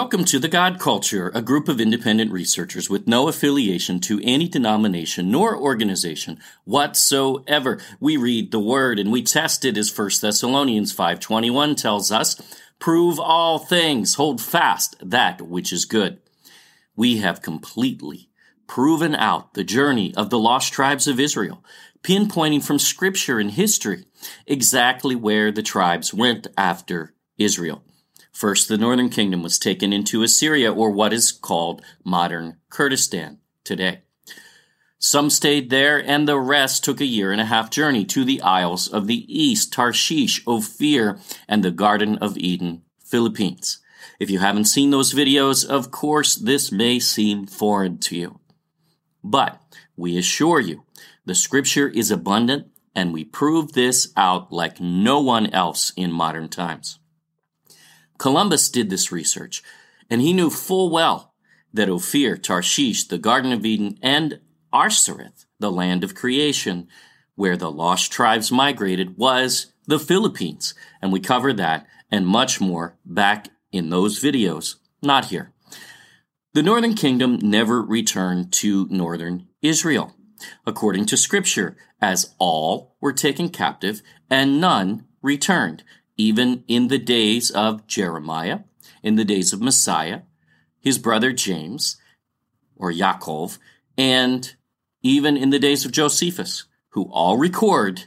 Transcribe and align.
Welcome 0.00 0.24
to 0.24 0.38
the 0.38 0.48
God 0.48 0.78
Culture, 0.80 1.30
a 1.34 1.42
group 1.42 1.68
of 1.68 1.78
independent 1.78 2.32
researchers 2.32 2.88
with 2.88 3.06
no 3.06 3.28
affiliation 3.28 4.00
to 4.00 4.18
any 4.24 4.48
denomination 4.48 5.30
nor 5.30 5.54
organization 5.54 6.40
whatsoever. 6.64 7.78
We 8.00 8.16
read 8.16 8.50
the 8.50 8.60
word 8.60 8.98
and 8.98 9.12
we 9.12 9.22
test 9.22 9.62
it 9.66 9.76
as 9.76 9.90
1 9.90 10.22
Thessalonians 10.22 10.94
5:21 10.94 11.76
tells 11.76 12.10
us, 12.10 12.40
prove 12.78 13.20
all 13.20 13.58
things, 13.58 14.14
hold 14.14 14.40
fast 14.40 14.96
that 15.02 15.42
which 15.42 15.70
is 15.70 15.84
good. 15.84 16.18
We 16.96 17.18
have 17.18 17.42
completely 17.42 18.30
proven 18.66 19.14
out 19.14 19.52
the 19.52 19.64
journey 19.64 20.14
of 20.16 20.30
the 20.30 20.38
lost 20.38 20.72
tribes 20.72 21.08
of 21.08 21.20
Israel, 21.20 21.62
pinpointing 22.02 22.64
from 22.64 22.78
scripture 22.78 23.38
and 23.38 23.50
history 23.50 24.06
exactly 24.46 25.14
where 25.14 25.52
the 25.52 25.62
tribes 25.62 26.14
went 26.14 26.46
after 26.56 27.12
Israel. 27.36 27.84
First, 28.32 28.68
the 28.68 28.78
northern 28.78 29.10
kingdom 29.10 29.42
was 29.42 29.58
taken 29.58 29.92
into 29.92 30.22
Assyria, 30.22 30.72
or 30.72 30.90
what 30.90 31.12
is 31.12 31.32
called 31.32 31.82
modern 32.04 32.56
Kurdistan 32.70 33.38
today. 33.64 34.02
Some 34.98 35.30
stayed 35.30 35.70
there, 35.70 35.98
and 35.98 36.28
the 36.28 36.38
rest 36.38 36.84
took 36.84 37.00
a 37.00 37.06
year 37.06 37.32
and 37.32 37.40
a 37.40 37.46
half 37.46 37.70
journey 37.70 38.04
to 38.04 38.22
the 38.22 38.42
isles 38.42 38.86
of 38.86 39.06
the 39.06 39.24
east, 39.26 39.72
Tarshish, 39.72 40.42
Ophir, 40.46 41.18
and 41.48 41.64
the 41.64 41.70
Garden 41.70 42.18
of 42.18 42.36
Eden, 42.36 42.82
Philippines. 43.02 43.80
If 44.18 44.30
you 44.30 44.40
haven't 44.40 44.66
seen 44.66 44.90
those 44.90 45.14
videos, 45.14 45.66
of 45.66 45.90
course, 45.90 46.34
this 46.34 46.70
may 46.70 46.98
seem 46.98 47.46
foreign 47.46 47.96
to 47.98 48.16
you. 48.16 48.40
But 49.24 49.60
we 49.96 50.18
assure 50.18 50.60
you, 50.60 50.84
the 51.24 51.34
scripture 51.34 51.88
is 51.88 52.10
abundant, 52.10 52.68
and 52.94 53.12
we 53.12 53.24
prove 53.24 53.72
this 53.72 54.12
out 54.16 54.52
like 54.52 54.80
no 54.80 55.20
one 55.20 55.46
else 55.46 55.92
in 55.96 56.12
modern 56.12 56.48
times. 56.48 56.99
Columbus 58.20 58.68
did 58.68 58.90
this 58.90 59.10
research, 59.10 59.62
and 60.10 60.20
he 60.20 60.34
knew 60.34 60.50
full 60.50 60.90
well 60.90 61.32
that 61.72 61.88
Ophir, 61.88 62.36
Tarshish, 62.36 63.04
the 63.04 63.16
Garden 63.16 63.50
of 63.50 63.64
Eden, 63.64 63.98
and 64.02 64.40
Arsareth, 64.70 65.46
the 65.58 65.72
land 65.72 66.04
of 66.04 66.14
creation, 66.14 66.86
where 67.34 67.56
the 67.56 67.70
lost 67.70 68.12
tribes 68.12 68.52
migrated, 68.52 69.16
was 69.16 69.72
the 69.86 69.98
Philippines. 69.98 70.74
And 71.00 71.10
we 71.10 71.18
cover 71.18 71.54
that 71.54 71.86
and 72.10 72.26
much 72.26 72.60
more 72.60 72.98
back 73.06 73.48
in 73.72 73.88
those 73.88 74.22
videos, 74.22 74.74
not 75.02 75.26
here. 75.26 75.54
The 76.52 76.62
northern 76.62 76.92
kingdom 76.92 77.38
never 77.40 77.80
returned 77.80 78.52
to 78.54 78.86
northern 78.90 79.46
Israel, 79.62 80.14
according 80.66 81.06
to 81.06 81.16
scripture, 81.16 81.74
as 82.02 82.34
all 82.38 82.96
were 83.00 83.14
taken 83.14 83.48
captive 83.48 84.02
and 84.28 84.60
none 84.60 85.06
returned 85.22 85.84
even 86.20 86.64
in 86.68 86.88
the 86.88 86.98
days 86.98 87.50
of 87.50 87.86
Jeremiah, 87.86 88.60
in 89.02 89.16
the 89.16 89.24
days 89.24 89.54
of 89.54 89.62
Messiah, 89.62 90.20
his 90.78 90.98
brother 90.98 91.32
James, 91.32 91.96
or 92.76 92.92
Yaakov, 92.92 93.56
and 93.96 94.54
even 95.02 95.36
in 95.36 95.48
the 95.48 95.58
days 95.58 95.86
of 95.86 95.92
Josephus, 95.92 96.64
who 96.90 97.04
all 97.04 97.38
record 97.38 98.04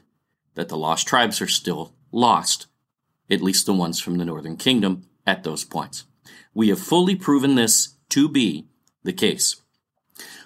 that 0.54 0.70
the 0.70 0.78
lost 0.78 1.08
tribes 1.08 1.42
are 1.42 1.48
still 1.48 1.96
lost, 2.12 2.68
at 3.32 3.42
least 3.42 3.66
the 3.66 3.74
ones 3.74 4.00
from 4.00 4.20
the 4.20 4.26
northern 4.26 4.58
kingdom 4.58 5.08
at 5.26 5.44
those 5.44 5.64
points. 5.64 6.06
We 6.54 6.70
have 6.70 6.80
fully 6.80 7.16
proven 7.16 7.56
this 7.56 7.96
to 8.10 8.30
be 8.30 8.68
the 9.04 9.14
case. 9.14 9.56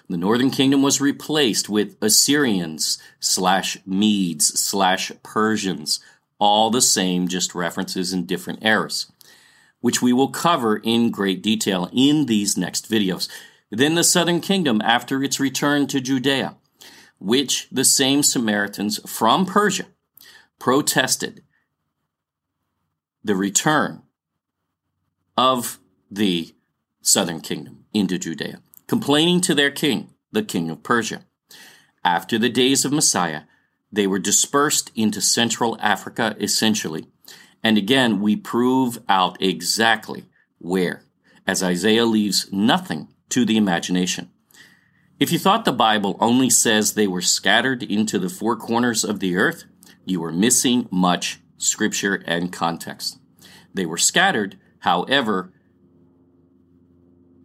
The 0.08 0.16
northern 0.16 0.50
kingdom 0.50 0.80
was 0.80 1.02
replaced 1.02 1.68
with 1.68 1.98
Assyrians 2.00 2.98
slash 3.20 3.76
Medes 3.84 4.58
slash 4.58 5.12
Persians 5.22 6.00
all 6.38 6.70
the 6.70 6.80
same, 6.80 7.28
just 7.28 7.54
references 7.54 8.12
in 8.12 8.26
different 8.26 8.64
eras, 8.64 9.10
which 9.80 10.00
we 10.02 10.12
will 10.12 10.28
cover 10.28 10.76
in 10.78 11.10
great 11.10 11.42
detail 11.42 11.88
in 11.92 12.26
these 12.26 12.56
next 12.56 12.90
videos. 12.90 13.28
Then 13.70 13.94
the 13.94 14.04
southern 14.04 14.40
kingdom 14.40 14.80
after 14.82 15.22
its 15.22 15.40
return 15.40 15.86
to 15.88 16.00
Judea, 16.00 16.56
which 17.18 17.68
the 17.70 17.84
same 17.84 18.22
Samaritans 18.22 19.00
from 19.10 19.44
Persia 19.44 19.86
protested 20.58 21.42
the 23.22 23.36
return 23.36 24.02
of 25.36 25.78
the 26.10 26.54
southern 27.02 27.40
kingdom 27.40 27.84
into 27.92 28.18
Judea, 28.18 28.60
complaining 28.86 29.40
to 29.42 29.54
their 29.54 29.70
king, 29.70 30.14
the 30.32 30.42
king 30.42 30.70
of 30.70 30.82
Persia. 30.82 31.24
After 32.04 32.38
the 32.38 32.48
days 32.48 32.84
of 32.84 32.92
Messiah, 32.92 33.42
they 33.90 34.06
were 34.06 34.18
dispersed 34.18 34.90
into 34.94 35.20
Central 35.20 35.76
Africa 35.80 36.36
essentially. 36.38 37.06
And 37.62 37.76
again, 37.76 38.20
we 38.20 38.36
prove 38.36 38.98
out 39.08 39.40
exactly 39.40 40.26
where, 40.58 41.02
as 41.46 41.62
Isaiah 41.62 42.04
leaves 42.04 42.52
nothing 42.52 43.08
to 43.30 43.44
the 43.44 43.56
imagination. 43.56 44.30
If 45.18 45.32
you 45.32 45.38
thought 45.38 45.64
the 45.64 45.72
Bible 45.72 46.16
only 46.20 46.48
says 46.48 46.92
they 46.94 47.08
were 47.08 47.22
scattered 47.22 47.82
into 47.82 48.18
the 48.18 48.28
four 48.28 48.56
corners 48.56 49.04
of 49.04 49.18
the 49.18 49.36
earth, 49.36 49.64
you 50.04 50.20
were 50.20 50.32
missing 50.32 50.88
much 50.90 51.40
scripture 51.56 52.22
and 52.26 52.52
context. 52.52 53.18
They 53.74 53.84
were 53.84 53.98
scattered, 53.98 54.56
however, 54.80 55.52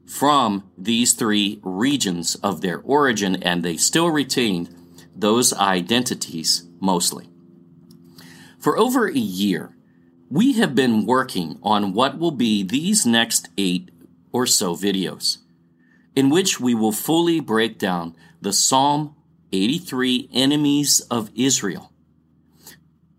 from 0.06 0.70
these 0.78 1.14
three 1.14 1.59
regions 1.64 2.36
of 2.36 2.62
their 2.62 2.80
origin, 2.82 3.42
and 3.42 3.64
they 3.64 3.78
still 3.78 4.09
retained 4.09 4.70
those 5.16 5.53
identities 5.53 6.68
mostly. 6.79 7.29
For 8.59 8.78
over 8.78 9.07
a 9.07 9.13
year, 9.13 9.75
we 10.29 10.53
have 10.53 10.74
been 10.74 11.06
working 11.06 11.59
on 11.62 11.94
what 11.94 12.18
will 12.18 12.31
be 12.31 12.63
these 12.63 13.06
next 13.06 13.50
eight 13.57 13.91
or 14.31 14.47
so 14.47 14.75
videos, 14.75 15.38
in 16.16 16.29
which 16.29 16.59
we 16.59 16.73
will 16.73 16.91
fully 16.91 17.40
break 17.40 17.78
down 17.78 18.16
the 18.41 18.53
Psalm 18.53 19.16
83 19.52 20.29
enemies 20.34 21.02
of 21.12 21.29
Israel, 21.35 21.91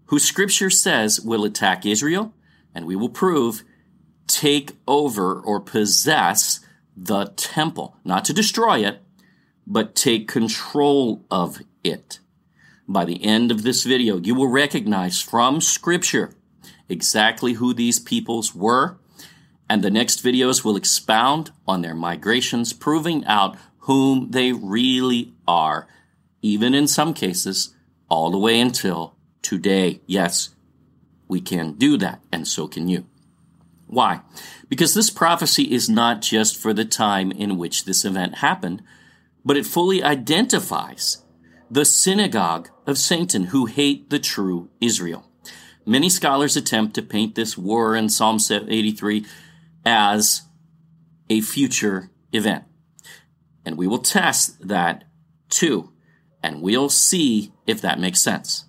who 0.07 0.19
scripture 0.19 0.71
says 0.71 1.21
will 1.21 1.45
attack 1.45 1.87
Israel, 1.87 2.35
and 2.75 2.87
we 2.87 2.97
will 2.97 3.09
prove 3.09 3.63
take 4.27 4.73
over 4.89 5.41
or 5.41 5.61
possess 5.61 6.61
the 6.97 7.27
temple, 7.37 7.97
not 8.05 8.25
to 8.25 8.33
destroy 8.33 8.79
it, 8.79 9.01
but 9.67 9.95
take 9.95 10.29
control 10.29 11.25
of 11.31 11.63
it. 11.85 12.19
By 12.89 13.05
the 13.05 13.25
end 13.25 13.51
of 13.51 13.63
this 13.63 13.85
video, 13.85 14.19
you 14.19 14.35
will 14.35 14.49
recognize 14.49 15.21
from 15.21 15.61
scripture 15.61 16.35
exactly 16.89 17.55
who 17.55 17.73
these 17.73 17.99
peoples 17.99 18.55
were, 18.55 18.99
and 19.69 19.83
the 19.83 19.91
next 19.91 20.23
videos 20.23 20.65
will 20.65 20.77
expound 20.77 21.51
on 21.67 21.83
their 21.83 21.95
migrations, 21.95 22.73
proving 22.73 23.25
out 23.27 23.57
whom 23.79 24.31
they 24.31 24.53
really 24.53 25.33
are, 25.49 25.87
even 26.43 26.75
in 26.75 26.87
some 26.87 27.15
cases, 27.15 27.75
all 28.09 28.31
the 28.31 28.39
way 28.39 28.61
until 28.61 29.15
today. 29.41 30.01
Yes, 30.07 30.51
we 31.27 31.41
can 31.41 31.73
do 31.73 31.97
that, 31.97 32.21
and 32.31 32.47
so 32.47 32.69
can 32.69 32.89
you. 32.89 33.07
Why? 33.87 34.21
Because 34.69 34.95
this 34.95 35.11
prophecy 35.11 35.73
is 35.73 35.89
not 35.89 36.21
just 36.21 36.57
for 36.57 36.73
the 36.73 36.85
time 36.85 37.31
in 37.33 37.57
which 37.57 37.85
this 37.85 38.05
event 38.05 38.37
happened, 38.37 38.83
but 39.45 39.57
it 39.57 39.67
fully 39.67 40.03
identifies 40.03 41.24
the 41.71 41.85
synagogue 41.85 42.69
of 42.87 42.99
Satan 42.99 43.45
who 43.45 43.67
hate 43.67 44.11
the 44.11 44.19
true 44.19 44.71
Israel. 44.81 45.25
Many 45.87 46.09
scholars 46.09 46.57
attempt 46.57 46.95
to 46.95 47.03
paint 47.03 47.35
this 47.35 47.59
war 47.59 47.95
in 47.95 48.09
Psalm 48.09 48.39
83 48.51 49.25
as 49.85 50.43
a 51.29 51.41
future 51.41 52.11
event. 52.33 52.65
And 53.65 53.77
we 53.77 53.87
will 53.87 53.99
test 53.99 54.67
that 54.67 55.05
too, 55.49 55.93
and 56.43 56.63
we'll 56.63 56.89
see 56.89 57.53
if 57.67 57.81
that 57.81 57.99
makes 57.99 58.21
sense. 58.21 58.67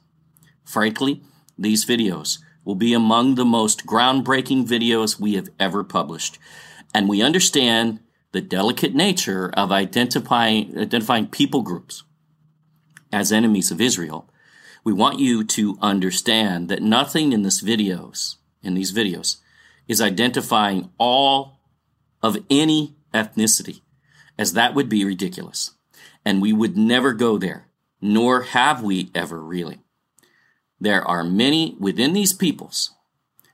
Frankly, 0.63 1.21
these 1.57 1.85
videos 1.85 2.39
will 2.63 2.75
be 2.75 2.93
among 2.93 3.35
the 3.35 3.45
most 3.45 3.85
groundbreaking 3.85 4.67
videos 4.67 5.19
we 5.19 5.35
have 5.35 5.49
ever 5.59 5.83
published. 5.83 6.39
And 6.93 7.07
we 7.07 7.21
understand 7.21 7.99
the 8.31 8.41
delicate 8.41 8.95
nature 8.95 9.49
of 9.53 9.71
identifying, 9.71 10.77
identifying 10.77 11.27
people 11.27 11.61
groups 11.61 12.03
as 13.15 13.31
enemies 13.31 13.71
of 13.71 13.79
Israel, 13.79 14.29
we 14.83 14.91
want 14.91 15.19
you 15.19 15.41
to 15.41 15.77
understand 15.81 16.67
that 16.67 16.81
nothing 16.81 17.31
in 17.31 17.43
this 17.43 17.63
videos, 17.63 18.35
in 18.61 18.73
these 18.73 18.91
videos, 18.91 19.37
is 19.87 20.01
identifying 20.01 20.91
all 20.97 21.61
of 22.21 22.37
any 22.49 22.97
ethnicity, 23.13 23.79
as 24.37 24.51
that 24.51 24.75
would 24.75 24.89
be 24.89 25.05
ridiculous. 25.05 25.71
And 26.25 26.41
we 26.41 26.51
would 26.51 26.75
never 26.75 27.13
go 27.13 27.37
there, 27.37 27.67
nor 28.01 28.41
have 28.41 28.83
we 28.83 29.11
ever 29.15 29.39
really. 29.41 29.79
There 30.77 31.03
are 31.07 31.23
many 31.23 31.77
within 31.79 32.11
these 32.11 32.33
peoples 32.33 32.91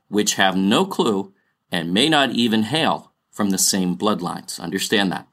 which 0.08 0.34
have 0.34 0.58
no 0.58 0.88
clue 0.88 1.34
and 1.72 1.94
may 1.94 2.10
not 2.10 2.32
even 2.32 2.64
hail 2.64 3.14
from 3.30 3.52
the 3.52 3.60
same 3.60 3.96
bloodlines. 3.96 4.60
Understand 4.60 5.12
that 5.12 5.28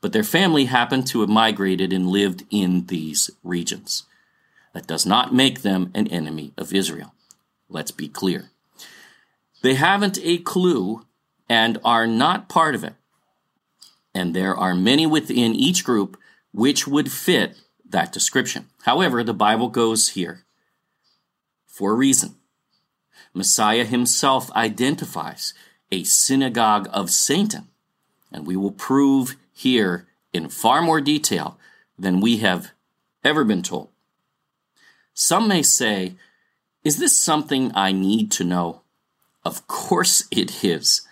but 0.00 0.12
their 0.12 0.24
family 0.24 0.66
happened 0.66 1.06
to 1.08 1.20
have 1.20 1.28
migrated 1.28 1.92
and 1.92 2.08
lived 2.08 2.44
in 2.50 2.86
these 2.86 3.30
regions. 3.42 4.04
That 4.74 4.86
does 4.86 5.06
not 5.06 5.34
make 5.34 5.62
them 5.62 5.90
an 5.94 6.06
enemy 6.08 6.52
of 6.56 6.72
Israel. 6.72 7.14
Let's 7.68 7.90
be 7.90 8.08
clear. 8.08 8.50
They 9.62 9.74
haven't 9.74 10.18
a 10.22 10.38
clue 10.38 11.04
and 11.48 11.78
are 11.84 12.06
not 12.06 12.48
part 12.48 12.74
of 12.74 12.84
it. 12.84 12.94
And 14.14 14.34
there 14.34 14.56
are 14.56 14.74
many 14.74 15.06
within 15.06 15.54
each 15.54 15.84
group 15.84 16.16
which 16.52 16.86
would 16.86 17.10
fit 17.10 17.60
that 17.88 18.12
description. 18.12 18.66
However, 18.82 19.24
the 19.24 19.34
Bible 19.34 19.68
goes 19.68 20.10
here 20.10 20.44
for 21.66 21.92
a 21.92 21.96
reason. 21.96 22.36
Messiah 23.34 23.84
himself 23.84 24.50
identifies 24.52 25.54
a 25.90 26.04
synagogue 26.04 26.88
of 26.92 27.10
Satan, 27.10 27.68
and 28.32 28.46
we 28.46 28.56
will 28.56 28.72
prove 28.72 29.36
here 29.52 30.06
in 30.32 30.48
far 30.48 30.82
more 30.82 31.00
detail 31.00 31.58
than 31.98 32.20
we 32.20 32.38
have 32.38 32.72
ever 33.24 33.44
been 33.44 33.62
told. 33.62 33.88
Some 35.14 35.48
may 35.48 35.62
say, 35.62 36.14
Is 36.84 36.98
this 36.98 37.20
something 37.20 37.72
I 37.74 37.92
need 37.92 38.30
to 38.32 38.44
know? 38.44 38.82
Of 39.44 39.66
course 39.66 40.24
it 40.30 40.62
is. 40.62 41.02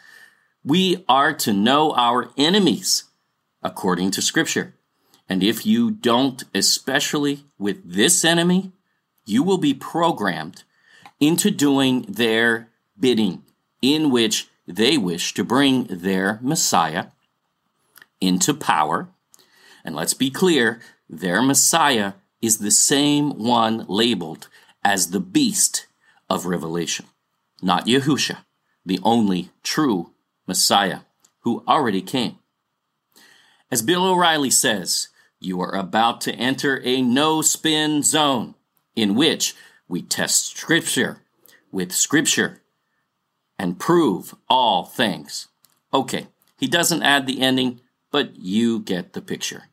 We 0.64 1.04
are 1.08 1.32
to 1.34 1.52
know 1.52 1.92
our 1.92 2.30
enemies 2.36 3.04
according 3.62 4.10
to 4.12 4.22
Scripture. 4.22 4.74
And 5.28 5.42
if 5.42 5.66
you 5.66 5.90
don't, 5.90 6.44
especially 6.54 7.44
with 7.58 7.78
this 7.84 8.24
enemy, 8.24 8.72
you 9.24 9.42
will 9.42 9.58
be 9.58 9.74
programmed 9.74 10.62
into 11.18 11.50
doing 11.50 12.02
their 12.08 12.68
bidding, 12.98 13.42
in 13.82 14.10
which 14.10 14.48
they 14.66 14.98
wish 14.98 15.34
to 15.34 15.44
bring 15.44 15.84
their 15.84 16.38
Messiah 16.42 17.06
into 18.20 18.54
power. 18.54 19.08
And 19.84 19.94
let's 19.94 20.14
be 20.14 20.30
clear 20.30 20.80
their 21.08 21.40
Messiah 21.42 22.14
is 22.42 22.58
the 22.58 22.70
same 22.70 23.38
one 23.38 23.86
labeled 23.88 24.48
as 24.84 25.10
the 25.10 25.20
beast 25.20 25.86
of 26.28 26.46
Revelation, 26.46 27.06
not 27.62 27.86
Yahusha, 27.86 28.38
the 28.84 29.00
only 29.02 29.50
true 29.62 30.12
Messiah 30.46 31.00
who 31.40 31.64
already 31.66 32.02
came. 32.02 32.38
As 33.70 33.82
Bill 33.82 34.04
O'Reilly 34.04 34.50
says, 34.50 35.08
you 35.40 35.60
are 35.60 35.74
about 35.74 36.20
to 36.22 36.34
enter 36.34 36.80
a 36.84 37.02
no 37.02 37.42
spin 37.42 38.02
zone 38.02 38.54
in 38.94 39.14
which 39.14 39.54
we 39.88 40.02
test 40.02 40.56
Scripture 40.56 41.22
with 41.70 41.92
Scripture 41.92 42.62
and 43.58 43.78
prove 43.78 44.34
all 44.48 44.84
things. 44.84 45.48
Okay, 45.92 46.26
he 46.58 46.66
doesn't 46.66 47.02
add 47.02 47.26
the 47.26 47.40
ending, 47.40 47.80
but 48.10 48.36
you 48.36 48.80
get 48.80 49.12
the 49.12 49.22
picture. 49.22 49.64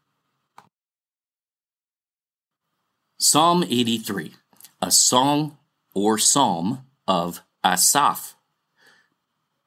Psalm 3.19 3.63
83, 3.63 4.33
a 4.81 4.91
song 4.91 5.57
or 5.94 6.18
psalm 6.18 6.85
of 7.07 7.41
Asaph. 7.63 8.35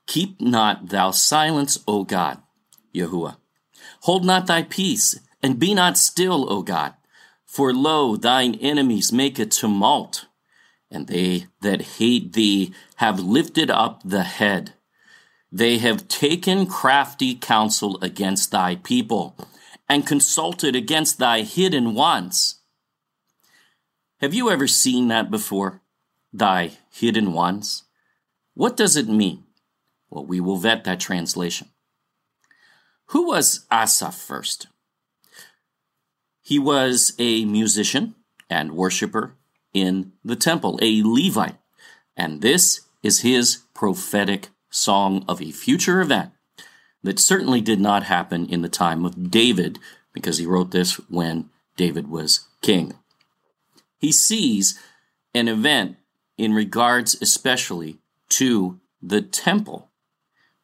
Keep 0.06 0.40
not 0.40 0.90
thou 0.90 1.10
silence, 1.10 1.82
O 1.88 2.04
God, 2.04 2.42
Yahuwah. 2.94 3.36
Hold 4.02 4.24
not 4.24 4.46
thy 4.46 4.62
peace, 4.62 5.18
and 5.42 5.58
be 5.58 5.74
not 5.74 5.98
still, 5.98 6.50
O 6.52 6.62
God. 6.62 6.94
For 7.44 7.72
lo, 7.72 8.16
thine 8.16 8.54
enemies 8.56 9.12
make 9.12 9.38
a 9.38 9.46
tumult, 9.46 10.26
and 10.90 11.06
they 11.06 11.46
that 11.62 11.82
hate 11.82 12.34
thee 12.34 12.74
have 12.96 13.20
lifted 13.20 13.70
up 13.70 14.02
the 14.04 14.22
head. 14.22 14.74
They 15.52 15.78
have 15.78 16.08
taken 16.08 16.66
crafty 16.66 17.34
counsel 17.34 17.98
against 18.02 18.50
thy 18.50 18.76
people, 18.76 19.36
and 19.88 20.06
consulted 20.06 20.74
against 20.74 21.18
thy 21.18 21.42
hidden 21.42 21.94
ones. 21.94 22.56
Have 24.20 24.34
you 24.34 24.50
ever 24.50 24.66
seen 24.66 25.08
that 25.08 25.30
before? 25.30 25.82
Thy 26.32 26.72
hidden 26.90 27.32
ones? 27.32 27.84
What 28.54 28.76
does 28.76 28.96
it 28.96 29.08
mean? 29.08 29.44
Well, 30.10 30.24
we 30.24 30.40
will 30.40 30.56
vet 30.56 30.84
that 30.84 31.00
translation. 31.00 31.68
Who 33.10 33.28
was 33.28 33.66
Asaph 33.70 34.16
first? 34.16 34.66
He 36.42 36.58
was 36.58 37.12
a 37.18 37.44
musician 37.44 38.14
and 38.48 38.72
worshiper 38.72 39.34
in 39.72 40.12
the 40.24 40.36
temple, 40.36 40.78
a 40.80 41.02
Levite. 41.04 41.56
And 42.16 42.40
this 42.40 42.85
is 43.02 43.20
his 43.20 43.64
prophetic 43.74 44.48
song 44.70 45.24
of 45.28 45.40
a 45.40 45.52
future 45.52 46.00
event 46.00 46.32
that 47.02 47.18
certainly 47.18 47.60
did 47.60 47.80
not 47.80 48.04
happen 48.04 48.46
in 48.46 48.62
the 48.62 48.68
time 48.68 49.04
of 49.04 49.30
David, 49.30 49.78
because 50.12 50.38
he 50.38 50.46
wrote 50.46 50.70
this 50.70 50.94
when 51.08 51.50
David 51.76 52.08
was 52.08 52.48
king. 52.62 52.94
He 53.98 54.12
sees 54.12 54.78
an 55.34 55.46
event 55.48 55.96
in 56.36 56.52
regards 56.52 57.16
especially 57.20 57.98
to 58.30 58.80
the 59.02 59.22
temple, 59.22 59.90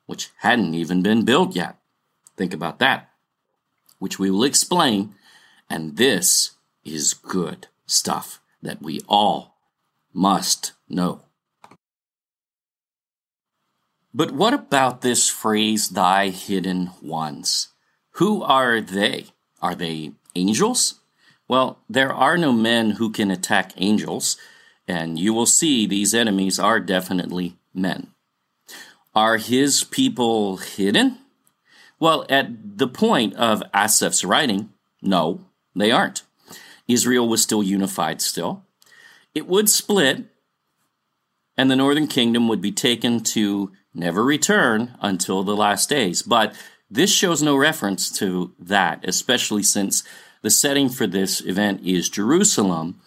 which 0.07 0.31
hadn't 0.39 0.75
even 0.75 1.03
been 1.03 1.25
built 1.25 1.55
yet. 1.55 1.77
Think 2.37 2.53
about 2.53 2.79
that, 2.81 3.11
which 3.99 4.19
we 4.19 4.31
will 4.31 4.45
explain. 4.45 5.15
And 5.71 5.97
this 5.97 6.53
is 6.85 7.15
good 7.15 7.69
stuff 7.87 8.41
that 8.63 8.83
we 8.83 9.01
all 9.09 9.57
must 10.13 10.73
know. 10.89 11.23
But 14.15 14.33
what 14.33 14.53
about 14.53 15.01
this 15.01 15.29
phrase, 15.29 15.89
thy 15.91 16.29
hidden 16.29 16.91
ones? 17.01 17.69
Who 18.17 18.43
are 18.43 18.81
they? 18.81 19.27
Are 19.63 19.75
they 19.75 20.13
angels? 20.35 21.01
Well, 21.49 21.79
there 21.89 22.13
are 22.13 22.37
no 22.37 22.53
men 22.53 22.93
who 22.93 23.11
can 23.11 23.31
attack 23.31 23.73
angels, 23.77 24.37
and 24.87 25.19
you 25.19 25.33
will 25.33 25.47
see 25.47 25.87
these 25.87 26.15
enemies 26.15 26.59
are 26.59 26.81
definitely 26.81 27.57
men. 27.73 28.09
Are 29.15 29.39
his 29.39 29.85
people 29.85 30.59
hidden? 30.59 31.19
Well, 31.99 32.27
at 32.29 32.79
the 32.79 32.89
point 32.89 33.35
of 33.37 33.63
Asaph's 33.73 34.25
writing, 34.25 34.71
no, 35.01 35.47
they 35.75 35.91
aren't. 35.91 36.23
Israel 36.89 37.29
was 37.29 37.43
still 37.43 37.63
unified 37.63 38.21
still. 38.21 38.65
It 39.35 39.47
would 39.47 39.71
split, 39.71 40.27
and 41.57 41.71
the 41.71 41.77
northern 41.77 42.09
kingdom 42.09 42.49
would 42.49 42.61
be 42.61 42.73
taken 42.73 43.21
to 43.21 43.73
never 43.95 44.25
return 44.25 44.97
until 45.01 45.43
the 45.43 45.57
last 45.57 45.89
days. 45.89 46.23
But 46.23 46.55
this 46.91 47.13
shows 47.13 47.43
no 47.43 47.57
reference 47.57 48.11
to 48.19 48.53
that, 48.59 49.01
especially 49.07 49.63
since 49.63 50.05
the 50.43 50.51
setting 50.51 50.89
for 50.89 51.07
this 51.07 51.41
event 51.41 51.81
is 51.85 52.09
Jerusalem. 52.09 53.01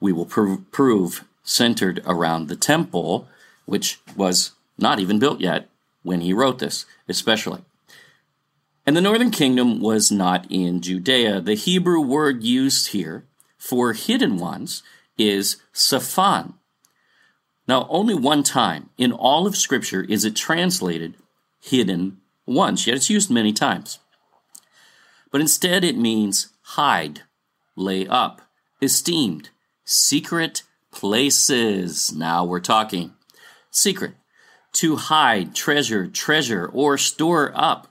We 0.00 0.12
will 0.12 0.26
pr- 0.26 0.56
prove 0.70 1.24
centered 1.42 2.02
around 2.06 2.48
the 2.48 2.56
temple, 2.56 3.28
which 3.66 4.00
was 4.16 4.52
not 4.78 4.98
even 4.98 5.18
built 5.18 5.40
yet 5.40 5.68
when 6.02 6.22
he 6.22 6.32
wrote 6.32 6.58
this, 6.58 6.86
especially. 7.08 7.62
And 8.86 8.96
the 8.96 9.02
northern 9.02 9.30
kingdom 9.30 9.80
was 9.80 10.10
not 10.10 10.46
in 10.50 10.80
Judea. 10.80 11.40
The 11.40 11.54
Hebrew 11.54 12.00
word 12.00 12.42
used 12.42 12.88
here 12.88 13.24
for 13.58 13.92
hidden 13.92 14.38
ones 14.38 14.82
is 15.18 15.58
Saphan. 15.72 16.54
Now, 17.70 17.86
only 17.88 18.14
one 18.16 18.42
time 18.42 18.90
in 18.98 19.12
all 19.12 19.46
of 19.46 19.56
Scripture 19.56 20.02
is 20.02 20.24
it 20.24 20.34
translated 20.34 21.14
hidden 21.60 22.16
once, 22.44 22.84
yet 22.84 22.96
it's 22.96 23.08
used 23.08 23.30
many 23.30 23.52
times. 23.52 24.00
But 25.30 25.40
instead, 25.40 25.84
it 25.84 25.96
means 25.96 26.52
hide, 26.62 27.22
lay 27.76 28.08
up, 28.08 28.42
esteemed, 28.82 29.50
secret 29.84 30.64
places. 30.90 32.12
Now 32.12 32.44
we're 32.44 32.58
talking. 32.58 33.12
Secret. 33.70 34.14
To 34.72 34.96
hide, 34.96 35.54
treasure, 35.54 36.08
treasure, 36.08 36.66
or 36.66 36.98
store 36.98 37.52
up 37.54 37.86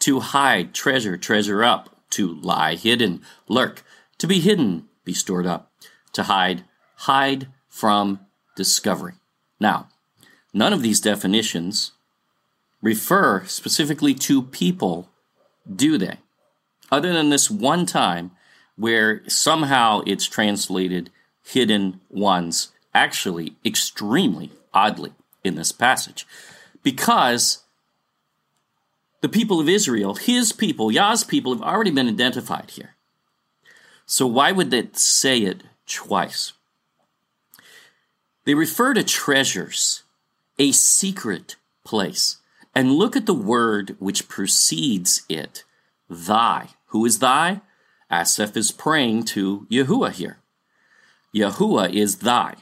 to 0.00 0.20
hide, 0.20 0.74
treasure, 0.74 1.16
treasure 1.16 1.64
up, 1.64 1.96
to 2.10 2.34
lie 2.42 2.74
hidden, 2.74 3.22
lurk, 3.48 3.84
to 4.18 4.26
be 4.26 4.40
hidden, 4.40 4.84
be 5.02 5.14
stored 5.14 5.46
up, 5.46 5.72
to 6.12 6.24
hide, 6.24 6.64
hide 6.96 7.48
from 7.70 8.20
discovery. 8.54 9.14
Now, 9.60 9.88
none 10.52 10.72
of 10.72 10.82
these 10.82 11.00
definitions 11.00 11.92
refer 12.82 13.44
specifically 13.46 14.14
to 14.14 14.42
people, 14.42 15.08
do 15.74 15.98
they? 15.98 16.18
Other 16.90 17.12
than 17.12 17.30
this 17.30 17.50
one 17.50 17.86
time 17.86 18.30
where 18.76 19.22
somehow 19.28 20.02
it's 20.06 20.26
translated 20.26 21.10
hidden 21.42 22.00
ones, 22.10 22.72
actually 22.94 23.56
extremely 23.64 24.50
oddly 24.72 25.12
in 25.42 25.54
this 25.54 25.72
passage. 25.72 26.26
Because 26.82 27.64
the 29.20 29.28
people 29.28 29.60
of 29.60 29.68
Israel, 29.68 30.14
his 30.14 30.52
people, 30.52 30.92
Yah's 30.92 31.24
people, 31.24 31.54
have 31.54 31.62
already 31.62 31.90
been 31.90 32.08
identified 32.08 32.72
here. 32.72 32.94
So 34.06 34.26
why 34.26 34.52
would 34.52 34.70
they 34.70 34.88
say 34.92 35.38
it 35.38 35.62
twice? 35.86 36.52
They 38.44 38.54
refer 38.54 38.94
to 38.94 39.02
treasures, 39.02 40.02
a 40.58 40.72
secret 40.72 41.56
place. 41.84 42.38
And 42.74 42.92
look 42.92 43.16
at 43.16 43.26
the 43.26 43.34
word 43.34 43.96
which 43.98 44.28
precedes 44.28 45.22
it, 45.28 45.64
thy. 46.10 46.70
Who 46.86 47.04
is 47.04 47.20
thy? 47.20 47.60
Asaph 48.10 48.56
is 48.56 48.70
praying 48.70 49.24
to 49.24 49.66
Yahuwah 49.70 50.12
here. 50.12 50.38
Yahuwah 51.34 51.92
is 51.92 52.18
thy. 52.18 52.56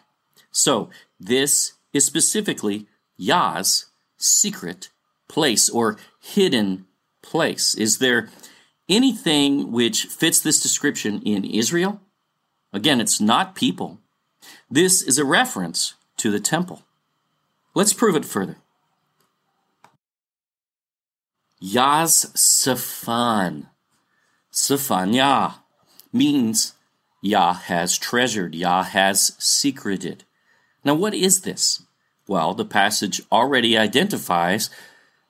So 0.50 0.90
this 1.18 1.74
is 1.92 2.04
specifically 2.04 2.86
Yah's 3.16 3.86
secret 4.16 4.90
place 5.28 5.68
or 5.68 5.98
hidden 6.20 6.86
place. 7.22 7.74
Is 7.74 7.98
there 7.98 8.28
anything 8.88 9.72
which 9.72 10.04
fits 10.04 10.40
this 10.40 10.62
description 10.62 11.22
in 11.22 11.44
Israel? 11.44 12.00
Again, 12.72 13.00
it's 13.00 13.20
not 13.20 13.54
people. 13.54 13.98
This 14.72 15.02
is 15.02 15.18
a 15.18 15.24
reference 15.26 15.96
to 16.16 16.30
the 16.30 16.40
temple. 16.40 16.82
Let's 17.74 17.92
prove 17.92 18.16
it 18.16 18.24
further. 18.24 18.56
Yaz 21.62 22.32
Safan. 22.32 23.66
Safan 24.50 25.14
Yah 25.14 25.56
means 26.10 26.72
Yah 27.20 27.52
has 27.52 27.98
treasured, 27.98 28.54
Yah 28.54 28.84
has 28.84 29.36
secreted. 29.38 30.24
Now, 30.86 30.94
what 30.94 31.12
is 31.12 31.42
this? 31.42 31.82
Well, 32.26 32.54
the 32.54 32.64
passage 32.64 33.20
already 33.30 33.76
identifies 33.76 34.70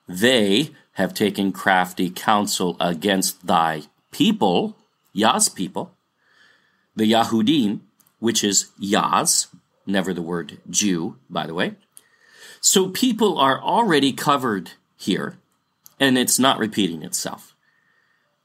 they 0.06 0.70
have 0.92 1.14
taken 1.14 1.50
crafty 1.50 2.10
counsel 2.10 2.76
against 2.78 3.44
thy 3.44 3.82
people, 4.12 4.76
Yah's 5.12 5.48
people, 5.48 5.96
the 6.94 7.10
Yahudim, 7.10 7.80
which 8.22 8.44
is 8.44 8.70
Yah's, 8.78 9.48
never 9.84 10.14
the 10.14 10.22
word 10.22 10.58
Jew, 10.70 11.16
by 11.28 11.44
the 11.44 11.54
way. 11.54 11.74
So 12.60 12.88
people 12.88 13.36
are 13.36 13.60
already 13.60 14.12
covered 14.12 14.70
here, 14.96 15.38
and 15.98 16.16
it's 16.16 16.38
not 16.38 16.60
repeating 16.60 17.02
itself. 17.02 17.56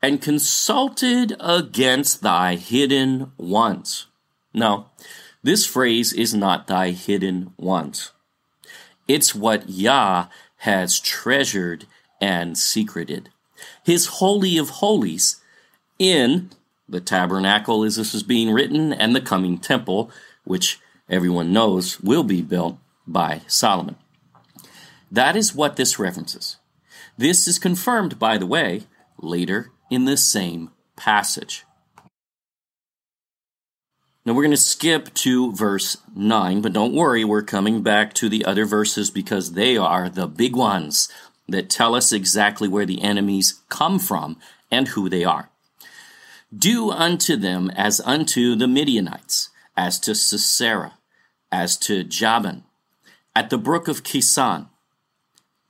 And 0.02 0.20
consulted 0.20 1.36
against 1.40 2.24
thy 2.24 2.56
hidden 2.56 3.34
ones. 3.38 4.08
No, 4.52 4.88
this 5.44 5.68
phrase 5.68 6.12
is 6.12 6.34
not 6.34 6.66
thy 6.66 6.90
hidden 6.90 7.54
ones. 7.56 8.14
It's 9.08 9.36
what 9.36 9.70
Yah 9.70 10.26
has 10.58 11.00
treasured 11.00 11.86
and 12.20 12.58
secreted. 12.58 13.30
His 13.84 14.08
Holy 14.08 14.58
of 14.58 14.70
Holies 14.82 15.40
in 16.00 16.50
the 16.90 17.02
tabernacle 17.02 17.84
as 17.84 17.98
this 17.98 18.14
is 18.14 18.24
being 18.24 18.52
written 18.52 18.94
and 18.94 19.16
the 19.16 19.22
coming 19.22 19.58
temple, 19.58 20.12
which 20.44 20.80
everyone 21.10 21.54
knows 21.54 22.00
will 22.00 22.24
be 22.24 22.42
built 22.42 22.78
by 23.06 23.42
Solomon. 23.48 23.96
That 25.12 25.36
is 25.36 25.56
what 25.56 25.76
this 25.76 26.00
references. 26.00 26.58
This 27.18 27.48
is 27.48 27.60
confirmed, 27.60 28.20
by 28.20 28.38
the 28.38 28.46
way, 28.46 28.84
later 29.20 29.72
in 29.90 30.06
the 30.06 30.18
same 30.18 30.72
passage. 30.96 31.64
Now 34.26 34.34
we're 34.34 34.44
going 34.44 34.52
to 34.52 34.58
skip 34.58 35.14
to 35.16 35.54
verse 35.54 35.98
9, 36.14 36.62
but 36.62 36.74
don't 36.74 36.94
worry, 36.94 37.24
we're 37.24 37.44
coming 37.44 37.82
back 37.82 38.14
to 38.16 38.28
the 38.28 38.44
other 38.44 38.66
verses 38.66 39.10
because 39.10 39.54
they 39.54 39.78
are 39.78 40.10
the 40.10 40.28
big 40.28 40.54
ones 40.54 41.08
that 41.48 41.70
tell 41.70 41.96
us 41.96 42.12
exactly 42.12 42.68
where 42.68 42.86
the 42.86 43.02
enemies 43.02 43.62
come 43.70 44.00
from 44.00 44.38
and 44.70 44.90
who 44.90 45.08
they 45.08 45.24
are. 45.24 45.50
Do 46.56 46.92
unto 46.92 47.36
them 47.36 47.70
as 47.72 48.00
unto 48.02 48.56
the 48.56 48.68
Midianites, 48.68 49.50
as 49.76 50.00
to 50.00 50.16
Sisera, 50.16 50.94
as 51.52 51.78
to 51.78 52.04
Jabin, 52.04 52.64
at 53.36 53.50
the 53.50 53.58
brook 53.58 53.88
of 53.88 54.04
Kison, 54.04 54.70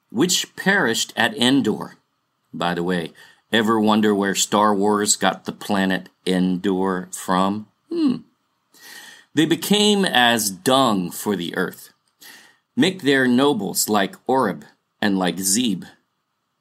which 0.10 0.56
perished 0.56 1.14
at 1.16 1.36
Endor. 1.36 1.98
By 2.54 2.76
the 2.76 2.84
way, 2.84 3.12
ever 3.52 3.80
wonder 3.80 4.14
where 4.14 4.36
Star 4.36 4.74
Wars 4.74 5.16
got 5.16 5.46
the 5.46 5.52
planet 5.52 6.10
Endor 6.26 7.10
from? 7.12 7.68
Hmm. 7.90 8.18
They 9.34 9.46
became 9.46 10.06
as 10.06 10.50
dung 10.50 11.12
for 11.12 11.36
the 11.36 11.56
earth. 11.58 11.92
Make 12.76 13.02
their 13.02 13.28
nobles 13.28 13.90
like 13.90 14.16
Oreb 14.28 14.66
and 15.02 15.18
like 15.18 15.40
Zeb, 15.40 15.86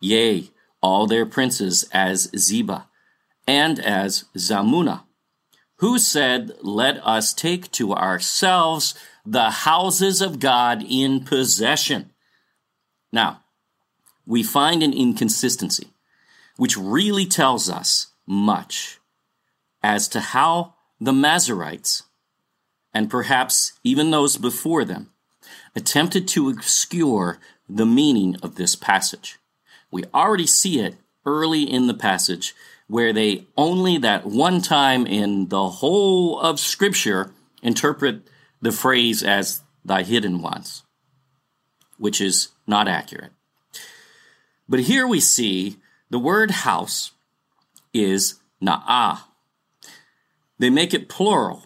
yea, 0.00 0.50
all 0.82 1.06
their 1.06 1.26
princes 1.26 1.88
as 1.92 2.30
Zebah, 2.32 2.84
and 3.46 3.78
as 3.78 4.24
Zalmunna, 4.36 5.04
who 5.76 5.98
said, 5.98 6.52
Let 6.62 7.04
us 7.06 7.32
take 7.32 7.70
to 7.72 7.94
ourselves 7.94 8.94
the 9.24 9.50
houses 9.50 10.20
of 10.20 10.40
God 10.40 10.84
in 10.88 11.24
possession. 11.24 12.10
Now, 13.12 13.42
we 14.26 14.42
find 14.42 14.82
an 14.82 14.92
inconsistency, 14.92 15.88
which 16.56 16.76
really 16.76 17.26
tells 17.26 17.70
us 17.70 18.08
much 18.26 18.98
as 19.82 20.08
to 20.08 20.20
how 20.20 20.74
the 21.00 21.12
Masoretes, 21.12 22.02
and 22.92 23.10
perhaps 23.10 23.74
even 23.84 24.10
those 24.10 24.36
before 24.36 24.84
them, 24.84 25.10
attempted 25.76 26.26
to 26.26 26.48
obscure 26.48 27.38
the 27.68 27.86
meaning 27.86 28.36
of 28.42 28.56
this 28.56 28.74
passage. 28.74 29.38
We 29.90 30.04
already 30.14 30.46
see 30.46 30.80
it 30.80 30.96
early 31.24 31.62
in 31.62 31.86
the 31.86 31.94
passage 31.94 32.54
where 32.88 33.12
they 33.12 33.46
only 33.56 33.98
that 33.98 34.26
one 34.26 34.62
time 34.62 35.06
in 35.06 35.48
the 35.48 35.68
whole 35.68 36.38
of 36.38 36.60
Scripture 36.60 37.32
interpret 37.62 38.28
the 38.60 38.72
phrase 38.72 39.22
as 39.22 39.62
thy 39.84 40.02
hidden 40.02 40.40
ones, 40.40 40.84
which 41.98 42.20
is 42.20 42.48
not 42.66 42.88
accurate. 42.88 43.32
But 44.68 44.80
here 44.80 45.06
we 45.06 45.20
see 45.20 45.78
the 46.10 46.18
word 46.18 46.50
house 46.50 47.12
is 47.92 48.40
na'ah. 48.62 49.20
They 50.58 50.70
make 50.70 50.94
it 50.94 51.08
plural. 51.08 51.64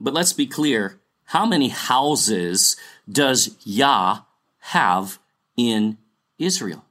But 0.00 0.14
let's 0.14 0.32
be 0.32 0.46
clear 0.46 1.00
how 1.26 1.46
many 1.46 1.68
houses 1.68 2.76
does 3.10 3.56
Yah 3.64 4.20
have 4.58 5.18
in 5.56 5.98
Israel. 6.38 6.84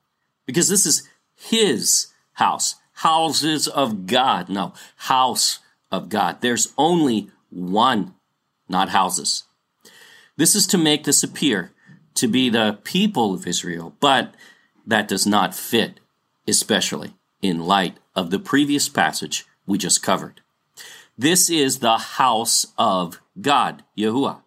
Because 0.46 0.70
this 0.70 0.86
is 0.86 1.08
his 1.36 2.08
house, 2.34 2.76
houses 3.02 3.68
of 3.68 4.06
God. 4.06 4.50
No, 4.50 4.74
house 4.96 5.60
of 5.92 6.10
God. 6.10 6.42
There's 6.42 6.74
only 6.78 7.30
one, 7.50 8.14
not 8.70 8.90
houses. 8.90 9.44
This 10.38 10.56
is 10.56 10.68
to 10.68 10.78
make 10.78 11.04
this 11.04 11.24
appear 11.24 11.72
to 12.16 12.28
be 12.28 12.50
the 12.50 12.80
people 12.84 13.34
of 13.34 13.48
Israel, 13.48 13.96
but 14.00 14.36
that 14.86 15.08
does 15.08 15.26
not 15.26 15.56
fit, 15.56 16.00
especially 16.48 17.14
in 17.42 17.66
light 17.66 17.98
of 18.16 18.30
the 18.30 18.40
previous 18.40 18.88
passage 18.88 19.46
we 19.66 19.78
just 19.78 20.04
covered. 20.04 20.42
This 21.18 21.50
is 21.50 21.80
the 21.80 21.98
house 21.98 22.68
of 22.78 23.20
God, 23.40 23.84
Yahuwah. 23.98 24.42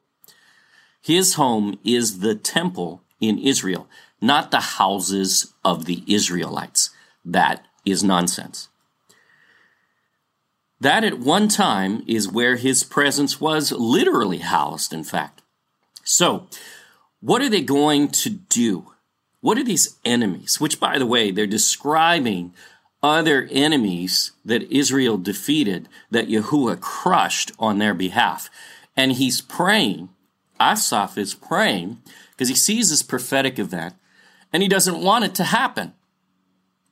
His 1.02 1.34
home 1.34 1.78
is 1.84 2.20
the 2.20 2.34
temple 2.34 3.02
in 3.20 3.38
Israel, 3.38 3.88
not 4.20 4.50
the 4.50 4.60
houses 4.78 5.52
of 5.64 5.84
the 5.86 6.02
Israelites. 6.06 6.90
That 7.24 7.66
is 7.84 8.04
nonsense. 8.04 8.68
That 10.80 11.04
at 11.04 11.18
one 11.18 11.48
time 11.48 12.02
is 12.06 12.30
where 12.30 12.56
his 12.56 12.84
presence 12.84 13.40
was 13.40 13.72
literally 13.72 14.38
housed, 14.38 14.92
in 14.92 15.04
fact. 15.04 15.42
So, 16.02 16.46
what 17.20 17.40
are 17.40 17.48
they 17.48 17.62
going 17.62 18.08
to 18.08 18.30
do? 18.30 18.92
What 19.40 19.56
are 19.56 19.64
these 19.64 19.98
enemies? 20.04 20.60
Which, 20.60 20.80
by 20.80 20.98
the 20.98 21.06
way, 21.06 21.30
they're 21.30 21.46
describing 21.46 22.52
other 23.02 23.48
enemies 23.50 24.32
that 24.44 24.70
Israel 24.70 25.18
defeated, 25.18 25.88
that 26.10 26.28
Yahuwah 26.28 26.80
crushed 26.80 27.52
on 27.58 27.78
their 27.78 27.94
behalf. 27.94 28.50
And 28.96 29.12
he's 29.12 29.40
praying, 29.40 30.08
Asaph 30.60 31.18
is 31.18 31.34
praying 31.34 31.98
because 32.30 32.48
he 32.48 32.54
sees 32.54 32.90
this 32.90 33.02
prophetic 33.02 33.58
event 33.58 33.94
and 34.52 34.62
he 34.62 34.68
doesn't 34.68 35.02
want 35.02 35.24
it 35.24 35.34
to 35.36 35.44
happen. 35.44 35.92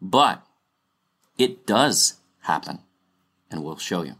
But 0.00 0.44
it 1.38 1.66
does 1.66 2.20
happen, 2.42 2.80
and 3.50 3.62
we'll 3.62 3.78
show 3.78 4.02
you. 4.02 4.16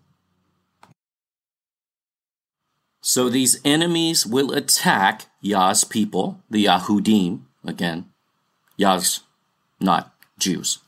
So 3.00 3.28
these 3.28 3.60
enemies 3.64 4.24
will 4.24 4.52
attack 4.52 5.26
Yah's 5.40 5.82
people, 5.82 6.40
the 6.48 6.66
Yahudim, 6.66 7.42
again, 7.64 8.06
Yah's 8.76 9.20
not 9.80 10.14
Jews. 10.38 10.78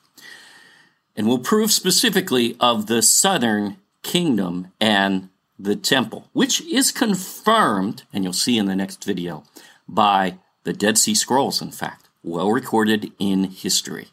And 1.17 1.27
will 1.27 1.41
prove 1.41 1.73
specifically 1.73 2.57
of 2.61 2.87
the 2.87 3.03
southern 3.03 3.79
kingdom 4.03 4.69
and 4.81 5.29
the 5.59 5.77
temple, 5.77 6.29
which 6.33 6.61
is 6.63 6.93
confirmed, 6.93 8.05
and 8.13 8.23
you'll 8.23 8.33
see 8.33 8.59
in 8.59 8.67
the 8.67 8.77
next 8.77 9.05
video, 9.05 9.45
by 9.89 10.39
the 10.63 10.73
Dead 10.73 10.99
Sea 10.99 11.15
Scrolls, 11.15 11.61
in 11.61 11.71
fact, 11.71 12.09
well 12.23 12.51
recorded 12.51 13.13
in 13.19 13.45
history. 13.45 14.09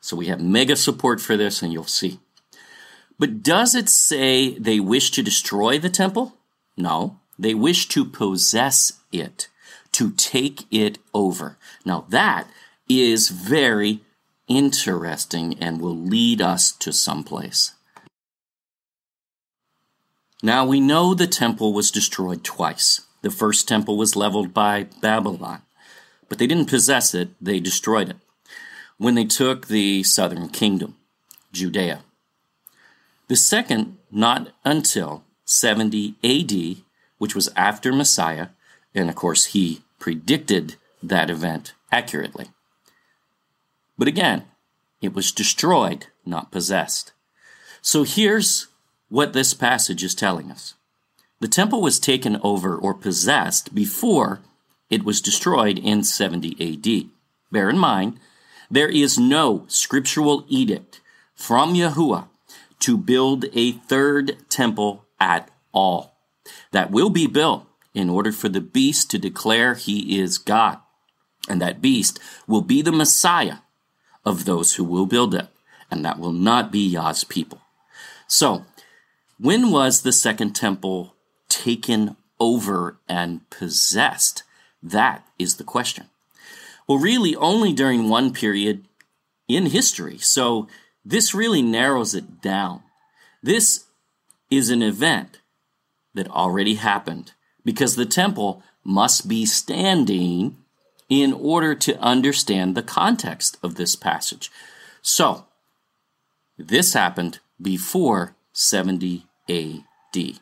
So 0.00 0.16
we 0.16 0.26
have 0.26 0.40
mega 0.40 0.76
support 0.76 1.20
for 1.20 1.36
this, 1.36 1.62
and 1.62 1.72
you'll 1.72 1.84
see. 1.84 2.20
But 3.18 3.42
does 3.42 3.74
it 3.74 3.88
say 3.88 4.58
they 4.58 4.80
wish 4.80 5.10
to 5.12 5.22
destroy 5.22 5.78
the 5.78 5.90
temple? 5.90 6.36
No. 6.76 7.20
They 7.38 7.54
wish 7.54 7.88
to 7.88 8.04
possess 8.04 9.00
it, 9.12 9.48
to 9.92 10.10
take 10.12 10.64
it 10.72 10.98
over. 11.14 11.56
Now 11.84 12.06
that 12.08 12.48
is 12.88 13.28
very 13.28 14.00
interesting 14.48 15.56
and 15.60 15.80
will 15.80 15.96
lead 15.96 16.40
us 16.40 16.72
to 16.72 16.92
someplace. 16.92 17.72
Now 20.42 20.64
we 20.66 20.80
know 20.80 21.14
the 21.14 21.26
temple 21.26 21.72
was 21.72 21.90
destroyed 21.90 22.44
twice. 22.44 23.02
The 23.22 23.30
first 23.30 23.66
temple 23.66 23.96
was 23.96 24.16
leveled 24.16 24.54
by 24.54 24.86
Babylon, 25.00 25.62
but 26.28 26.38
they 26.38 26.46
didn't 26.46 26.70
possess 26.70 27.14
it, 27.14 27.30
they 27.40 27.58
destroyed 27.58 28.08
it. 28.10 28.16
When 28.98 29.14
they 29.14 29.24
took 29.24 29.68
the 29.68 30.02
southern 30.02 30.48
kingdom, 30.48 30.96
Judea. 31.52 32.02
The 33.28 33.36
second, 33.36 33.96
not 34.10 34.50
until 34.64 35.24
70 35.44 36.14
AD, 36.22 36.82
which 37.18 37.34
was 37.34 37.50
after 37.56 37.92
Messiah, 37.92 38.48
and 38.94 39.08
of 39.08 39.14
course 39.14 39.46
he 39.46 39.82
predicted 39.98 40.76
that 41.02 41.30
event 41.30 41.72
accurately. 41.90 42.48
But 43.96 44.08
again, 44.08 44.44
it 45.00 45.14
was 45.14 45.32
destroyed, 45.32 46.06
not 46.26 46.50
possessed. 46.50 47.12
So 47.80 48.02
here's 48.02 48.68
what 49.08 49.32
this 49.32 49.54
passage 49.54 50.02
is 50.02 50.14
telling 50.14 50.50
us. 50.50 50.74
The 51.40 51.48
temple 51.48 51.80
was 51.80 52.00
taken 52.00 52.40
over 52.42 52.74
or 52.74 52.94
possessed 52.94 53.74
before 53.74 54.40
it 54.90 55.04
was 55.04 55.20
destroyed 55.20 55.78
in 55.78 56.02
70 56.02 56.56
AD. 56.60 57.10
Bear 57.52 57.70
in 57.70 57.78
mind, 57.78 58.18
there 58.70 58.88
is 58.88 59.18
no 59.18 59.64
scriptural 59.68 60.44
edict 60.48 61.00
from 61.34 61.74
Yahuwah 61.74 62.28
to 62.80 62.96
build 62.96 63.46
a 63.54 63.72
third 63.72 64.36
temple 64.48 65.06
at 65.18 65.50
all. 65.72 66.18
That 66.72 66.90
will 66.90 67.10
be 67.10 67.26
built 67.26 67.66
in 67.94 68.10
order 68.10 68.32
for 68.32 68.48
the 68.48 68.60
beast 68.60 69.10
to 69.10 69.18
declare 69.18 69.74
he 69.74 70.18
is 70.18 70.38
God. 70.38 70.78
And 71.48 71.60
that 71.62 71.80
beast 71.80 72.20
will 72.46 72.60
be 72.60 72.82
the 72.82 72.92
Messiah 72.92 73.58
of 74.24 74.44
those 74.44 74.74
who 74.74 74.84
will 74.84 75.06
build 75.06 75.34
it. 75.34 75.48
And 75.90 76.04
that 76.04 76.18
will 76.18 76.32
not 76.32 76.70
be 76.70 76.86
Yah's 76.86 77.24
people. 77.24 77.62
So, 78.26 78.66
when 79.38 79.70
was 79.70 80.02
the 80.02 80.12
second 80.12 80.54
temple 80.54 81.14
taken 81.48 82.16
over 82.38 82.98
and 83.08 83.48
possessed? 83.48 84.42
That 84.82 85.26
is 85.38 85.56
the 85.56 85.64
question. 85.64 86.10
Well, 86.88 86.98
really, 86.98 87.36
only 87.36 87.74
during 87.74 88.08
one 88.08 88.32
period 88.32 88.86
in 89.46 89.66
history. 89.66 90.16
So, 90.18 90.68
this 91.04 91.34
really 91.34 91.62
narrows 91.62 92.14
it 92.14 92.40
down. 92.40 92.82
This 93.42 93.84
is 94.50 94.70
an 94.70 94.82
event 94.82 95.38
that 96.14 96.28
already 96.28 96.74
happened 96.74 97.32
because 97.64 97.94
the 97.94 98.06
temple 98.06 98.62
must 98.82 99.28
be 99.28 99.44
standing 99.44 100.56
in 101.10 101.32
order 101.34 101.74
to 101.74 101.98
understand 102.00 102.74
the 102.74 102.82
context 102.82 103.58
of 103.62 103.74
this 103.74 103.94
passage. 103.94 104.50
So, 105.02 105.46
this 106.56 106.94
happened 106.94 107.40
before 107.60 108.34
70 108.52 109.26
AD. 109.48 110.40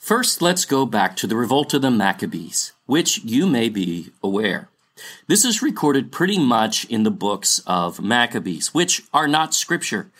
First, 0.00 0.40
let's 0.40 0.64
go 0.64 0.86
back 0.86 1.14
to 1.16 1.26
the 1.26 1.36
revolt 1.36 1.74
of 1.74 1.82
the 1.82 1.90
Maccabees, 1.90 2.72
which 2.86 3.22
you 3.22 3.46
may 3.46 3.68
be 3.68 4.10
aware. 4.22 4.70
This 5.26 5.44
is 5.44 5.62
recorded 5.62 6.10
pretty 6.10 6.38
much 6.38 6.86
in 6.86 7.02
the 7.02 7.10
books 7.10 7.60
of 7.66 8.00
Maccabees, 8.00 8.72
which 8.72 9.02
are 9.12 9.28
not 9.28 9.54
scripture, 9.54 10.10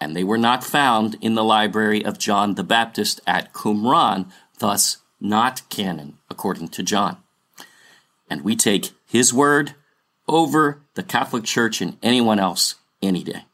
and 0.00 0.16
they 0.16 0.24
were 0.24 0.38
not 0.38 0.64
found 0.64 1.18
in 1.20 1.34
the 1.34 1.44
library 1.44 2.02
of 2.02 2.18
John 2.18 2.54
the 2.54 2.64
Baptist 2.64 3.20
at 3.26 3.52
Qumran, 3.52 4.30
thus 4.60 4.96
not 5.20 5.60
canon, 5.68 6.16
according 6.30 6.68
to 6.68 6.82
John. 6.82 7.18
And 8.30 8.42
we 8.42 8.56
take 8.56 8.92
his 9.06 9.32
word 9.32 9.74
over 10.26 10.80
the 10.94 11.02
Catholic 11.02 11.44
Church 11.44 11.82
and 11.82 11.98
anyone 12.02 12.38
else 12.38 12.76
any 13.02 13.22
day. 13.22 13.44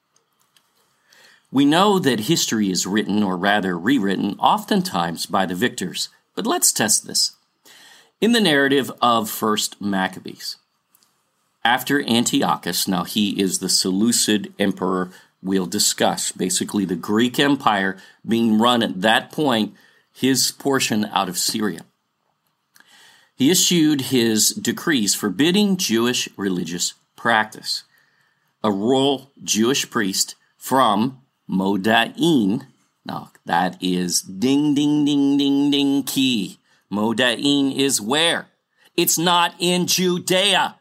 We 1.54 1.64
know 1.64 2.00
that 2.00 2.26
history 2.26 2.68
is 2.68 2.84
written, 2.84 3.22
or 3.22 3.36
rather 3.36 3.78
rewritten, 3.78 4.34
oftentimes 4.40 5.26
by 5.26 5.46
the 5.46 5.54
victors, 5.54 6.08
but 6.34 6.48
let's 6.48 6.72
test 6.72 7.06
this. 7.06 7.36
In 8.20 8.32
the 8.32 8.40
narrative 8.40 8.90
of 9.00 9.30
First 9.30 9.80
Maccabees, 9.80 10.56
after 11.64 12.02
Antiochus, 12.08 12.88
now 12.88 13.04
he 13.04 13.40
is 13.40 13.60
the 13.60 13.68
Seleucid 13.68 14.52
emperor 14.58 15.12
we'll 15.44 15.66
discuss, 15.66 16.32
basically 16.32 16.84
the 16.84 16.96
Greek 16.96 17.38
Empire 17.38 17.98
being 18.26 18.58
run 18.58 18.82
at 18.82 19.02
that 19.02 19.30
point, 19.30 19.74
his 20.12 20.50
portion 20.50 21.04
out 21.04 21.28
of 21.28 21.38
Syria. 21.38 21.82
He 23.36 23.52
issued 23.52 24.00
his 24.00 24.50
decrees 24.50 25.14
forbidding 25.14 25.76
Jewish 25.76 26.28
religious 26.36 26.94
practice. 27.14 27.84
A 28.64 28.72
royal 28.72 29.30
Jewish 29.44 29.88
priest 29.88 30.34
from 30.56 31.20
Modain, 31.48 32.66
now 33.04 33.30
that 33.44 33.76
is 33.82 34.22
ding, 34.22 34.74
ding, 34.74 35.04
ding, 35.04 35.36
ding, 35.36 35.70
ding 35.70 36.02
key. 36.02 36.58
Modain 36.90 37.76
is 37.76 38.00
where? 38.00 38.48
It's 38.96 39.18
not 39.18 39.54
in 39.58 39.86
Judea. 39.86 40.76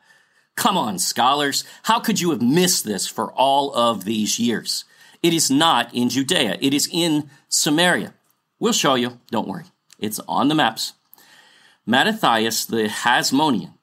Come 0.56 0.78
on, 0.78 0.99
scholars. 0.99 1.63
How 1.84 1.99
could 1.99 2.21
you 2.21 2.30
have 2.32 2.41
missed 2.41 2.86
this 2.86 3.08
for 3.08 3.32
all 3.34 3.73
of 3.73 4.06
these 4.06 4.39
years? 4.39 4.86
It 5.21 5.34
is 5.34 5.49
not 5.49 5.93
in 5.93 6.10
Judea. 6.10 6.58
It 6.62 6.73
is 6.73 6.88
in 6.91 7.30
Samaria. 7.49 8.13
We'll 8.60 8.73
show 8.73 8.95
you. 8.95 9.19
Don't 9.32 9.47
worry. 9.47 9.65
It's 9.97 10.19
on 10.28 10.47
the 10.47 10.56
maps. 10.56 10.93
Mattathias 11.86 12.65
the 12.65 12.88
Hasmonean. 12.88 13.73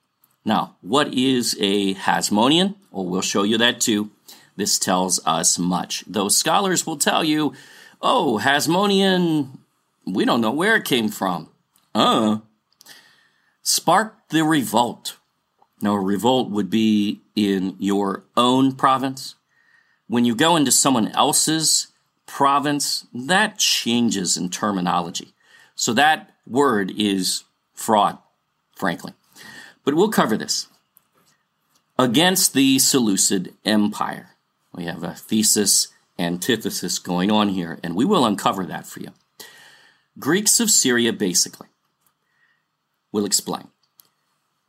Now, 0.45 0.77
what 0.81 1.13
is 1.13 1.57
a 1.61 1.95
Hasmonean? 1.95 2.77
Well, 2.91 3.07
we'll 3.07 3.21
show 3.21 3.43
you 3.43 3.59
that 3.59 3.81
too. 3.81 4.11
This 4.61 4.79
tells 4.79 5.25
us 5.25 5.59
much. 5.59 6.05
Those 6.07 6.37
scholars 6.37 6.87
will 6.87 6.99
tell 6.99 7.25
you, 7.25 7.55
oh, 8.03 8.39
Hasmonean, 8.43 9.57
we 10.05 10.27
don't 10.27 10.43
know 10.43 10.51
where 10.51 10.77
it 10.77 10.85
came 10.85 11.09
from. 11.09 11.49
Uh. 11.95 12.41
Sparked 13.63 14.29
the 14.29 14.45
revolt. 14.45 15.17
Now, 15.81 15.95
a 15.95 15.99
revolt 15.99 16.51
would 16.51 16.69
be 16.69 17.23
in 17.35 17.75
your 17.79 18.25
own 18.37 18.75
province. 18.75 19.35
When 20.09 20.27
you 20.27 20.35
go 20.35 20.57
into 20.57 20.73
someone 20.73 21.09
else's 21.09 21.87
province, 22.27 23.07
that 23.15 23.57
changes 23.57 24.37
in 24.37 24.51
terminology. 24.51 25.33
So 25.75 25.95
that 25.95 26.35
word 26.47 26.93
is 26.99 27.45
fraud, 27.73 28.19
frankly. 28.77 29.15
But 29.87 29.95
we'll 29.95 30.11
cover 30.11 30.37
this. 30.37 30.67
Against 31.99 32.53
the 32.53 32.79
Seleucid 32.79 33.55
Empire. 33.65 34.30
We 34.73 34.85
have 34.85 35.03
a 35.03 35.15
thesis, 35.15 35.89
antithesis 36.19 36.99
going 36.99 37.31
on 37.31 37.51
here, 37.51 37.79
and 37.83 37.95
we 37.95 38.05
will 38.05 38.25
uncover 38.25 38.65
that 38.67 38.87
for 38.87 39.01
you. 39.01 39.11
Greeks 40.19 40.61
of 40.61 40.71
Syria, 40.71 41.13
basically. 41.13 41.69
We'll 43.13 43.25
explain 43.25 43.69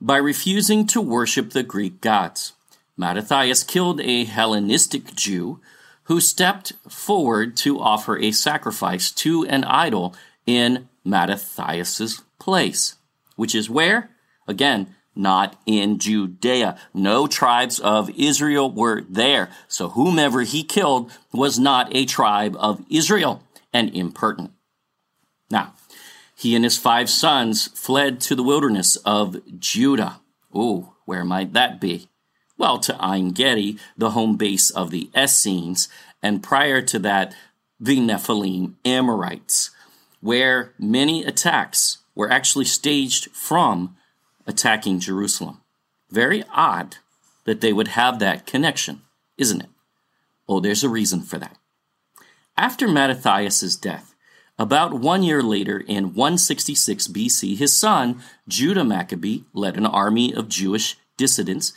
by 0.01 0.17
refusing 0.17 0.87
to 0.87 0.99
worship 0.99 1.51
the 1.51 1.61
Greek 1.61 2.01
gods. 2.01 2.53
Mattathias 2.97 3.63
killed 3.63 4.01
a 4.01 4.25
Hellenistic 4.25 5.15
Jew 5.15 5.59
who 6.05 6.19
stepped 6.19 6.73
forward 6.89 7.55
to 7.57 7.79
offer 7.79 8.17
a 8.17 8.31
sacrifice 8.31 9.11
to 9.11 9.45
an 9.45 9.63
idol 9.63 10.15
in 10.47 10.89
Mattathias's 11.05 12.21
place, 12.39 12.95
which 13.35 13.53
is 13.53 13.69
where? 13.69 14.09
Again, 14.47 14.95
not 15.15 15.59
in 15.65 15.99
Judea. 15.99 16.77
No 16.93 17.27
tribes 17.27 17.79
of 17.79 18.09
Israel 18.17 18.71
were 18.71 19.01
there. 19.09 19.49
So 19.67 19.89
whomever 19.89 20.41
he 20.41 20.63
killed 20.63 21.11
was 21.33 21.59
not 21.59 21.93
a 21.95 22.05
tribe 22.05 22.55
of 22.59 22.83
Israel 22.89 23.43
and 23.73 23.93
impertinent. 23.95 24.53
Now, 25.49 25.73
he 26.35 26.55
and 26.55 26.63
his 26.63 26.77
five 26.77 27.09
sons 27.09 27.67
fled 27.67 28.19
to 28.21 28.35
the 28.35 28.43
wilderness 28.43 28.95
of 28.97 29.37
Judah. 29.59 30.21
Oh, 30.53 30.95
where 31.05 31.25
might 31.25 31.53
that 31.53 31.79
be? 31.79 32.07
Well, 32.57 32.79
to 32.79 32.95
Ein 32.99 33.29
Gedi, 33.29 33.77
the 33.97 34.11
home 34.11 34.37
base 34.37 34.69
of 34.69 34.91
the 34.91 35.09
Essenes, 35.17 35.89
and 36.21 36.43
prior 36.43 36.81
to 36.81 36.99
that, 36.99 37.35
the 37.79 37.99
Nephilim 37.99 38.75
Amorites, 38.85 39.71
where 40.19 40.73
many 40.77 41.23
attacks 41.23 41.99
were 42.13 42.31
actually 42.31 42.65
staged 42.65 43.31
from 43.31 43.97
attacking 44.45 44.99
Jerusalem. 44.99 45.61
Very 46.09 46.43
odd 46.53 46.97
that 47.45 47.61
they 47.61 47.73
would 47.73 47.89
have 47.89 48.19
that 48.19 48.45
connection, 48.45 49.01
isn't 49.37 49.61
it? 49.61 49.69
Oh, 50.47 50.59
there's 50.59 50.83
a 50.83 50.89
reason 50.89 51.21
for 51.21 51.37
that. 51.39 51.57
After 52.57 52.87
Mattathias' 52.87 53.75
death, 53.75 54.13
about 54.59 54.93
one 54.93 55.23
year 55.23 55.41
later, 55.41 55.79
in 55.79 56.13
166 56.13 57.07
BC, 57.07 57.57
his 57.57 57.75
son, 57.75 58.21
Judah 58.47 58.83
Maccabee, 58.83 59.43
led 59.53 59.77
an 59.77 59.85
army 59.85 60.33
of 60.33 60.49
Jewish 60.49 60.97
dissidents 61.17 61.73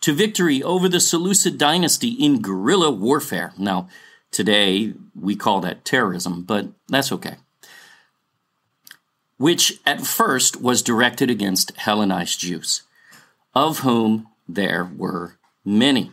to 0.00 0.12
victory 0.12 0.62
over 0.62 0.88
the 0.88 1.00
Seleucid 1.00 1.56
dynasty 1.56 2.10
in 2.10 2.42
guerrilla 2.42 2.90
warfare. 2.90 3.52
Now, 3.56 3.88
today 4.30 4.92
we 5.18 5.36
call 5.36 5.60
that 5.60 5.84
terrorism, 5.84 6.42
but 6.42 6.68
that's 6.88 7.12
okay. 7.12 7.36
Which 9.38 9.80
at 9.84 10.00
first 10.00 10.60
was 10.60 10.82
directed 10.82 11.30
against 11.30 11.76
Hellenized 11.76 12.40
Jews, 12.40 12.82
of 13.54 13.80
whom 13.80 14.28
there 14.48 14.90
were 14.96 15.36
many. 15.64 16.12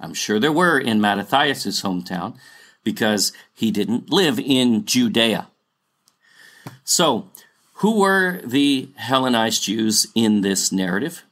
I'm 0.00 0.14
sure 0.14 0.40
there 0.40 0.52
were 0.52 0.78
in 0.78 1.00
Mattathias' 1.00 1.82
hometown 1.82 2.36
because 2.82 3.32
he 3.52 3.70
didn't 3.70 4.10
live 4.10 4.38
in 4.38 4.84
Judea. 4.84 5.48
So, 6.82 7.30
who 7.74 8.00
were 8.00 8.40
the 8.44 8.88
Hellenized 8.96 9.64
Jews 9.64 10.06
in 10.14 10.40
this 10.42 10.72
narrative? 10.72 11.24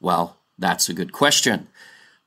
Well, 0.00 0.36
That's 0.58 0.88
a 0.88 0.94
good 0.94 1.12
question. 1.12 1.68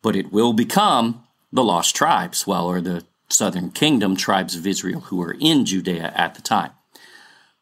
But 0.02 0.16
it 0.16 0.32
will 0.32 0.54
become 0.54 1.24
the 1.52 1.64
lost 1.64 1.96
tribes, 1.96 2.46
well, 2.46 2.66
or 2.66 2.82
the 2.82 3.06
southern 3.30 3.72
kingdom 3.72 4.16
tribes 4.16 4.56
of 4.56 4.68
Israel 4.68 5.02
who 5.02 5.18
were 5.18 5.36
in 5.40 5.66
Judea 5.66 6.14
at 6.16 6.36
the 6.36 6.42
time. 6.42 6.72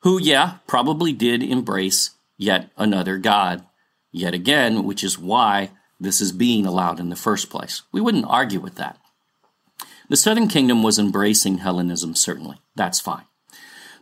Who, 0.06 0.22
yeah, 0.22 0.58
probably 0.68 1.14
did 1.14 1.42
embrace 1.42 2.12
yet 2.38 2.70
another 2.78 3.18
God, 3.18 3.66
yet 4.12 4.36
again, 4.36 4.84
which 4.84 5.04
is 5.04 5.18
why 5.18 5.72
this 6.00 6.22
is 6.22 6.32
being 6.32 6.68
allowed 6.68 7.00
in 7.00 7.10
the 7.10 7.16
first 7.16 7.50
place. 7.50 7.82
We 7.92 8.02
wouldn't 8.02 8.28
argue 8.28 8.60
with 8.60 8.76
that. 8.76 9.00
The 10.08 10.16
southern 10.16 10.48
kingdom 10.48 10.84
was 10.84 11.00
embracing 11.00 11.58
Hellenism, 11.58 12.14
certainly. 12.14 12.58
That's 12.76 13.00
fine. 13.00 13.24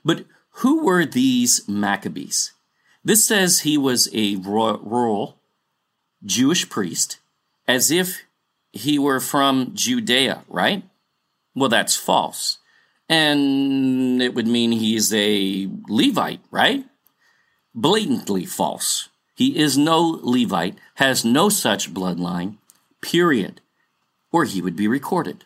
But 0.03 0.25
who 0.55 0.83
were 0.83 1.05
these 1.05 1.65
Maccabees? 1.69 2.51
This 3.01 3.25
says 3.25 3.61
he 3.61 3.77
was 3.77 4.09
a 4.13 4.35
rural 4.35 5.39
Jewish 6.25 6.69
priest, 6.69 7.19
as 7.65 7.91
if 7.91 8.23
he 8.73 8.99
were 8.99 9.21
from 9.21 9.71
Judea, 9.73 10.43
right? 10.49 10.83
Well, 11.55 11.69
that's 11.69 11.95
false. 11.95 12.57
And 13.13 14.23
it 14.23 14.33
would 14.33 14.47
mean 14.47 14.71
he's 14.71 15.13
a 15.13 15.69
Levite, 15.87 16.41
right? 16.49 16.83
Blatantly 17.75 18.43
false. 18.43 19.09
He 19.35 19.55
is 19.55 19.77
no 19.77 20.19
Levite, 20.23 20.79
has 20.95 21.23
no 21.23 21.47
such 21.49 21.93
bloodline, 21.93 22.57
period, 23.03 23.61
or 24.31 24.45
he 24.45 24.63
would 24.63 24.75
be 24.75 24.87
recorded 24.87 25.45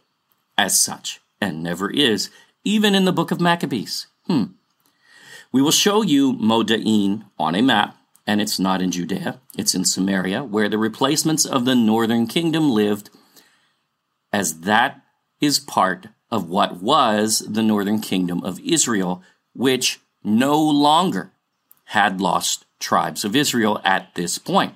as 0.58 0.80
such, 0.80 1.20
and 1.42 1.62
never 1.62 1.92
is, 1.92 2.30
even 2.64 2.96
in 2.96 3.04
the 3.04 3.12
book 3.12 3.32
of 3.32 3.42
Maccabees. 3.42 4.08
Hmm. 4.28 4.56
We 5.52 5.62
will 5.62 5.72
show 5.72 6.04
you 6.04 6.32
Modain 6.36 7.26
on 7.38 7.54
a 7.54 7.62
map, 7.62 7.98
and 8.26 8.40
it's 8.40 8.60
not 8.60 8.82
in 8.82 8.92
Judea, 8.92 9.42
it's 9.58 9.76
in 9.76 9.84
Samaria, 9.84 10.42
where 10.42 10.70
the 10.70 10.78
replacements 10.78 11.44
of 11.44 11.66
the 11.66 11.76
northern 11.76 12.28
kingdom 12.28 12.72
lived, 12.72 13.10
as 14.32 14.62
that 14.62 15.02
is 15.42 15.60
part 15.60 16.08
of 16.30 16.50
what 16.50 16.82
was 16.82 17.40
the 17.48 17.64
northern 17.64 18.00
kingdom 18.00 18.44
of 18.44 18.60
Israel, 18.60 19.24
which 19.54 20.00
no 20.24 20.62
longer 20.62 21.32
had 21.86 22.20
lost 22.20 22.66
tribes 22.80 23.24
of 23.24 23.36
Israel 23.36 23.80
at 23.84 24.14
this 24.16 24.38
point, 24.38 24.76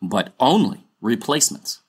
but 0.00 0.32
only 0.38 0.84
replacements. 1.00 1.80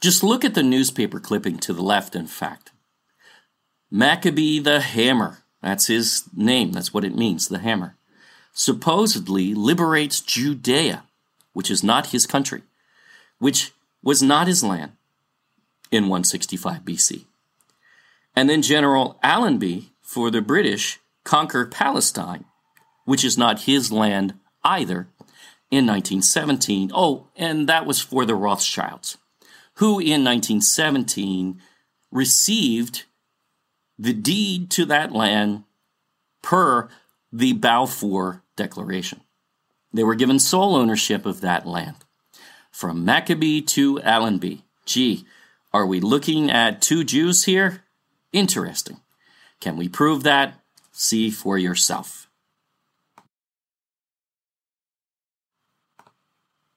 Just 0.00 0.22
look 0.22 0.44
at 0.44 0.54
the 0.54 0.62
newspaper 0.62 1.18
clipping 1.18 1.58
to 1.58 1.72
the 1.72 1.82
left, 1.82 2.14
in 2.14 2.26
fact. 2.26 2.70
Maccabee 3.90 4.58
the 4.58 4.80
Hammer, 4.80 5.38
that's 5.62 5.86
his 5.86 6.24
name, 6.34 6.72
that's 6.72 6.92
what 6.92 7.04
it 7.04 7.16
means, 7.16 7.48
the 7.48 7.58
hammer, 7.58 7.96
supposedly 8.52 9.54
liberates 9.54 10.20
Judea, 10.20 11.04
which 11.52 11.70
is 11.70 11.82
not 11.82 12.08
his 12.08 12.26
country, 12.26 12.62
which 13.38 13.72
was 14.02 14.22
not 14.22 14.46
his 14.46 14.62
land 14.62 14.92
in 15.90 16.04
165 16.04 16.82
BC. 16.82 17.24
And 18.36 18.48
then 18.48 18.62
General 18.62 19.18
Allenby, 19.22 19.92
for 20.02 20.30
the 20.30 20.42
British, 20.42 21.00
conquer 21.24 21.66
Palestine, 21.66 22.44
which 23.04 23.24
is 23.24 23.38
not 23.38 23.62
his 23.62 23.92
land 23.92 24.34
either, 24.64 25.08
in 25.70 25.86
1917. 25.86 26.90
Oh, 26.94 27.28
and 27.36 27.68
that 27.68 27.86
was 27.86 28.00
for 28.00 28.24
the 28.24 28.34
Rothschilds, 28.34 29.18
who 29.74 29.98
in 29.98 30.24
1917 30.24 31.60
received 32.10 33.04
the 33.98 34.12
deed 34.12 34.70
to 34.70 34.84
that 34.86 35.12
land 35.12 35.64
per 36.42 36.88
the 37.32 37.52
Balfour 37.52 38.42
Declaration. 38.56 39.20
They 39.92 40.04
were 40.04 40.14
given 40.14 40.38
sole 40.38 40.74
ownership 40.74 41.24
of 41.24 41.40
that 41.40 41.66
land. 41.66 41.96
From 42.70 43.04
Maccabee 43.04 43.60
to 43.60 44.00
Allenby. 44.02 44.64
Gee, 44.84 45.24
are 45.72 45.86
we 45.86 46.00
looking 46.00 46.50
at 46.50 46.82
two 46.82 47.04
Jews 47.04 47.44
here? 47.44 47.83
Interesting. 48.34 49.00
Can 49.60 49.76
we 49.76 49.88
prove 49.88 50.24
that? 50.24 50.54
See 50.90 51.30
for 51.30 51.56
yourself. 51.56 52.28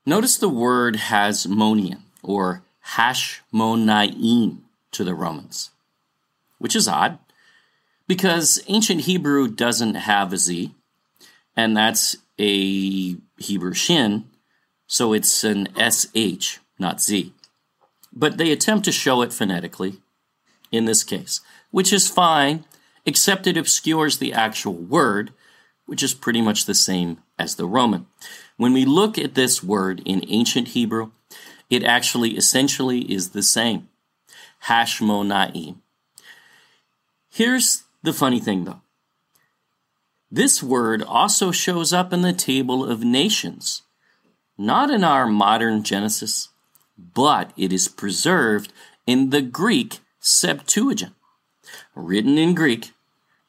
Notice 0.05 0.37
the 0.37 0.49
word 0.49 0.95
Hasmonian 1.09 2.01
or 2.21 2.61
Hashmonaim 2.93 4.59
to 4.91 5.03
the 5.03 5.15
Romans, 5.15 5.71
which 6.59 6.75
is 6.75 6.87
odd 6.87 7.17
because 8.07 8.61
ancient 8.67 9.01
Hebrew 9.01 9.47
doesn't 9.47 9.95
have 9.95 10.31
a 10.31 10.37
Z, 10.37 10.75
and 11.55 11.75
that's 11.75 12.17
a 12.39 13.17
Hebrew 13.37 13.73
shin, 13.73 14.29
so 14.85 15.11
it's 15.11 15.43
an 15.43 15.69
SH, 15.75 16.59
not 16.77 17.01
Z. 17.01 17.33
But 18.13 18.37
they 18.37 18.51
attempt 18.51 18.85
to 18.85 18.91
show 18.91 19.23
it 19.23 19.33
phonetically 19.33 19.99
in 20.71 20.85
this 20.85 21.03
case, 21.03 21.41
which 21.71 21.93
is 21.93 22.09
fine, 22.09 22.65
except 23.05 23.47
it 23.47 23.57
obscures 23.57 24.17
the 24.17 24.33
actual 24.33 24.73
word, 24.73 25.31
which 25.85 26.03
is 26.03 26.13
pretty 26.13 26.41
much 26.41 26.65
the 26.65 26.75
same 26.75 27.19
as 27.39 27.55
the 27.55 27.65
Roman. 27.65 28.07
When 28.57 28.73
we 28.73 28.85
look 28.85 29.17
at 29.17 29.35
this 29.35 29.63
word 29.63 30.01
in 30.05 30.23
ancient 30.27 30.69
Hebrew, 30.69 31.11
it 31.69 31.83
actually 31.83 32.37
essentially 32.37 33.11
is 33.11 33.29
the 33.29 33.43
same. 33.43 33.89
Hashmonaim. 34.65 35.77
Here's 37.29 37.83
the 38.03 38.13
funny 38.13 38.39
thing 38.39 38.65
though. 38.65 38.81
This 40.29 40.61
word 40.61 41.01
also 41.01 41.51
shows 41.51 41.93
up 41.93 42.11
in 42.11 42.21
the 42.21 42.33
table 42.33 42.83
of 42.83 43.03
nations, 43.03 43.83
not 44.57 44.89
in 44.89 45.03
our 45.03 45.25
modern 45.27 45.83
Genesis, 45.83 46.49
but 46.97 47.53
it 47.55 47.71
is 47.71 47.87
preserved 47.87 48.73
in 49.05 49.29
the 49.29 49.41
Greek 49.41 49.99
Septuagint, 50.27 51.13
written 51.95 52.37
in 52.37 52.53
Greek, 52.53 52.91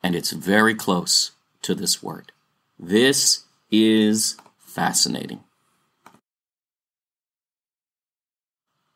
and 0.00 0.14
it's 0.14 0.30
very 0.30 0.76
close 0.76 1.32
to 1.62 1.74
this 1.74 2.02
word. 2.02 2.30
This 2.78 3.44
is 3.70 4.36
fascinating. 4.60 5.40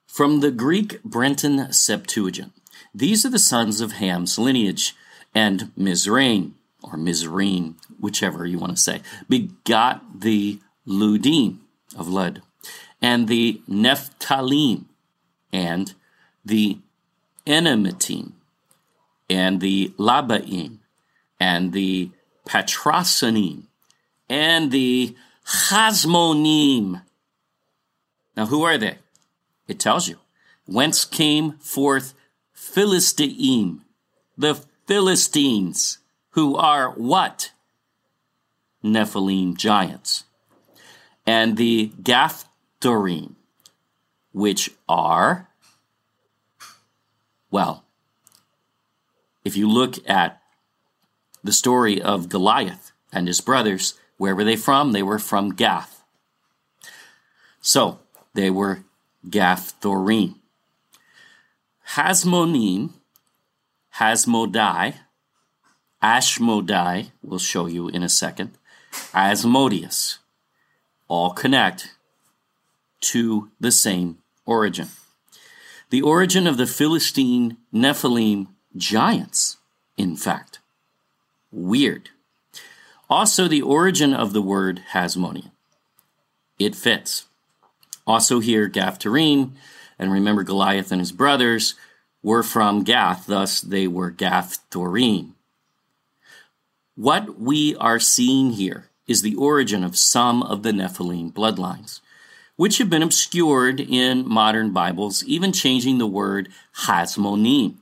From 0.07 0.40
the 0.40 0.53
Greek 0.53 1.03
Brenton 1.03 1.73
Septuagint, 1.73 2.53
these 2.95 3.27
are 3.27 3.31
the 3.31 3.38
sons 3.38 3.81
of 3.81 3.92
Ham's 3.92 4.38
lineage, 4.38 4.95
and 5.35 5.73
Mizraim, 5.77 6.55
or 6.83 6.97
Mizraim, 6.97 7.79
whichever 7.99 8.47
you 8.47 8.61
want 8.61 8.77
to 8.77 8.83
say, 8.83 9.01
begot 9.29 10.21
the 10.21 10.61
Ludim 10.87 11.59
of 11.97 12.07
Lud, 12.07 12.42
and 13.01 13.27
the 13.27 13.61
Nephthalim, 13.68 14.85
and 15.53 15.95
the 16.45 16.79
Enemitim, 17.46 18.33
and 19.28 19.61
the 19.61 19.88
Labaim, 19.98 20.78
and 21.40 21.72
the 21.72 22.11
Patrasanim, 22.46 23.64
and 24.28 24.70
the 24.70 25.16
Hasmonim. 25.46 27.02
Now, 28.37 28.46
who 28.46 28.62
are 28.62 28.78
they? 28.78 28.98
It 29.68 29.78
tells 29.78 30.09
you. 30.09 30.18
Whence 30.66 31.05
came 31.05 31.59
forth 31.59 32.14
Philistine, 32.52 33.83
the 34.38 34.55
Philistines, 34.87 35.98
who 36.31 36.57
are 36.57 36.90
what? 36.90 37.52
Nephilim 38.83 39.57
giants. 39.57 40.24
And 41.26 41.57
the 41.57 41.92
Gaphthorim, 42.00 43.35
which 44.33 44.70
are, 44.88 45.48
well, 47.53 47.85
if 49.45 49.57
you 49.57 49.69
look 49.69 49.97
at 50.09 50.41
the 51.45 51.53
story 51.53 52.01
of 52.01 52.29
Goliath 52.29 52.93
and 53.12 53.29
his 53.29 53.41
brothers, 53.41 53.95
where 54.17 54.35
were 54.35 54.43
they 54.43 54.57
from? 54.57 54.93
They 54.93 55.03
were 55.03 55.19
from 55.19 55.51
Gath. 55.51 56.03
So 57.61 58.01
they 58.35 58.51
were 58.51 58.85
Gaphthorim. 59.29 60.37
Hasmonim, 61.91 62.91
Hasmodai, 63.97 64.95
Ashmodai, 66.03 67.11
we'll 67.23 67.38
show 67.38 67.67
you 67.67 67.88
in 67.88 68.03
a 68.03 68.09
second, 68.09 68.53
Asmodeus, 69.15 70.19
all 71.07 71.31
connect 71.31 71.97
to 73.01 73.51
the 73.61 73.71
same 73.71 74.19
origin. 74.47 74.88
The 75.92 76.00
origin 76.00 76.46
of 76.46 76.57
the 76.57 76.66
Philistine 76.66 77.59
Nephilim 77.70 78.46
giants, 78.74 79.59
in 79.98 80.16
fact. 80.16 80.59
Weird. 81.50 82.09
Also, 83.11 83.46
the 83.46 83.61
origin 83.61 84.14
of 84.14 84.33
the 84.33 84.40
word 84.40 84.85
Hasmonian. 84.94 85.50
It 86.59 86.74
fits. 86.74 87.26
Also, 88.07 88.40
here, 88.40 88.70
Gaphthorim, 88.70 89.50
and 89.98 90.11
remember 90.11 90.42
Goliath 90.42 90.92
and 90.92 91.00
his 91.02 91.12
brothers 91.12 91.74
were 92.22 92.42
from 92.42 92.85
Gath, 92.85 93.26
thus, 93.26 93.61
they 93.61 93.87
were 93.87 94.11
Gaphthorim. 94.11 95.33
What 96.94 97.38
we 97.38 97.76
are 97.76 98.00
seeing 98.00 98.52
here 98.52 98.88
is 99.07 99.20
the 99.20 99.35
origin 99.35 99.85
of 99.85 99.98
some 99.98 100.42
of 100.42 100.62
the 100.62 100.72
Nephilim 100.72 101.35
bloodlines, 101.35 102.00
which 102.57 102.79
have 102.79 102.91
been 102.91 103.03
obscured 103.03 103.81
in 103.81 104.29
modern 104.29 104.73
Bibles, 104.73 105.25
even 105.25 105.53
changing 105.53 105.99
the 105.99 106.07
word 106.07 106.49
hasmonim 106.85 107.77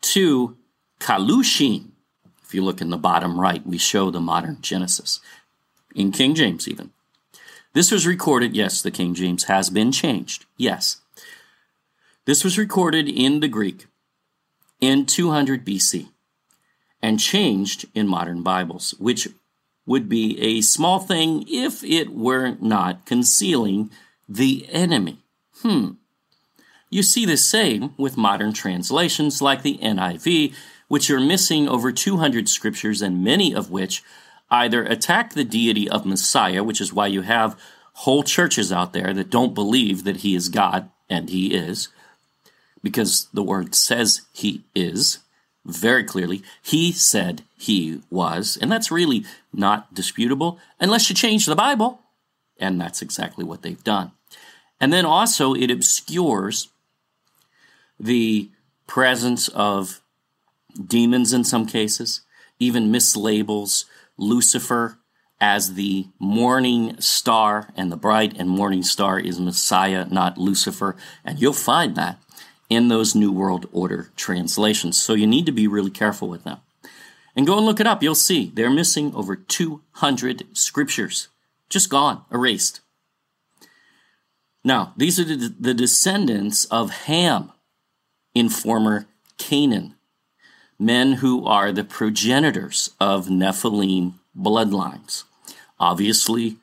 to 0.00 0.56
kalushim. 1.00 1.90
If 2.44 2.54
you 2.54 2.64
look 2.64 2.80
in 2.80 2.90
the 2.90 2.96
bottom 2.96 3.38
right, 3.38 3.66
we 3.66 3.78
show 3.78 4.10
the 4.10 4.20
modern 4.20 4.58
Genesis, 4.62 5.20
in 5.94 6.12
King 6.12 6.34
James 6.34 6.66
even. 6.66 6.90
This 7.74 7.90
was 7.90 8.06
recorded, 8.06 8.56
yes, 8.56 8.80
the 8.80 8.90
King 8.90 9.14
James 9.14 9.44
has 9.44 9.68
been 9.68 9.92
changed, 9.92 10.46
yes. 10.56 11.02
This 12.24 12.42
was 12.42 12.58
recorded 12.58 13.08
in 13.08 13.40
the 13.40 13.48
Greek 13.48 13.86
in 14.80 15.06
200 15.06 15.64
BC 15.64 16.08
and 17.02 17.20
changed 17.20 17.86
in 17.94 18.08
modern 18.08 18.42
Bibles, 18.42 18.94
which 18.98 19.28
would 19.88 20.06
be 20.06 20.38
a 20.38 20.60
small 20.60 21.00
thing 21.00 21.42
if 21.48 21.82
it 21.82 22.12
were 22.12 22.56
not 22.60 23.06
concealing 23.06 23.90
the 24.28 24.66
enemy. 24.70 25.18
Hmm. 25.62 25.92
You 26.90 27.02
see 27.02 27.24
the 27.24 27.38
same 27.38 27.94
with 27.96 28.18
modern 28.18 28.52
translations 28.52 29.40
like 29.40 29.62
the 29.62 29.78
NIV, 29.78 30.54
which 30.88 31.10
are 31.10 31.18
missing 31.18 31.70
over 31.70 31.90
200 31.90 32.50
scriptures 32.50 33.00
and 33.00 33.24
many 33.24 33.54
of 33.54 33.70
which 33.70 34.02
either 34.50 34.84
attack 34.84 35.32
the 35.32 35.44
deity 35.44 35.88
of 35.88 36.04
Messiah, 36.04 36.62
which 36.62 36.82
is 36.82 36.92
why 36.92 37.06
you 37.06 37.22
have 37.22 37.58
whole 37.94 38.22
churches 38.22 38.70
out 38.70 38.92
there 38.92 39.14
that 39.14 39.30
don't 39.30 39.54
believe 39.54 40.04
that 40.04 40.18
he 40.18 40.34
is 40.34 40.50
God, 40.50 40.90
and 41.08 41.30
he 41.30 41.54
is, 41.54 41.88
because 42.82 43.28
the 43.32 43.42
word 43.42 43.74
says 43.74 44.20
he 44.34 44.64
is 44.74 45.20
very 45.64 46.04
clearly. 46.04 46.42
He 46.62 46.92
said 46.92 47.42
he 47.56 48.00
was, 48.10 48.58
and 48.60 48.70
that's 48.70 48.90
really 48.90 49.24
not 49.52 49.94
disputable 49.94 50.58
unless 50.80 51.08
you 51.08 51.16
change 51.16 51.46
the 51.46 51.56
Bible. 51.56 52.00
And 52.58 52.80
that's 52.80 53.02
exactly 53.02 53.44
what 53.44 53.62
they've 53.62 53.84
done. 53.84 54.12
And 54.80 54.92
then 54.92 55.04
also, 55.04 55.54
it 55.54 55.70
obscures 55.70 56.68
the 57.98 58.50
presence 58.86 59.48
of 59.48 60.00
demons 60.84 61.32
in 61.32 61.44
some 61.44 61.66
cases, 61.66 62.22
even 62.58 62.92
mislabels 62.92 63.84
Lucifer 64.16 64.98
as 65.40 65.74
the 65.74 66.08
morning 66.18 67.00
star, 67.00 67.72
and 67.76 67.92
the 67.92 67.96
bright 67.96 68.36
and 68.36 68.48
morning 68.48 68.82
star 68.82 69.20
is 69.20 69.38
Messiah, 69.38 70.04
not 70.10 70.36
Lucifer. 70.36 70.96
And 71.24 71.40
you'll 71.40 71.52
find 71.52 71.94
that 71.94 72.20
in 72.68 72.88
those 72.88 73.14
New 73.14 73.32
World 73.32 73.66
Order 73.72 74.10
translations. 74.16 74.98
So 74.98 75.14
you 75.14 75.26
need 75.26 75.46
to 75.46 75.52
be 75.52 75.66
really 75.66 75.90
careful 75.90 76.28
with 76.28 76.44
them. 76.44 76.58
And 77.34 77.46
go 77.46 77.56
and 77.56 77.66
look 77.66 77.80
it 77.80 77.86
up. 77.86 78.02
You'll 78.02 78.14
see 78.14 78.50
they're 78.52 78.70
missing 78.70 79.14
over 79.14 79.36
200 79.36 80.56
scriptures. 80.56 81.28
Just 81.68 81.88
gone, 81.88 82.24
erased. 82.32 82.80
Now, 84.64 84.92
these 84.96 85.20
are 85.20 85.24
the, 85.24 85.54
the 85.58 85.74
descendants 85.74 86.64
of 86.66 86.90
Ham 86.90 87.52
in 88.34 88.48
former 88.48 89.06
Canaan, 89.38 89.94
men 90.78 91.14
who 91.14 91.46
are 91.46 91.72
the 91.72 91.84
progenitors 91.84 92.90
of 93.00 93.28
Nephilim 93.28 94.14
bloodlines. 94.36 95.24
Obviously, 95.78 96.56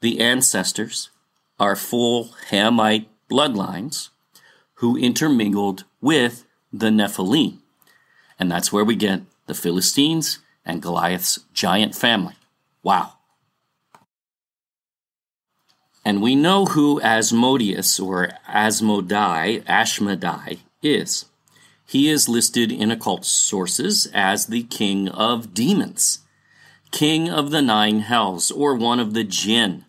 the 0.00 0.20
ancestors 0.20 1.10
are 1.58 1.76
full 1.76 2.34
Hamite 2.50 3.06
bloodlines 3.30 4.10
who 4.74 4.96
intermingled 4.96 5.84
with 6.00 6.44
the 6.72 6.90
Nephilim. 6.90 7.58
And 8.38 8.50
that's 8.50 8.72
where 8.72 8.84
we 8.84 8.96
get 8.96 9.22
the 9.46 9.54
Philistines 9.54 10.40
and 10.64 10.82
Goliath's 10.82 11.40
giant 11.52 11.94
family. 11.94 12.34
Wow. 12.82 13.12
And 16.04 16.20
we 16.20 16.34
know 16.34 16.66
who 16.66 17.00
Asmodeus 17.00 17.98
or 17.98 18.32
Asmodai, 18.48 19.64
Ashmedai, 19.64 20.58
is. 20.82 21.26
He 21.86 22.08
is 22.08 22.28
listed 22.28 22.70
in 22.70 22.90
occult 22.90 23.24
sources 23.24 24.10
as 24.12 24.46
the 24.46 24.64
king 24.64 25.08
of 25.08 25.54
demons, 25.54 26.20
king 26.90 27.30
of 27.30 27.50
the 27.50 27.62
nine 27.62 28.00
hells, 28.00 28.50
or 28.50 28.74
one 28.74 29.00
of 29.00 29.14
the 29.14 29.24
jinn. 29.24 29.84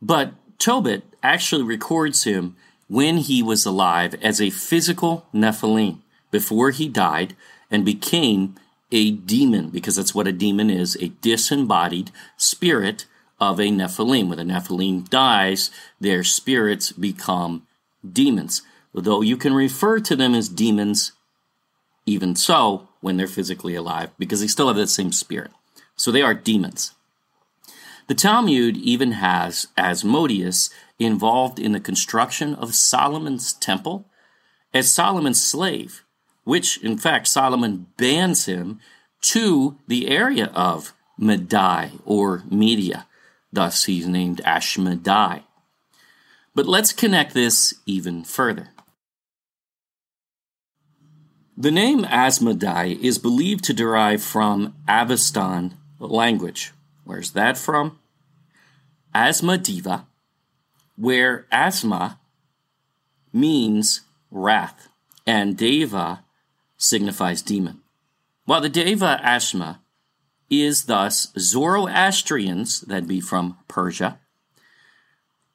But 0.00 0.32
Tobit 0.58 1.04
actually 1.22 1.62
records 1.64 2.24
him 2.24 2.56
when 2.88 3.18
he 3.18 3.42
was 3.42 3.66
alive 3.66 4.14
as 4.22 4.40
a 4.40 4.50
physical 4.50 5.26
Nephilim 5.34 6.00
before 6.30 6.70
he 6.70 6.88
died 6.88 7.34
and 7.70 7.84
became 7.84 8.54
a 8.92 9.10
demon, 9.10 9.70
because 9.70 9.96
that's 9.96 10.14
what 10.14 10.28
a 10.28 10.32
demon 10.32 10.70
is 10.70 10.96
a 10.96 11.08
disembodied 11.08 12.12
spirit 12.36 13.06
of 13.40 13.58
a 13.58 13.68
Nephilim. 13.68 14.28
When 14.28 14.38
a 14.38 14.44
Nephilim 14.44 15.08
dies, 15.08 15.70
their 16.00 16.22
spirits 16.22 16.92
become 16.92 17.66
demons. 18.10 18.62
Though 18.94 19.20
you 19.20 19.36
can 19.36 19.54
refer 19.54 19.98
to 20.00 20.16
them 20.16 20.34
as 20.34 20.48
demons, 20.48 21.12
even 22.06 22.36
so, 22.36 22.88
when 23.00 23.16
they're 23.16 23.26
physically 23.26 23.74
alive, 23.74 24.10
because 24.18 24.40
they 24.40 24.46
still 24.46 24.68
have 24.68 24.76
that 24.76 24.88
same 24.88 25.12
spirit. 25.12 25.50
So 25.96 26.10
they 26.10 26.22
are 26.22 26.34
demons. 26.34 26.92
The 28.06 28.14
Talmud 28.14 28.76
even 28.76 29.12
has 29.12 29.66
Asmodeus 29.76 30.70
involved 30.98 31.58
in 31.58 31.72
the 31.72 31.80
construction 31.80 32.54
of 32.54 32.74
Solomon's 32.74 33.52
temple 33.52 34.08
as 34.72 34.92
Solomon's 34.92 35.42
slave, 35.42 36.04
which 36.44 36.82
in 36.82 36.96
fact 36.98 37.28
Solomon 37.28 37.86
bans 37.96 38.46
him 38.46 38.80
to 39.22 39.76
the 39.86 40.08
area 40.08 40.46
of 40.54 40.94
Medai 41.20 42.00
or 42.04 42.42
Media. 42.50 43.06
Thus 43.52 43.84
he's 43.84 44.06
named 44.06 44.40
Ashmedai. 44.44 45.42
But 46.54 46.66
let's 46.66 46.92
connect 46.92 47.34
this 47.34 47.74
even 47.84 48.24
further. 48.24 48.68
The 51.58 51.70
name 51.70 52.04
Asmodai 52.04 53.00
is 53.00 53.16
believed 53.16 53.64
to 53.64 53.72
derive 53.72 54.22
from 54.22 54.74
Avestan 54.86 55.72
language. 55.98 56.72
Where's 57.04 57.30
that 57.30 57.56
from? 57.56 57.98
Asmadiva, 59.14 60.04
where 60.96 61.46
asma 61.52 62.18
means 63.32 64.00
wrath 64.30 64.88
and 65.26 65.56
deva 65.56 66.24
signifies 66.76 67.42
demon. 67.42 67.80
While 68.44 68.60
the 68.60 68.68
deva 68.68 69.20
asma 69.22 69.80
is 70.48 70.84
thus 70.84 71.32
Zoroastrians, 71.38 72.82
that'd 72.82 73.08
be 73.08 73.20
from 73.20 73.58
Persia, 73.68 74.18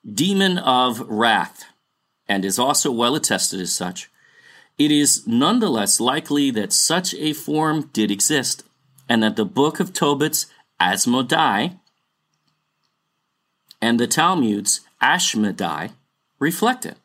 demon 0.05 0.57
of 0.57 0.99
wrath, 1.01 1.65
and 2.27 2.43
is 2.43 2.59
also 2.59 2.91
well 2.91 3.15
attested 3.15 3.61
as 3.61 3.73
such, 3.73 4.09
it 4.77 4.91
is 4.91 5.27
nonetheless 5.27 5.99
likely 5.99 6.51
that 6.51 6.73
such 6.73 7.13
a 7.15 7.33
form 7.33 7.89
did 7.93 8.11
exist, 8.11 8.63
and 9.07 9.21
that 9.23 9.35
the 9.35 9.45
book 9.45 9.79
of 9.79 9.93
Tobit's 9.93 10.47
Asmodai 10.79 11.77
and 13.81 13.99
the 13.99 14.07
Talmud's 14.07 14.81
Ashmedai 15.01 15.91
reflect 16.39 16.85
it. 16.85 16.97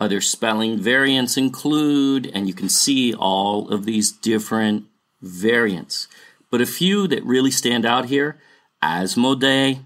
Other 0.00 0.20
spelling 0.20 0.78
variants 0.78 1.36
include, 1.36 2.30
and 2.32 2.46
you 2.46 2.54
can 2.54 2.68
see 2.68 3.14
all 3.14 3.68
of 3.70 3.84
these 3.84 4.12
different 4.12 4.84
variants, 5.20 6.06
but 6.50 6.60
a 6.60 6.66
few 6.66 7.08
that 7.08 7.24
really 7.24 7.50
stand 7.50 7.84
out 7.84 8.06
here 8.06 8.38
Asmodai, 8.82 9.80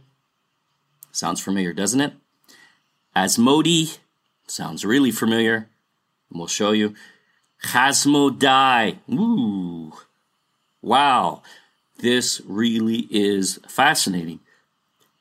sounds 1.11 1.40
familiar, 1.40 1.72
doesn't 1.72 2.00
it? 2.00 2.12
Asmodi, 3.16 3.98
sounds 4.46 4.85
really 4.85 5.11
familiar, 5.11 5.68
and 6.30 6.38
we'll 6.38 6.46
show 6.46 6.72
you. 6.72 6.94
Hasmodai, 7.66 8.98
ooh, 9.11 9.92
wow, 10.82 11.42
this 11.98 12.42
really 12.46 13.06
is 13.11 13.61
fascinating 13.66 14.40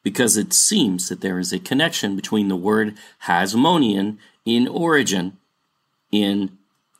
because 0.04 0.38
it 0.38 0.54
seems 0.54 1.10
that 1.10 1.22
there 1.22 1.40
is 1.40 1.54
a 1.54 1.60
connection 1.60 2.16
between 2.16 2.48
the 2.48 2.56
word 2.56 2.96
Hasmonean 3.26 4.18
in 4.46 4.68
origin 4.68 5.38
in 6.12 6.58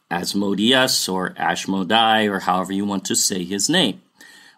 Asmodeus 0.10 1.10
or 1.10 1.32
Ashmodai 1.32 2.30
or 2.30 2.42
however 2.42 2.74
you 2.74 2.86
want 2.86 3.06
to 3.06 3.16
say 3.16 3.44
his 3.44 3.70
name, 3.70 4.02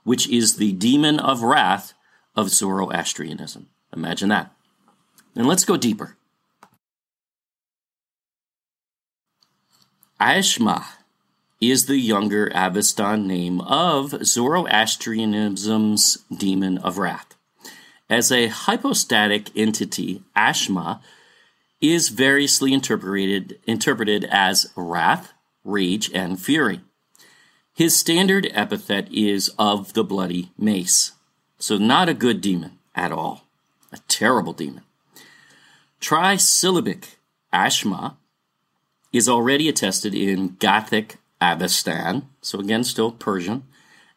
which 0.03 0.27
is 0.29 0.57
the 0.57 0.73
demon 0.73 1.19
of 1.19 1.43
wrath 1.43 1.93
of 2.35 2.49
Zoroastrianism. 2.49 3.67
Imagine 3.95 4.29
that. 4.29 4.51
And 5.35 5.47
let's 5.47 5.65
go 5.65 5.77
deeper. 5.77 6.17
Ashma 10.19 10.85
is 11.59 11.85
the 11.85 11.97
younger 11.97 12.49
Avestan 12.49 13.25
name 13.25 13.61
of 13.61 14.11
Zoroastrianism's 14.11 16.23
demon 16.35 16.77
of 16.79 16.97
wrath. 16.97 17.35
As 18.09 18.31
a 18.31 18.47
hypostatic 18.47 19.49
entity, 19.55 20.23
Ashma 20.35 20.99
is 21.81 22.09
variously 22.09 22.73
interpreted, 22.73 23.59
interpreted 23.65 24.25
as 24.25 24.71
wrath, 24.75 25.33
rage, 25.63 26.11
and 26.13 26.39
fury. 26.39 26.81
His 27.73 27.95
standard 27.95 28.49
epithet 28.53 29.11
is 29.11 29.49
of 29.57 29.93
the 29.93 30.03
bloody 30.03 30.51
mace, 30.57 31.13
so 31.57 31.77
not 31.77 32.07
a 32.07 32.13
good 32.13 32.39
demon 32.39 32.79
at 32.95 33.11
all. 33.11 33.47
a 33.91 33.97
terrible 34.07 34.53
demon. 34.53 34.83
Trisyllabic 36.01 37.15
Ashma 37.53 38.15
is 39.11 39.29
already 39.29 39.69
attested 39.69 40.15
in 40.15 40.55
Gathic 40.59 41.17
Avestan, 41.39 42.23
so 42.41 42.59
again, 42.59 42.83
still 42.83 43.11
Persian, 43.11 43.63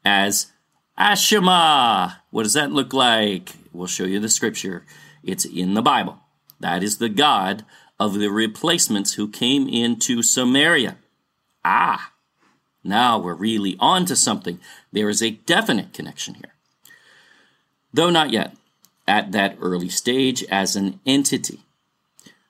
as 0.04 0.52
Ashima. 0.98 2.16
What 2.30 2.44
does 2.44 2.54
that 2.54 2.72
look 2.72 2.92
like? 2.92 3.52
We'll 3.76 3.86
show 3.86 4.04
you 4.04 4.20
the 4.20 4.28
scripture. 4.28 4.86
It's 5.22 5.44
in 5.44 5.74
the 5.74 5.82
Bible. 5.82 6.18
That 6.60 6.82
is 6.82 6.96
the 6.96 7.10
God 7.10 7.64
of 8.00 8.14
the 8.14 8.28
replacements 8.28 9.14
who 9.14 9.28
came 9.28 9.68
into 9.68 10.22
Samaria. 10.22 10.96
Ah, 11.64 12.12
now 12.82 13.18
we're 13.18 13.34
really 13.34 13.76
on 13.78 14.06
to 14.06 14.16
something. 14.16 14.60
There 14.92 15.10
is 15.10 15.22
a 15.22 15.32
definite 15.32 15.92
connection 15.92 16.34
here. 16.34 16.54
Though 17.92 18.10
not 18.10 18.30
yet, 18.30 18.56
at 19.06 19.32
that 19.32 19.56
early 19.60 19.88
stage 19.88 20.42
as 20.44 20.76
an 20.76 21.00
entity. 21.04 21.60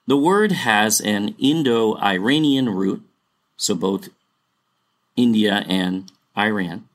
The 0.05 0.17
word 0.17 0.51
has 0.53 1.01
an 1.01 1.35
Indo 1.37 1.95
Iranian 1.97 2.69
root, 2.69 3.03
so 3.57 3.75
both 3.75 4.09
India 5.15 5.65
and 5.67 6.11
Iran, 6.37 6.87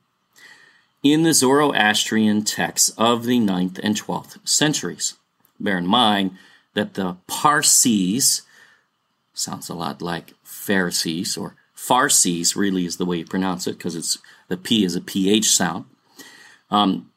in 1.03 1.23
the 1.23 1.33
Zoroastrian 1.33 2.43
texts 2.43 2.89
of 2.97 3.25
the 3.25 3.39
9th 3.39 3.79
and 3.83 3.95
12th 3.95 4.47
centuries. 4.47 5.15
Bear 5.59 5.77
in 5.77 5.85
mind 5.85 6.31
that 6.73 6.93
the 6.95 7.17
Parsis 7.27 8.41
sounds 9.33 9.69
a 9.69 9.73
lot 9.73 10.01
like 10.01 10.33
Pharisees 10.43 11.37
or 11.37 11.55
Farsis, 11.75 12.55
really 12.55 12.85
is 12.85 12.95
the 12.95 13.05
way 13.05 13.17
you 13.17 13.25
pronounce 13.25 13.67
it 13.67 13.77
because 13.77 13.95
it's 13.95 14.17
the 14.47 14.55
P 14.55 14.85
is 14.85 14.95
a 14.95 15.01
PH 15.01 15.49
sound. 15.49 15.85
Um, 16.71 17.11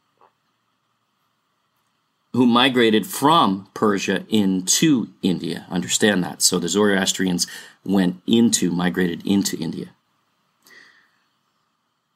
who 2.33 2.46
migrated 2.46 3.07
from 3.07 3.66
Persia 3.72 4.27
into 4.29 5.09
India. 5.22 5.66
Understand 5.70 6.22
that. 6.22 6.42
So 6.42 6.59
the 6.59 6.68
Zoroastrians 6.68 7.46
went 7.83 8.20
into, 8.27 8.70
migrated 8.70 9.27
into 9.27 9.57
India. 9.57 9.87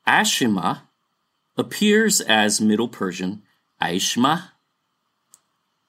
Ashima 0.06 0.80
appears 1.56 2.20
as 2.20 2.60
Middle 2.60 2.88
Persian 2.88 3.42
Aishma, 3.82 4.50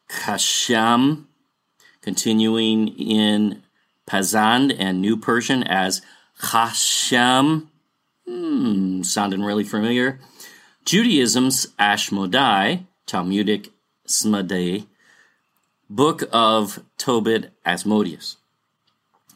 Kasham, 0.10 1.26
continuing 2.02 2.90
in 2.90 3.64
Pazand 4.08 4.76
and 4.78 5.02
New 5.02 5.18
Persian 5.18 5.64
as 5.64 6.02
Chasham. 6.40 7.68
Hmm, 8.28 9.04
sounding 9.04 9.44
really 9.44 9.64
familiar. 9.64 10.20
Judaism's 10.86 11.68
Ashmodai, 11.80 12.86
Talmudic 13.06 13.70
Smadei, 14.08 14.88
Book 15.90 16.24
of 16.32 16.84
Tobit 16.98 17.52
Asmodeus, 17.66 18.38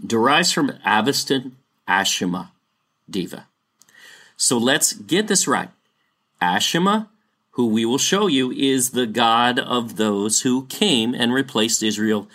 derives 0.06 0.52
from 0.52 0.70
Avestan 0.86 1.52
Ashima 1.88 2.50
Diva. 3.10 3.48
So 4.38 4.58
let's 4.58 4.94
get 4.94 5.28
this 5.28 5.48
right. 5.48 5.70
Ashima, 6.46 7.10
who 7.52 7.68
we 7.68 7.86
will 7.86 7.98
show 7.98 8.28
you, 8.28 8.52
is 8.52 8.92
the 8.92 9.08
God 9.08 9.58
of 9.58 9.96
those 9.96 10.42
who 10.42 10.66
came 10.68 11.14
and 11.14 11.34
replaced 11.34 11.82
Israel. 11.82 12.28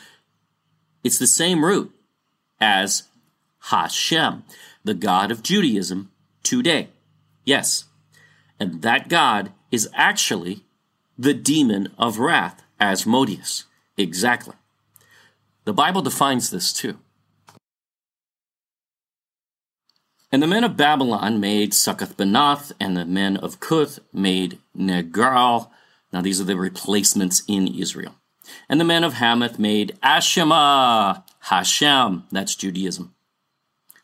It's 1.05 1.19
the 1.19 1.27
same 1.27 1.65
root 1.65 1.95
as 2.61 3.05
Hashem, 3.71 4.45
the 4.85 4.95
God 4.95 5.31
of 5.31 5.43
Judaism 5.43 6.11
today. 6.43 6.89
Yes. 7.45 7.85
And 8.59 8.83
that 8.83 9.09
God 9.09 9.53
is 9.71 9.89
actually 9.95 10.65
the 11.19 11.35
demon 11.35 11.93
of 11.99 12.19
wrath, 12.19 12.63
Asmodeus. 12.81 13.65
Exactly. 13.97 14.55
The 15.65 15.73
Bible 15.73 16.03
defines 16.03 16.51
this 16.51 16.73
too. 16.73 16.99
And 20.33 20.43
the 20.43 20.47
men 20.47 20.63
of 20.63 20.77
Babylon 20.77 21.41
made 21.41 21.75
Succoth 21.75 22.17
Benoth, 22.17 22.71
and 22.79 22.97
the 22.97 23.05
men 23.05 23.37
of 23.37 23.59
Cuth 23.59 23.99
made 24.13 24.59
Nergal. 24.77 25.71
Now 26.13 26.21
these 26.21 26.41
are 26.41 26.45
the 26.45 26.57
replacements 26.57 27.43
in 27.49 27.67
Israel. 27.67 28.15
And 28.69 28.81
the 28.81 28.85
men 28.85 29.05
of 29.05 29.15
Hamath 29.15 29.59
made 29.59 29.99
Ashima, 30.03 31.25
Hashem, 31.41 32.25
that's 32.31 32.55
Judaism, 32.55 33.15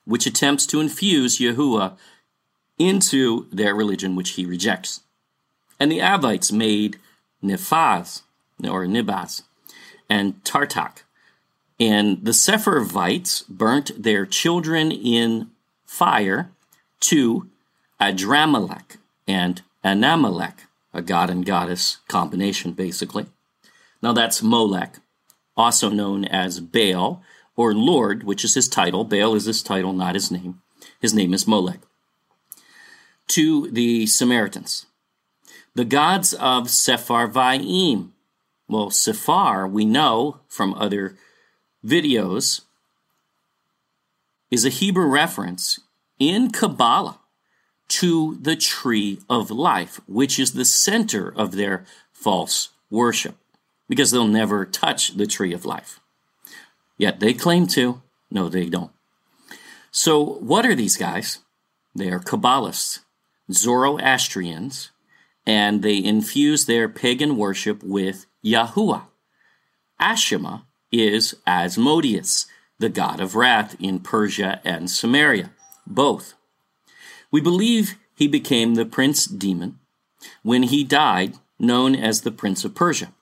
which 0.05 0.27
attempts 0.27 0.67
to 0.67 0.81
infuse 0.81 1.39
Yahuwah 1.39 1.97
into 2.79 3.47
their 3.53 3.75
religion, 3.75 4.17
which 4.17 4.31
he 4.31 4.45
rejects. 4.45 5.03
And 5.79 5.91
the 5.91 6.01
Avites 6.01 6.53
made 6.53 6.99
Nephaz, 7.43 8.23
or 8.65 8.87
Nibaz, 8.87 9.43
and 10.09 10.43
Tartak. 10.45 11.03
And 11.79 12.25
the 12.25 12.33
Sepharvites 12.33 13.47
burnt 13.49 14.03
their 14.03 14.27
children 14.27 14.91
in 14.91 15.51
fire 15.87 16.51
to 17.01 17.49
Adramelech 18.01 18.99
and 19.27 19.63
Anamelech, 19.85 20.67
a 20.93 21.01
god 21.01 21.31
and 21.31 21.47
goddess 21.47 21.99
combination, 22.09 22.73
basically. 22.73 23.27
Now 24.03 24.13
that's 24.13 24.43
Molech, 24.43 24.99
also 25.57 25.89
known 25.89 26.25
as 26.25 26.61
Baal 26.61 27.23
or 27.57 27.75
Lord, 27.75 28.25
which 28.25 28.45
is 28.45 28.55
his 28.55 28.69
title. 28.69 29.05
Baal 29.05 29.35
is 29.35 29.47
his 29.47 29.63
title, 29.63 29.93
not 29.93 30.15
his 30.15 30.31
name. 30.31 30.61
His 31.01 31.15
name 31.15 31.33
is 31.33 31.47
Molech. 31.47 31.81
To 33.29 33.71
the 33.71 34.07
Samaritans, 34.07 34.87
the 35.75 35.85
gods 35.85 36.33
of 36.35 36.69
Sepharvaim. 36.69 38.11
Well, 38.69 38.91
Sephar, 38.91 39.69
we 39.69 39.85
know 39.85 40.41
from 40.49 40.75
other 40.75 41.17
videos, 41.85 42.63
is 44.51 44.65
a 44.65 44.71
Hebrew 44.71 45.07
reference 45.07 45.81
in 46.19 46.51
Kabbalah 46.51 47.19
to 47.89 48.37
the 48.41 48.57
tree 48.57 49.21
of 49.29 49.51
life, 49.51 50.01
which 50.07 50.39
is 50.39 50.53
the 50.53 50.65
center 50.65 51.33
of 51.35 51.53
their 51.53 51.85
false 52.13 52.71
worship, 52.91 53.37
because 53.89 54.11
they'll 54.11 54.27
never 54.27 54.65
touch 54.65 55.17
the 55.17 55.27
tree 55.27 55.53
of 55.53 55.65
life. 55.65 56.01
Yet 56.99 57.21
they 57.21 57.35
claim 57.35 57.67
to. 57.69 58.03
No, 58.31 58.49
they 58.49 58.69
don't. 58.69 58.91
So, 59.91 60.21
what 60.21 60.67
are 60.67 60.75
these 60.75 60.97
guys? 60.97 61.39
They 61.95 62.11
are 62.11 62.21
Kabbalists, 62.21 63.01
Zoroastrians, 63.51 64.91
and 65.47 65.83
they 65.83 66.03
infuse 66.03 66.67
their 66.67 66.89
pagan 66.89 67.37
worship 67.37 67.83
with 67.83 68.27
Yahuwah. 68.45 69.05
Ashima 70.01 70.63
is 70.93 71.37
Asmodeus, 71.47 72.47
the 72.79 72.89
god 72.89 73.21
of 73.21 73.35
wrath 73.35 73.77
in 73.81 74.01
Persia 74.01 74.61
and 74.65 74.91
Samaria, 74.91 75.51
both. 75.87 76.35
We 77.31 77.41
believe 77.41 77.97
he 78.15 78.29
became 78.29 78.75
the 78.75 78.87
prince 78.87 79.27
demon 79.27 79.79
when 80.43 80.65
he 80.65 80.85
died, 80.85 81.35
known 81.59 81.95
as 81.95 82.23
the 82.23 82.33
prince 82.33 82.65
of 82.65 82.75
Persia, 82.75 83.13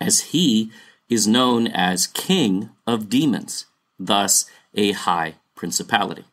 as 0.00 0.20
he 0.32 0.70
is 1.08 1.26
known 1.26 1.66
as 1.66 2.06
king 2.06 2.70
of 2.86 3.08
demons, 3.08 3.66
thus 3.98 4.46
a 4.74 4.92
high 4.92 5.34
principality. 5.54 6.24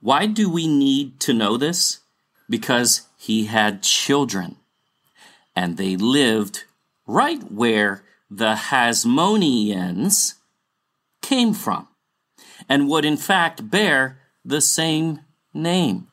Why 0.00 0.26
do 0.26 0.48
we 0.50 0.66
need 0.66 1.20
to 1.20 1.34
know 1.34 1.56
this? 1.56 2.00
Because 2.48 3.02
he 3.18 3.46
had 3.46 3.82
children, 3.82 4.56
and 5.54 5.76
they 5.76 5.96
lived 5.96 6.64
right 7.06 7.42
where 7.50 8.04
the 8.30 8.54
Hasmoneans 8.54 10.34
came 11.28 11.52
from, 11.52 11.86
and 12.70 12.88
would 12.88 13.04
in 13.04 13.18
fact 13.18 13.70
bear 13.70 14.18
the 14.46 14.62
same 14.62 15.20
name 15.52 16.08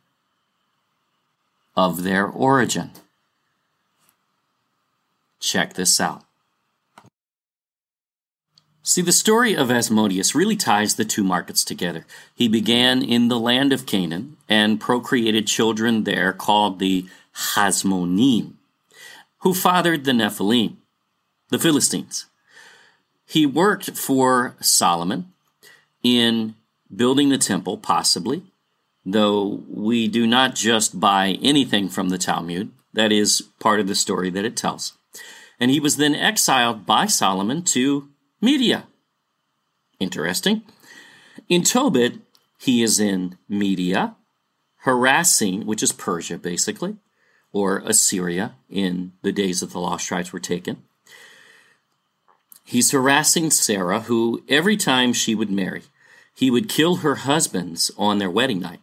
of 1.74 2.04
their 2.04 2.28
origin. 2.28 2.92
Check 5.40 5.76
this 5.76 6.02
out. 6.02 6.24
See, 8.84 9.02
the 9.02 9.14
story 9.14 9.56
of 9.56 9.72
Asmodeus 9.72 10.36
really 10.36 10.58
ties 10.58 10.96
the 10.96 11.06
two 11.06 11.24
markets 11.24 11.64
together. 11.64 12.06
He 12.36 12.50
began 12.50 13.02
in 13.02 13.30
the 13.30 13.40
land 13.40 13.72
of 13.72 13.86
Canaan 13.86 14.36
and 14.50 14.82
procreated 14.82 15.48
children 15.48 16.04
there 16.04 16.34
called 16.34 16.80
the 16.80 17.06
Hasmonean, 17.54 18.56
who 19.40 19.54
fathered 19.54 20.04
the 20.04 20.12
Nephilim, 20.12 20.76
the 21.50 21.60
Philistines. 21.60 22.26
He 23.26 23.46
worked 23.46 23.92
for 23.92 24.56
Solomon 24.62 25.34
in 26.04 26.56
building 26.96 27.30
the 27.30 27.38
temple, 27.38 27.78
possibly, 27.78 28.44
though 29.04 29.64
we 29.68 30.08
do 30.08 30.28
not 30.28 30.56
just 30.56 31.00
buy 31.00 31.38
anything 31.42 31.90
from 31.90 32.10
the 32.10 32.18
Talmud. 32.18 32.72
That 32.94 33.12
is 33.12 33.42
part 33.60 33.80
of 33.80 33.88
the 33.88 33.96
story 33.96 34.30
that 34.30 34.46
it 34.46 34.56
tells. 34.56 34.94
And 35.60 35.72
he 35.72 35.80
was 35.80 35.98
then 35.98 36.16
exiled 36.16 36.86
by 36.86 37.08
Solomon 37.08 37.64
to 37.64 38.10
Media. 38.42 38.86
Interesting. 40.00 40.62
In 41.50 41.64
Tobit, 41.64 42.20
he 42.60 42.84
is 42.84 43.00
in 43.00 43.38
Media, 43.50 44.16
harassing, 44.80 45.66
which 45.66 45.84
is 45.84 45.92
Persia 45.92 46.38
basically, 46.38 46.98
or 47.52 47.80
Assyria 47.80 48.56
in 48.70 49.14
the 49.24 49.32
days 49.32 49.62
that 49.62 49.72
the 49.72 49.80
lost 49.80 50.08
tribes 50.08 50.32
were 50.32 50.40
taken. 50.40 50.84
He's 52.68 52.92
harassing 52.92 53.52
Sarah, 53.52 54.02
who 54.02 54.44
every 54.50 54.76
time 54.76 55.14
she 55.14 55.36
would 55.36 55.52
marry, 55.52 55.84
he 56.34 56.50
would 56.50 56.68
kill 56.68 56.98
her 56.98 57.16
husbands 57.16 57.92
on 57.96 58.18
their 58.18 58.30
wedding 58.30 58.60
night. 58.60 58.82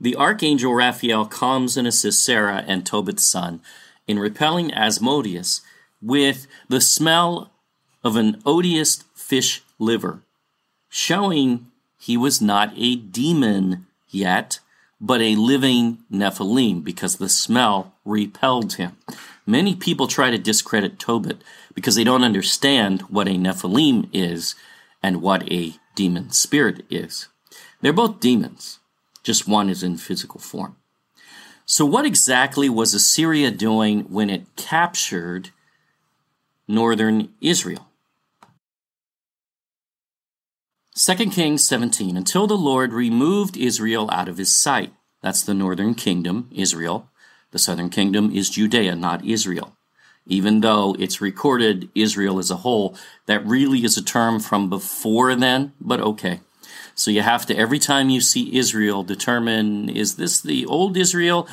The 0.00 0.16
archangel 0.16 0.74
Raphael 0.74 1.26
comes 1.26 1.76
and 1.76 1.86
assists 1.86 2.24
Sarah 2.24 2.64
and 2.66 2.84
Tobit's 2.84 3.24
son 3.24 3.60
in 4.08 4.18
repelling 4.18 4.74
Asmodeus 4.74 5.60
with 6.02 6.48
the 6.68 6.80
smell 6.80 7.52
of 8.02 8.16
an 8.16 8.42
odious 8.44 9.04
fish 9.14 9.62
liver, 9.78 10.22
showing 10.88 11.70
he 11.98 12.16
was 12.16 12.40
not 12.42 12.72
a 12.76 12.96
demon 12.96 13.86
yet, 14.08 14.58
but 15.00 15.20
a 15.20 15.36
living 15.36 15.98
Nephilim 16.10 16.82
because 16.82 17.16
the 17.16 17.28
smell 17.28 17.94
repelled 18.04 18.72
him. 18.74 18.96
Many 19.46 19.76
people 19.76 20.06
try 20.06 20.30
to 20.30 20.38
discredit 20.38 20.98
Tobit 20.98 21.42
because 21.80 21.94
they 21.94 22.04
don't 22.04 22.24
understand 22.24 23.00
what 23.08 23.26
a 23.26 23.30
Nephilim 23.30 24.10
is 24.12 24.54
and 25.02 25.22
what 25.22 25.50
a 25.50 25.76
demon 25.94 26.30
spirit 26.30 26.84
is. 26.90 27.28
They're 27.80 27.94
both 27.94 28.20
demons, 28.20 28.80
just 29.22 29.48
one 29.48 29.70
is 29.70 29.82
in 29.82 29.96
physical 29.96 30.40
form. 30.40 30.76
So, 31.64 31.86
what 31.86 32.04
exactly 32.04 32.68
was 32.68 32.92
Assyria 32.92 33.50
doing 33.50 34.00
when 34.10 34.28
it 34.28 34.44
captured 34.56 35.52
northern 36.68 37.30
Israel? 37.40 37.88
2 40.94 41.14
Kings 41.30 41.64
17 41.64 42.14
Until 42.14 42.46
the 42.46 42.58
Lord 42.58 42.92
removed 42.92 43.56
Israel 43.56 44.10
out 44.12 44.28
of 44.28 44.36
his 44.36 44.54
sight. 44.54 44.92
That's 45.22 45.42
the 45.42 45.54
northern 45.54 45.94
kingdom, 45.94 46.50
Israel. 46.52 47.08
The 47.52 47.58
southern 47.58 47.88
kingdom 47.88 48.30
is 48.30 48.50
Judea, 48.50 48.94
not 48.96 49.24
Israel 49.24 49.78
even 50.26 50.60
though 50.60 50.94
it's 50.98 51.20
recorded 51.20 51.88
Israel 51.94 52.38
as 52.38 52.50
a 52.50 52.56
whole, 52.56 52.96
that 53.26 53.44
really 53.44 53.84
is 53.84 53.96
a 53.96 54.04
term 54.04 54.40
from 54.40 54.68
before 54.68 55.34
then, 55.34 55.72
but 55.80 56.00
okay. 56.00 56.40
So 56.94 57.10
you 57.10 57.22
have 57.22 57.46
to, 57.46 57.56
every 57.56 57.78
time 57.78 58.10
you 58.10 58.20
see 58.20 58.56
Israel, 58.56 59.02
determine 59.02 59.88
is 59.88 60.16
this 60.16 60.40
the 60.40 60.66
old 60.66 60.96
Israel 60.96 61.48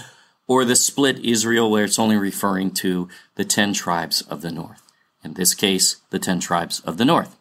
or 0.47 0.65
the 0.65 0.75
split 0.75 1.19
Israel 1.19 1.71
where 1.71 1.85
it's 1.85 1.99
only 1.99 2.17
referring 2.17 2.71
to 2.71 3.07
the 3.35 3.45
10 3.45 3.73
tribes 3.73 4.21
of 4.23 4.41
the 4.41 4.51
north? 4.51 4.81
In 5.23 5.33
this 5.33 5.53
case, 5.53 5.97
the 6.09 6.19
10 6.19 6.39
tribes 6.39 6.79
of 6.81 6.97
the 6.97 7.05
north. 7.05 7.37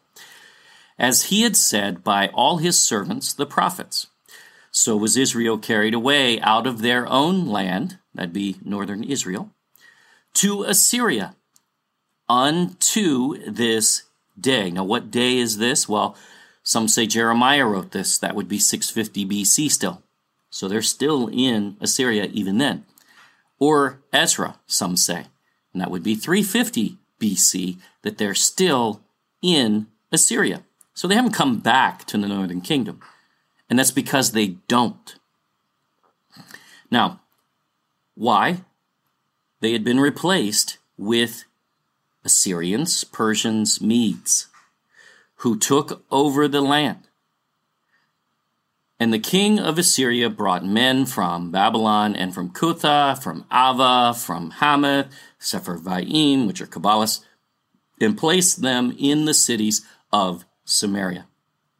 As 0.97 1.25
he 1.25 1.43
had 1.43 1.55
said 1.55 2.03
by 2.03 2.29
all 2.29 2.57
his 2.57 2.81
servants, 2.81 3.33
the 3.33 3.45
prophets. 3.45 4.07
So 4.71 4.95
was 4.97 5.17
Israel 5.17 5.57
carried 5.57 5.93
away 5.93 6.39
out 6.41 6.65
of 6.65 6.81
their 6.81 7.07
own 7.07 7.47
land, 7.47 7.99
that'd 8.13 8.33
be 8.33 8.57
northern 8.63 9.03
Israel, 9.03 9.51
to 10.37 10.63
Assyria 10.63 11.35
unto 12.29 13.37
this 13.49 14.03
day. 14.39 14.69
Now, 14.69 14.83
what 14.83 15.09
day 15.09 15.37
is 15.37 15.57
this? 15.57 15.89
Well, 15.89 16.15
some 16.63 16.87
say 16.87 17.07
Jeremiah 17.07 17.65
wrote 17.65 17.91
this. 17.91 18.17
That 18.17 18.35
would 18.35 18.47
be 18.47 18.59
650 18.59 19.25
BC 19.25 19.71
still. 19.71 20.03
So 20.49 20.67
they're 20.67 20.81
still 20.81 21.27
in 21.27 21.77
Assyria 21.81 22.25
even 22.25 22.57
then. 22.57 22.85
Or 23.59 24.01
Ezra, 24.13 24.59
some 24.67 24.95
say. 24.95 25.25
And 25.73 25.81
that 25.81 25.89
would 25.89 26.03
be 26.03 26.15
350 26.15 26.97
BC 27.19 27.77
that 28.03 28.17
they're 28.17 28.35
still 28.35 29.01
in 29.41 29.87
Assyria. 30.11 30.63
So 30.93 31.07
they 31.07 31.15
haven't 31.15 31.33
come 31.33 31.59
back 31.59 32.05
to 32.05 32.17
the 32.17 32.27
northern 32.27 32.61
kingdom. 32.61 32.99
And 33.69 33.77
that's 33.79 33.91
because 33.91 34.31
they 34.31 34.57
don't. 34.67 35.15
Now, 36.91 37.21
why? 38.15 38.61
They 39.59 39.73
had 39.73 39.83
been 39.83 39.99
replaced 39.99 40.77
with 40.97 41.45
Assyrians, 42.23 43.03
Persians, 43.03 43.81
Medes, 43.81 44.47
who 45.37 45.57
took 45.57 46.03
over 46.11 46.47
the 46.47 46.61
land. 46.61 47.07
And 48.99 49.13
the 49.13 49.19
king 49.19 49.59
of 49.59 49.77
Assyria 49.77 50.29
brought 50.29 50.65
men 50.65 51.05
from 51.05 51.51
Babylon 51.51 52.15
and 52.15 52.33
from 52.33 52.49
Cutha, 52.49 53.19
from 53.21 53.45
Ava, 53.51 54.13
from 54.17 54.51
Hamath, 54.51 55.07
Sepharvaim, 55.39 56.47
which 56.47 56.61
are 56.61 56.67
Kabbalists, 56.67 57.23
and 58.01 58.17
placed 58.17 58.61
them 58.61 58.95
in 58.97 59.25
the 59.25 59.33
cities 59.33 59.85
of 60.11 60.45
Samaria, 60.65 61.27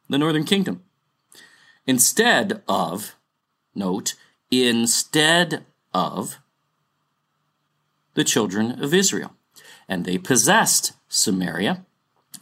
the 0.08 0.18
northern 0.18 0.44
kingdom. 0.44 0.82
Instead 1.86 2.62
of, 2.68 3.16
note, 3.74 4.14
instead 4.50 5.64
of 5.92 6.38
the 8.18 8.24
children 8.24 8.82
of 8.82 8.92
Israel. 8.92 9.32
And 9.88 10.04
they 10.04 10.18
possessed 10.18 10.92
Samaria 11.08 11.86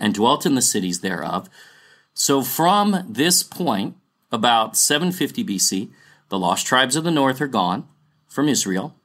and 0.01 0.14
dwelt 0.14 0.47
in 0.47 0.55
the 0.55 0.62
cities 0.62 1.01
thereof. 1.01 1.51
So 2.14 2.41
from 2.41 3.05
this 3.07 3.43
point, 3.43 3.95
about 4.33 4.74
750 4.74 5.45
BC, 5.45 5.91
the 6.31 6.39
lost 6.39 6.66
tribes 6.66 6.97
of 6.97 7.05
the 7.05 7.11
north 7.11 7.43
are 7.43 7.47
gone 7.47 7.87
from 8.27 8.49
Israel, 8.49 8.97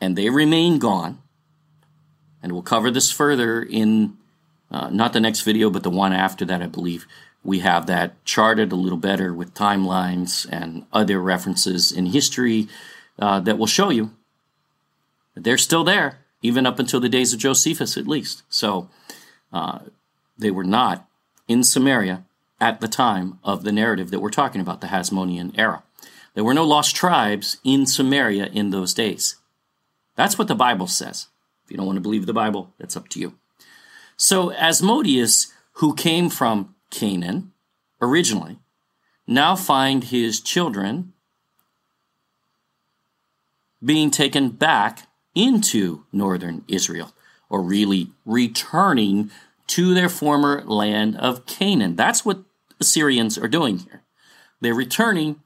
and 0.00 0.16
they 0.16 0.28
remain 0.28 0.80
gone. 0.80 1.22
And 2.42 2.50
we'll 2.50 2.62
cover 2.62 2.90
this 2.90 3.12
further 3.12 3.62
in 3.62 4.16
uh, 4.72 4.90
not 4.90 5.12
the 5.12 5.20
next 5.20 5.42
video, 5.42 5.70
but 5.70 5.84
the 5.84 5.88
one 6.04 6.12
after 6.12 6.44
that, 6.46 6.60
I 6.60 6.66
believe. 6.66 7.06
We 7.44 7.60
have 7.60 7.86
that 7.86 8.24
charted 8.24 8.72
a 8.72 8.76
little 8.76 8.98
better 8.98 9.32
with 9.32 9.54
timelines 9.54 10.48
and 10.50 10.84
other 10.92 11.20
references 11.20 11.92
in 11.92 12.06
history 12.06 12.66
uh, 13.20 13.38
that 13.40 13.56
will 13.56 13.68
show 13.68 13.90
you 13.90 14.10
they're 15.44 15.58
still 15.58 15.84
there, 15.84 16.18
even 16.42 16.66
up 16.66 16.78
until 16.78 17.00
the 17.00 17.08
days 17.08 17.32
of 17.32 17.40
Josephus, 17.40 17.96
at 17.96 18.06
least. 18.06 18.42
So 18.48 18.88
uh, 19.52 19.80
they 20.38 20.50
were 20.50 20.64
not 20.64 21.08
in 21.46 21.64
Samaria 21.64 22.24
at 22.60 22.80
the 22.80 22.88
time 22.88 23.38
of 23.44 23.64
the 23.64 23.72
narrative 23.72 24.10
that 24.10 24.20
we're 24.20 24.30
talking 24.30 24.60
about, 24.60 24.80
the 24.80 24.88
Hasmonean 24.88 25.56
era. 25.58 25.82
There 26.34 26.44
were 26.44 26.54
no 26.54 26.64
lost 26.64 26.94
tribes 26.94 27.58
in 27.64 27.86
Samaria 27.86 28.46
in 28.46 28.70
those 28.70 28.94
days. 28.94 29.36
That's 30.14 30.38
what 30.38 30.48
the 30.48 30.54
Bible 30.54 30.86
says. 30.86 31.26
If 31.64 31.70
you 31.70 31.76
don't 31.76 31.86
want 31.86 31.96
to 31.96 32.02
believe 32.02 32.26
the 32.26 32.32
Bible, 32.32 32.72
that's 32.78 32.96
up 32.96 33.08
to 33.10 33.20
you. 33.20 33.34
So 34.16 34.52
Asmodeus, 34.52 35.52
who 35.74 35.94
came 35.94 36.28
from 36.28 36.74
Canaan 36.90 37.52
originally, 38.00 38.58
now 39.26 39.54
find 39.56 40.04
his 40.04 40.40
children 40.40 41.12
being 43.84 44.10
taken 44.10 44.50
back 44.50 45.07
into 45.34 46.04
northern 46.12 46.64
Israel, 46.68 47.12
or 47.48 47.62
really 47.62 48.10
returning 48.24 49.30
to 49.68 49.94
their 49.94 50.08
former 50.08 50.62
land 50.64 51.16
of 51.16 51.46
Canaan. 51.46 51.96
That's 51.96 52.24
what 52.24 52.42
Assyrians 52.80 53.36
are 53.38 53.48
doing 53.48 53.78
here. 53.78 54.02
They're 54.60 54.74
returning 54.74 55.40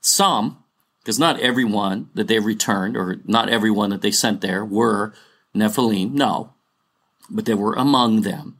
some, 0.00 0.64
because 1.00 1.18
not 1.18 1.40
everyone 1.40 2.10
that 2.14 2.26
they 2.28 2.38
returned, 2.38 2.96
or 2.96 3.20
not 3.24 3.48
everyone 3.48 3.90
that 3.90 4.02
they 4.02 4.10
sent 4.10 4.40
there, 4.40 4.64
were 4.64 5.12
Nephilim, 5.54 6.12
no, 6.12 6.54
but 7.28 7.44
they 7.44 7.54
were 7.54 7.74
among 7.74 8.22
them. 8.22 8.58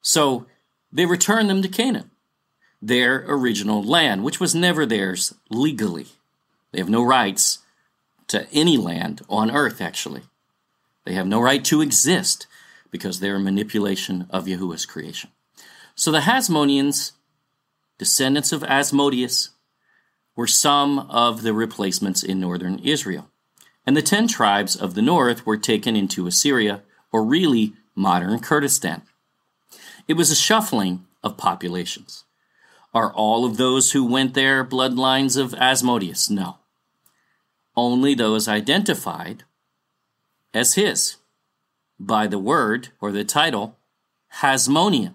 So 0.00 0.46
they 0.92 1.06
returned 1.06 1.48
them 1.48 1.62
to 1.62 1.68
Canaan, 1.68 2.10
their 2.80 3.24
original 3.28 3.82
land, 3.82 4.24
which 4.24 4.40
was 4.40 4.54
never 4.54 4.84
theirs 4.84 5.34
legally. 5.48 6.06
They 6.72 6.78
have 6.78 6.88
no 6.88 7.02
rights 7.02 7.58
to 8.32 8.50
any 8.50 8.78
land 8.78 9.20
on 9.28 9.50
earth, 9.50 9.82
actually. 9.82 10.22
They 11.04 11.12
have 11.12 11.26
no 11.26 11.38
right 11.38 11.62
to 11.66 11.82
exist 11.82 12.46
because 12.90 13.20
they're 13.20 13.36
a 13.36 13.40
manipulation 13.40 14.26
of 14.30 14.46
Yahuwah's 14.46 14.86
creation. 14.86 15.28
So 15.94 16.10
the 16.10 16.20
Hasmoneans, 16.20 17.12
descendants 17.98 18.50
of 18.50 18.64
Asmodeus, 18.64 19.50
were 20.34 20.46
some 20.46 20.98
of 21.10 21.42
the 21.42 21.52
replacements 21.52 22.22
in 22.22 22.40
northern 22.40 22.78
Israel. 22.78 23.28
And 23.86 23.94
the 23.94 24.02
ten 24.02 24.28
tribes 24.28 24.76
of 24.76 24.94
the 24.94 25.02
north 25.02 25.44
were 25.44 25.58
taken 25.58 25.94
into 25.94 26.26
Assyria, 26.26 26.82
or 27.12 27.22
really 27.22 27.74
modern 27.94 28.40
Kurdistan. 28.40 29.02
It 30.08 30.14
was 30.14 30.30
a 30.30 30.34
shuffling 30.34 31.04
of 31.22 31.36
populations. 31.36 32.24
Are 32.94 33.12
all 33.12 33.44
of 33.44 33.58
those 33.58 33.92
who 33.92 34.06
went 34.06 34.32
there 34.32 34.64
bloodlines 34.64 35.38
of 35.38 35.52
Asmodeus? 35.52 36.30
No 36.30 36.61
only 37.76 38.14
those 38.14 38.48
identified 38.48 39.44
as 40.52 40.74
his 40.74 41.16
by 41.98 42.26
the 42.26 42.38
word 42.38 42.88
or 43.00 43.12
the 43.12 43.24
title 43.24 43.78
Hasmonean, 44.40 45.14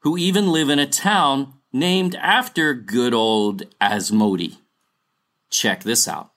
who 0.00 0.16
even 0.16 0.52
live 0.52 0.68
in 0.68 0.78
a 0.78 0.86
town 0.86 1.54
named 1.72 2.14
after 2.16 2.74
good 2.74 3.12
old 3.12 3.62
Asmodi. 3.80 4.58
Check 5.50 5.82
this 5.82 6.06
out. 6.06 6.30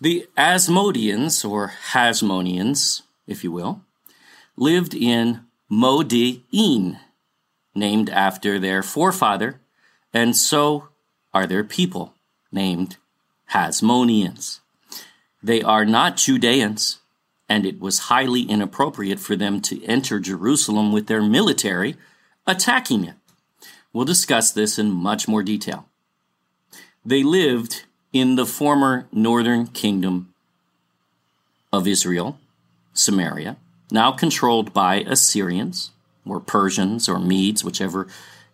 The 0.00 0.26
Asmodeans, 0.36 1.48
or 1.48 1.72
Hasmoneans, 1.92 3.02
if 3.26 3.44
you 3.44 3.52
will, 3.52 3.82
lived 4.56 4.94
in 4.94 5.44
Modi'in, 5.70 6.98
named 7.74 8.10
after 8.10 8.58
their 8.58 8.82
forefather, 8.82 9.60
and 10.12 10.36
so 10.36 10.88
are 11.34 11.46
there 11.46 11.64
people 11.64 12.14
named 12.52 12.96
Hasmoneans. 13.50 14.60
They 15.42 15.60
are 15.60 15.84
not 15.84 16.16
Judeans, 16.16 17.00
and 17.48 17.66
it 17.66 17.80
was 17.80 18.08
highly 18.08 18.42
inappropriate 18.42 19.18
for 19.18 19.36
them 19.36 19.60
to 19.62 19.84
enter 19.84 20.20
Jerusalem 20.20 20.92
with 20.92 21.08
their 21.08 21.20
military 21.20 21.96
attacking 22.46 23.04
it. 23.04 23.16
We'll 23.92 24.04
discuss 24.04 24.52
this 24.52 24.78
in 24.78 24.90
much 24.90 25.28
more 25.28 25.42
detail. 25.42 25.86
They 27.04 27.22
lived 27.22 27.84
in 28.12 28.36
the 28.36 28.46
former 28.46 29.06
northern 29.12 29.66
kingdom 29.66 30.32
of 31.72 31.86
Israel, 31.86 32.38
Samaria, 32.92 33.56
now 33.90 34.12
controlled 34.12 34.72
by 34.72 35.00
Assyrians 35.00 35.90
or 36.24 36.40
Persians 36.40 37.08
or 37.08 37.18
Medes, 37.18 37.62
whichever 37.62 38.06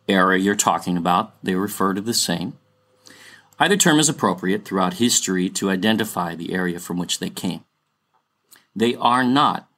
era 0.08 0.38
you're 0.38 0.56
talking 0.56 0.96
about. 0.96 1.32
They 1.44 1.54
refer 1.54 1.94
to 1.94 2.00
the 2.00 2.14
same. 2.14 2.54
Either 3.60 3.76
term 3.76 4.00
is 4.00 4.08
appropriate 4.08 4.64
throughout 4.64 4.94
history 4.94 5.50
to 5.50 5.68
identify 5.68 6.34
the 6.34 6.54
area 6.54 6.80
from 6.80 6.96
which 6.96 7.18
they 7.18 7.28
came. 7.28 7.62
They 8.74 8.94
are 8.94 9.22
not 9.22 9.68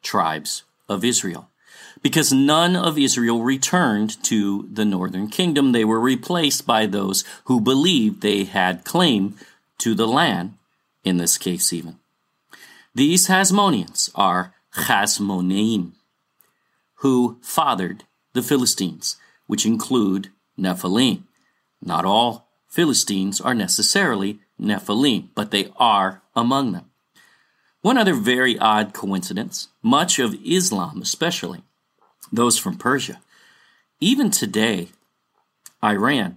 tribes 0.00 0.62
of 0.88 1.04
Israel 1.04 1.50
because 2.02 2.32
none 2.32 2.76
of 2.76 2.96
Israel 2.96 3.42
returned 3.42 4.22
to 4.22 4.68
the 4.72 4.84
northern 4.84 5.26
kingdom. 5.26 5.72
They 5.72 5.84
were 5.84 5.98
replaced 5.98 6.66
by 6.66 6.86
those 6.86 7.24
who 7.46 7.60
believed 7.60 8.22
they 8.22 8.44
had 8.44 8.84
claim 8.84 9.34
to 9.78 9.92
the 9.92 10.06
land, 10.06 10.54
in 11.02 11.16
this 11.16 11.36
case 11.36 11.72
even. 11.72 11.98
These 12.94 13.26
Hasmoneans 13.26 14.10
are 14.14 14.54
Hasmoneim, 14.74 15.92
who 16.96 17.38
fathered 17.42 18.04
the 18.34 18.42
Philistines, 18.42 19.16
which 19.48 19.66
include 19.66 20.30
Nephilim. 20.56 21.24
Not 21.82 22.04
all 22.04 22.45
Philistines 22.76 23.40
are 23.40 23.54
necessarily 23.54 24.38
Nephilim, 24.60 25.30
but 25.34 25.50
they 25.50 25.72
are 25.78 26.20
among 26.34 26.72
them. 26.72 26.90
One 27.80 27.96
other 27.96 28.12
very 28.12 28.58
odd 28.58 28.92
coincidence 28.92 29.68
much 29.82 30.18
of 30.18 30.36
Islam, 30.44 31.00
especially 31.00 31.62
those 32.30 32.58
from 32.58 32.76
Persia, 32.76 33.22
even 33.98 34.30
today, 34.30 34.88
Iran, 35.82 36.36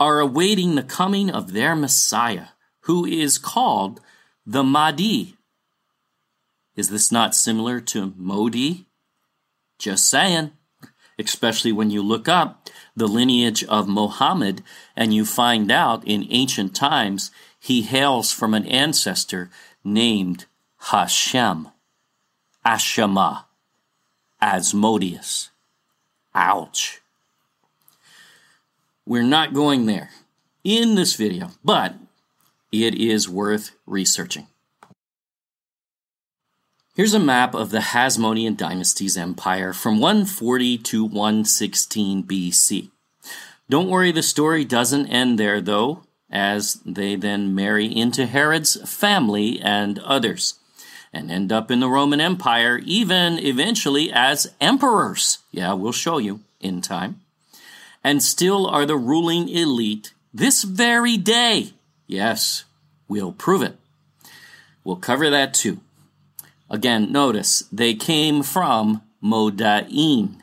are 0.00 0.18
awaiting 0.18 0.76
the 0.76 0.82
coming 0.82 1.28
of 1.28 1.52
their 1.52 1.76
Messiah, 1.76 2.46
who 2.84 3.04
is 3.04 3.36
called 3.36 4.00
the 4.46 4.64
Mahdi. 4.64 5.36
Is 6.74 6.88
this 6.88 7.12
not 7.12 7.34
similar 7.34 7.80
to 7.80 8.14
Modi? 8.16 8.86
Just 9.78 10.08
saying. 10.08 10.52
Especially 11.18 11.72
when 11.72 11.90
you 11.90 12.02
look 12.02 12.28
up 12.28 12.68
the 12.94 13.06
lineage 13.06 13.64
of 13.64 13.88
Mohammed 13.88 14.62
and 14.94 15.14
you 15.14 15.24
find 15.24 15.70
out 15.70 16.06
in 16.06 16.26
ancient 16.30 16.74
times 16.74 17.30
he 17.58 17.82
hails 17.82 18.32
from 18.32 18.54
an 18.54 18.66
ancestor 18.66 19.50
named 19.82 20.46
Hashem, 20.78 21.68
Ashama, 22.64 23.44
Asmodeus. 24.40 25.50
Ouch. 26.34 27.00
We're 29.06 29.22
not 29.22 29.54
going 29.54 29.86
there 29.86 30.10
in 30.64 30.96
this 30.96 31.14
video, 31.14 31.50
but 31.64 31.94
it 32.72 32.94
is 32.94 33.28
worth 33.28 33.70
researching. 33.86 34.48
Here's 36.96 37.12
a 37.12 37.20
map 37.20 37.54
of 37.54 37.68
the 37.68 37.80
Hasmonean 37.80 38.56
dynasty's 38.56 39.18
empire 39.18 39.74
from 39.74 40.00
140 40.00 40.78
to 40.78 41.04
116 41.04 42.22
BC. 42.24 42.88
Don't 43.68 43.90
worry, 43.90 44.12
the 44.12 44.22
story 44.22 44.64
doesn't 44.64 45.08
end 45.08 45.38
there, 45.38 45.60
though, 45.60 46.04
as 46.30 46.80
they 46.86 47.14
then 47.14 47.54
marry 47.54 47.84
into 47.84 48.24
Herod's 48.24 48.80
family 48.90 49.60
and 49.60 49.98
others 49.98 50.54
and 51.12 51.30
end 51.30 51.52
up 51.52 51.70
in 51.70 51.80
the 51.80 51.90
Roman 51.90 52.18
Empire, 52.18 52.80
even 52.82 53.38
eventually 53.40 54.10
as 54.10 54.54
emperors. 54.58 55.40
Yeah, 55.50 55.74
we'll 55.74 55.92
show 55.92 56.16
you 56.16 56.40
in 56.60 56.80
time. 56.80 57.20
And 58.02 58.22
still 58.22 58.66
are 58.66 58.86
the 58.86 58.96
ruling 58.96 59.50
elite 59.50 60.14
this 60.32 60.62
very 60.62 61.18
day. 61.18 61.74
Yes, 62.06 62.64
we'll 63.06 63.32
prove 63.32 63.60
it. 63.60 63.76
We'll 64.82 64.96
cover 64.96 65.28
that 65.28 65.52
too. 65.52 65.80
Again, 66.68 67.12
notice 67.12 67.64
they 67.72 67.94
came 67.94 68.42
from 68.42 69.02
Modain, 69.22 70.40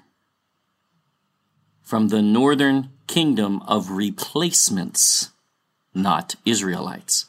from 1.81 2.07
the 2.07 2.21
northern 2.21 2.89
kingdom 3.07 3.61
of 3.63 3.91
replacements, 3.91 5.31
not 5.93 6.35
Israelites. 6.45 7.25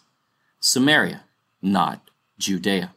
Samaria, 0.60 1.24
not 1.60 2.00
Judea. 2.38 2.94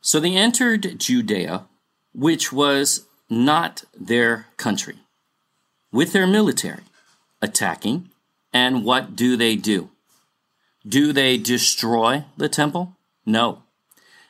So 0.00 0.20
they 0.20 0.34
entered 0.34 0.98
Judea, 0.98 1.66
which 2.12 2.52
was 2.52 3.06
not 3.30 3.84
their 3.98 4.46
country, 4.56 4.98
with 5.92 6.12
their 6.12 6.26
military, 6.26 6.84
attacking. 7.40 8.10
And 8.52 8.84
what 8.84 9.14
do 9.16 9.36
they 9.36 9.56
do? 9.56 9.90
Do 10.86 11.12
they 11.12 11.36
destroy 11.36 12.24
the 12.36 12.48
temple? 12.48 12.96
No. 13.26 13.62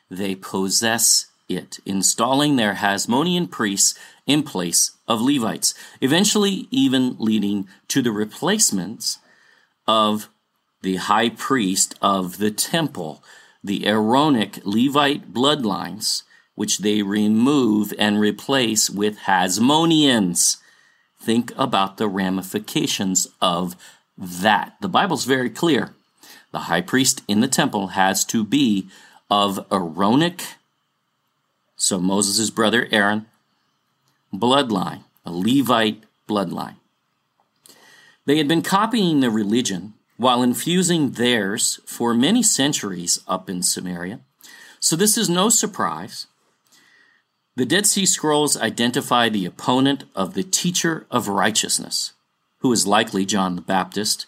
They 0.09 0.35
possess 0.35 1.27
it, 1.47 1.79
installing 1.85 2.55
their 2.55 2.75
Hasmonean 2.75 3.49
priests 3.49 3.97
in 4.25 4.43
place 4.43 4.91
of 5.07 5.21
Levites, 5.21 5.73
eventually 6.01 6.67
even 6.71 7.15
leading 7.17 7.67
to 7.87 8.01
the 8.01 8.11
replacements 8.11 9.19
of 9.87 10.29
the 10.81 10.97
high 10.97 11.29
priest 11.29 11.95
of 12.01 12.37
the 12.37 12.51
temple 12.51 13.23
the 13.63 13.85
Aaronic 13.85 14.59
Levite 14.63 15.33
bloodlines, 15.33 16.23
which 16.55 16.79
they 16.79 17.01
remove 17.01 17.93
and 17.97 18.19
replace 18.19 18.89
with 18.89 19.19
Hasmoneans. 19.19 20.57
Think 21.21 21.51
about 21.57 21.97
the 21.97 22.07
ramifications 22.07 23.27
of 23.41 23.75
that. 24.17 24.75
The 24.81 24.89
Bible's 24.89 25.25
very 25.25 25.49
clear. 25.49 25.93
The 26.51 26.59
high 26.61 26.81
priest 26.81 27.21
in 27.27 27.41
the 27.41 27.47
temple 27.47 27.89
has 27.89 28.25
to 28.25 28.43
be 28.43 28.87
of 29.29 29.65
Aaronic, 29.71 30.55
so 31.75 31.99
Moses' 31.99 32.49
brother 32.49 32.87
Aaron, 32.91 33.27
bloodline, 34.33 35.03
a 35.25 35.31
Levite 35.31 36.03
bloodline. 36.27 36.75
They 38.25 38.37
had 38.37 38.47
been 38.47 38.61
copying 38.61 39.19
the 39.19 39.29
religion 39.29 39.93
while 40.17 40.43
infusing 40.43 41.11
theirs 41.11 41.79
for 41.85 42.13
many 42.13 42.43
centuries 42.43 43.21
up 43.27 43.49
in 43.49 43.63
Samaria. 43.63 44.19
So 44.79 44.95
this 44.95 45.17
is 45.17 45.29
no 45.29 45.49
surprise. 45.49 46.27
The 47.55 47.65
Dead 47.65 47.85
Sea 47.85 48.05
Scrolls 48.05 48.57
identify 48.57 49.29
the 49.29 49.45
opponent 49.45 50.03
of 50.15 50.33
the 50.33 50.43
teacher 50.43 51.05
of 51.09 51.27
righteousness, 51.27 52.13
who 52.59 52.71
is 52.71 52.87
likely 52.87 53.25
John 53.25 53.55
the 53.55 53.61
Baptist, 53.61 54.25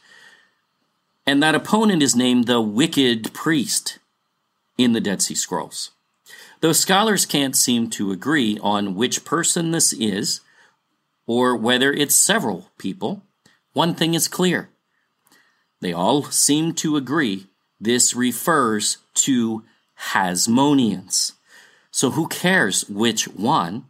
and 1.32 1.42
that 1.42 1.56
opponent 1.56 2.04
is 2.04 2.14
named 2.14 2.46
the 2.46 2.60
wicked 2.60 3.34
priest 3.34 4.00
in 4.78 4.92
the 4.92 5.00
Dead 5.00 5.22
Sea 5.22 5.34
Scrolls. 5.34 5.92
Though 6.60 6.74
scholars 6.74 7.26
can't 7.26 7.56
seem 7.56 7.90
to 7.92 8.12
agree 8.12 8.60
on 8.62 8.96
which 8.96 9.24
person 9.24 9.72
this 9.72 9.94
is, 9.94 10.42
or 11.26 11.56
whether 11.56 11.94
it's 11.94 12.16
several 12.16 12.68
people, 12.78 13.24
one 13.72 13.96
thing 13.96 14.14
is 14.14 14.28
clear 14.28 14.72
they 15.80 15.94
all 15.94 16.24
seem 16.26 16.74
to 16.74 16.98
agree 16.98 17.48
this 17.80 18.14
refers 18.14 18.98
to 19.14 19.64
Hasmoneans. 20.10 21.32
So 21.92 22.12
who 22.12 22.28
cares 22.28 22.90
which 22.90 23.30
one? 23.30 23.86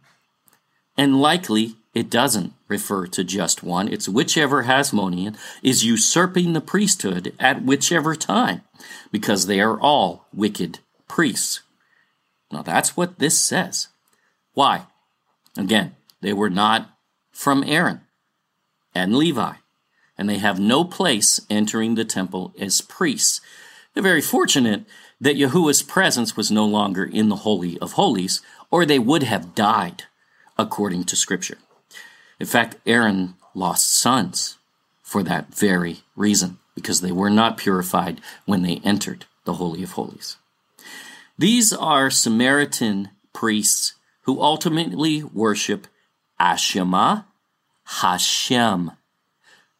And 0.96 1.20
likely 1.20 1.74
it 1.92 2.08
doesn't 2.08 2.52
refer 2.72 3.06
to 3.06 3.22
just 3.22 3.62
one. 3.62 3.88
It's 3.88 4.08
whichever 4.08 4.64
Hasmonean 4.64 5.36
is 5.62 5.84
usurping 5.84 6.52
the 6.52 6.60
priesthood 6.60 7.34
at 7.38 7.62
whichever 7.62 8.14
time, 8.14 8.62
because 9.10 9.46
they 9.46 9.60
are 9.60 9.80
all 9.80 10.26
wicked 10.32 10.80
priests. 11.08 11.60
Now 12.50 12.62
that's 12.62 12.96
what 12.96 13.18
this 13.18 13.38
says. 13.38 13.88
Why? 14.54 14.86
Again, 15.56 15.96
they 16.20 16.32
were 16.32 16.50
not 16.50 16.90
from 17.30 17.64
Aaron 17.64 18.00
and 18.94 19.16
Levi 19.16 19.54
and 20.18 20.28
they 20.28 20.38
have 20.38 20.60
no 20.60 20.84
place 20.84 21.40
entering 21.50 21.94
the 21.94 22.04
temple 22.04 22.54
as 22.58 22.80
priests. 22.80 23.40
They're 23.92 24.02
very 24.02 24.20
fortunate 24.20 24.84
that 25.20 25.36
Yahuwah's 25.36 25.82
presence 25.82 26.36
was 26.36 26.50
no 26.50 26.64
longer 26.64 27.04
in 27.04 27.28
the 27.28 27.42
Holy 27.42 27.78
of 27.80 27.92
Holies, 27.92 28.40
or 28.70 28.84
they 28.84 28.98
would 28.98 29.22
have 29.24 29.54
died, 29.54 30.04
according 30.58 31.04
to 31.04 31.16
Scripture. 31.16 31.58
In 32.42 32.48
fact, 32.48 32.74
Aaron 32.86 33.36
lost 33.54 33.88
sons 33.94 34.58
for 35.00 35.22
that 35.22 35.54
very 35.54 36.00
reason, 36.16 36.58
because 36.74 37.00
they 37.00 37.12
were 37.12 37.30
not 37.30 37.56
purified 37.56 38.20
when 38.46 38.62
they 38.62 38.80
entered 38.82 39.26
the 39.44 39.52
Holy 39.52 39.84
of 39.84 39.92
Holies. 39.92 40.38
These 41.38 41.72
are 41.72 42.10
Samaritan 42.10 43.10
priests 43.32 43.94
who 44.22 44.42
ultimately 44.42 45.22
worship 45.22 45.86
Ashema, 46.40 47.26
Hashem, 47.84 48.90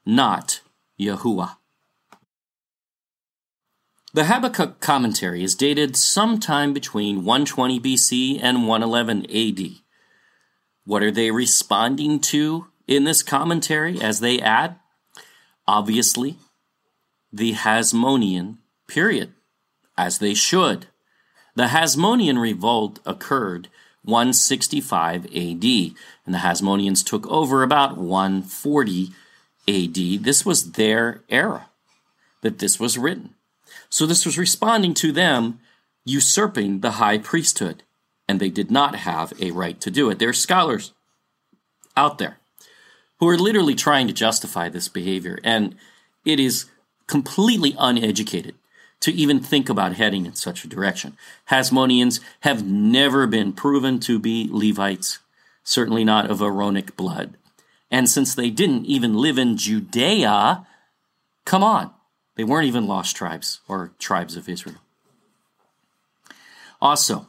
not 0.07 0.61
Yahuwah. 1.01 1.57
The 4.15 4.27
Habakkuk 4.27 4.79
commentary 4.79 5.43
is 5.43 5.57
dated 5.57 5.97
sometime 5.97 6.73
between 6.73 7.25
120 7.25 7.81
BC 7.81 8.39
and 8.41 8.69
111 8.69 9.27
AD. 9.29 9.82
What 10.85 11.03
are 11.03 11.11
they 11.11 11.31
responding 11.31 12.21
to 12.21 12.67
in 12.87 13.05
this 13.05 13.23
commentary 13.23 14.01
as 14.01 14.21
they 14.21 14.41
add? 14.41 14.77
Obviously, 15.67 16.37
the 17.33 17.55
Hasmonean 17.55 18.59
period, 18.89 19.33
as 19.97 20.19
they 20.19 20.35
should. 20.35 20.87
The 21.55 21.67
Hasmonean 21.67 22.41
revolt 22.41 22.99
occurred 23.07 23.69
165 24.05 25.27
AD, 25.27 25.35
and 25.35 26.35
the 26.35 26.39
Hasmoneans 26.39 27.05
took 27.05 27.27
over 27.29 27.63
about 27.63 27.97
140 27.97 29.11
AD. 29.69 30.25
This 30.25 30.45
was 30.45 30.73
their 30.73 31.23
era 31.29 31.69
that 32.41 32.59
this 32.59 32.81
was 32.81 32.99
written. 32.99 33.35
So 33.89 34.07
this 34.07 34.27
was 34.27 34.37
responding 34.37 34.95
to 34.95 35.13
them 35.13 35.61
usurping 36.05 36.81
the 36.81 36.93
high 36.93 37.19
priesthood, 37.19 37.85
and 38.29 38.41
they 38.41 38.51
did 38.51 38.71
not 38.71 38.97
have 38.97 39.33
a 39.41 39.51
right 39.51 39.81
to 39.81 39.91
do 39.91 40.11
it. 40.11 40.19
There 40.19 40.29
are 40.29 40.35
scholars 40.35 40.93
out 41.97 42.19
there 42.19 42.39
who 43.19 43.29
are 43.29 43.39
literally 43.39 43.75
trying 43.75 44.07
to 44.07 44.13
justify 44.13 44.69
this 44.69 44.89
behavior, 44.89 45.39
and 45.45 45.77
it 46.25 46.41
is 46.41 46.67
completely 47.07 47.75
uneducated 47.79 48.55
to 49.01 49.13
even 49.13 49.41
think 49.41 49.69
about 49.69 49.97
heading 49.97 50.27
in 50.27 50.35
such 50.35 50.65
a 50.65 50.69
direction. 50.69 51.17
Hasmoneans 51.51 52.21
have 52.41 52.65
never 52.65 53.27
been 53.27 53.53
proven 53.53 53.99
to 54.01 54.19
be 54.19 54.49
Levites, 54.51 55.19
certainly 55.65 56.05
not 56.05 56.31
of 56.31 56.41
Aaronic 56.41 56.97
blood. 56.97 57.37
And 57.91 58.09
since 58.09 58.35
they 58.35 58.49
didn't 58.49 58.87
even 58.87 59.15
live 59.15 59.39
in 59.39 59.57
Judea, 59.57 60.67
come 61.45 61.63
on, 61.65 61.91
they 62.37 62.45
weren't 62.45 62.69
even 62.69 62.87
lost 62.87 63.17
tribes 63.17 63.61
or 63.69 63.93
tribes 63.99 64.37
of 64.37 64.49
Israel. 64.49 64.79
Also, 66.81 67.29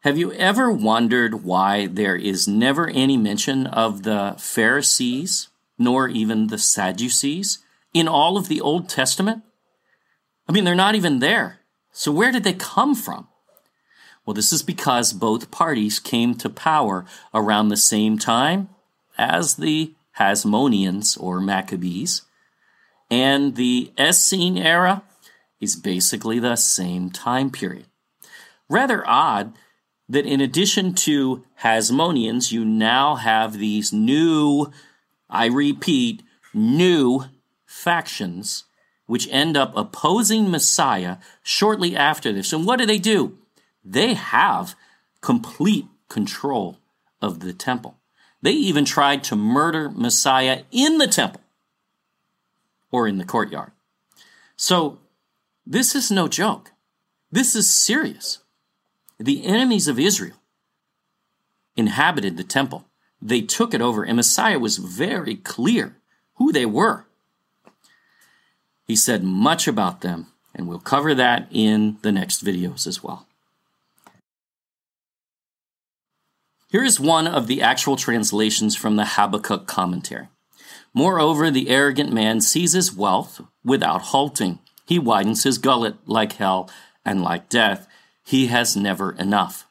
have 0.00 0.16
you 0.16 0.32
ever 0.32 0.72
wondered 0.72 1.44
why 1.44 1.86
there 1.86 2.16
is 2.16 2.48
never 2.48 2.88
any 2.88 3.18
mention 3.18 3.66
of 3.66 4.02
the 4.02 4.34
Pharisees, 4.38 5.48
nor 5.78 6.08
even 6.08 6.46
the 6.46 6.56
Sadducees, 6.58 7.58
in 7.92 8.08
all 8.08 8.38
of 8.38 8.48
the 8.48 8.62
Old 8.62 8.88
Testament? 8.88 9.42
I 10.48 10.52
mean, 10.52 10.64
they're 10.64 10.74
not 10.74 10.94
even 10.94 11.18
there. 11.18 11.60
So 11.92 12.10
where 12.10 12.32
did 12.32 12.44
they 12.44 12.54
come 12.54 12.94
from? 12.94 13.28
Well, 14.24 14.34
this 14.34 14.52
is 14.52 14.62
because 14.62 15.12
both 15.12 15.50
parties 15.50 15.98
came 15.98 16.34
to 16.36 16.48
power 16.48 17.04
around 17.34 17.68
the 17.68 17.76
same 17.76 18.18
time 18.18 18.70
as 19.18 19.56
the 19.56 19.92
Hasmoneans 20.18 21.20
or 21.20 21.40
Maccabees. 21.40 22.22
And 23.10 23.56
the 23.56 23.92
Essene 23.98 24.56
era 24.56 25.02
is 25.60 25.76
basically 25.76 26.38
the 26.38 26.56
same 26.56 27.10
time 27.10 27.50
period. 27.50 27.86
Rather 28.68 29.06
odd 29.06 29.52
that 30.10 30.26
in 30.26 30.40
addition 30.40 30.92
to 30.92 31.44
Hasmoneans, 31.62 32.50
you 32.50 32.64
now 32.64 33.14
have 33.14 33.58
these 33.58 33.92
new, 33.92 34.72
I 35.28 35.46
repeat, 35.46 36.22
new 36.52 37.26
factions 37.64 38.64
which 39.06 39.28
end 39.30 39.56
up 39.56 39.72
opposing 39.76 40.50
Messiah 40.50 41.16
shortly 41.42 41.96
after 41.96 42.32
this. 42.32 42.52
And 42.52 42.66
what 42.66 42.78
do 42.78 42.86
they 42.86 42.98
do? 42.98 43.38
They 43.84 44.14
have 44.14 44.74
complete 45.20 45.86
control 46.08 46.78
of 47.22 47.40
the 47.40 47.52
temple. 47.52 47.96
They 48.42 48.52
even 48.52 48.84
tried 48.84 49.22
to 49.24 49.36
murder 49.36 49.90
Messiah 49.90 50.62
in 50.72 50.98
the 50.98 51.06
temple 51.06 51.40
or 52.90 53.06
in 53.06 53.18
the 53.18 53.24
courtyard. 53.24 53.72
So, 54.56 54.98
this 55.66 55.94
is 55.94 56.10
no 56.10 56.26
joke. 56.26 56.72
This 57.30 57.54
is 57.54 57.68
serious. 57.68 58.38
The 59.20 59.44
enemies 59.44 59.86
of 59.86 59.98
Israel 59.98 60.36
inhabited 61.76 62.38
the 62.38 62.44
temple. 62.44 62.86
They 63.20 63.42
took 63.42 63.74
it 63.74 63.82
over, 63.82 64.02
and 64.02 64.16
Messiah 64.16 64.58
was 64.58 64.78
very 64.78 65.36
clear 65.36 65.98
who 66.36 66.52
they 66.52 66.64
were. 66.64 67.04
He 68.86 68.96
said 68.96 69.22
much 69.22 69.68
about 69.68 70.00
them, 70.00 70.28
and 70.54 70.66
we'll 70.66 70.80
cover 70.80 71.14
that 71.14 71.48
in 71.50 71.98
the 72.00 72.10
next 72.10 72.42
videos 72.42 72.86
as 72.86 73.02
well. 73.02 73.26
Here 76.70 76.82
is 76.82 76.98
one 76.98 77.26
of 77.26 77.46
the 77.46 77.60
actual 77.60 77.96
translations 77.96 78.74
from 78.74 78.96
the 78.96 79.04
Habakkuk 79.04 79.66
commentary. 79.66 80.28
Moreover, 80.94 81.50
the 81.50 81.68
arrogant 81.68 82.10
man 82.10 82.40
seizes 82.40 82.94
wealth 82.94 83.42
without 83.62 84.00
halting. 84.00 84.60
He 84.86 84.98
widens 84.98 85.42
his 85.42 85.58
gullet 85.58 85.96
like 86.06 86.32
hell 86.34 86.70
and 87.04 87.22
like 87.22 87.50
death. 87.50 87.86
He 88.30 88.46
has 88.46 88.76
never 88.76 89.10
enough. 89.10 89.66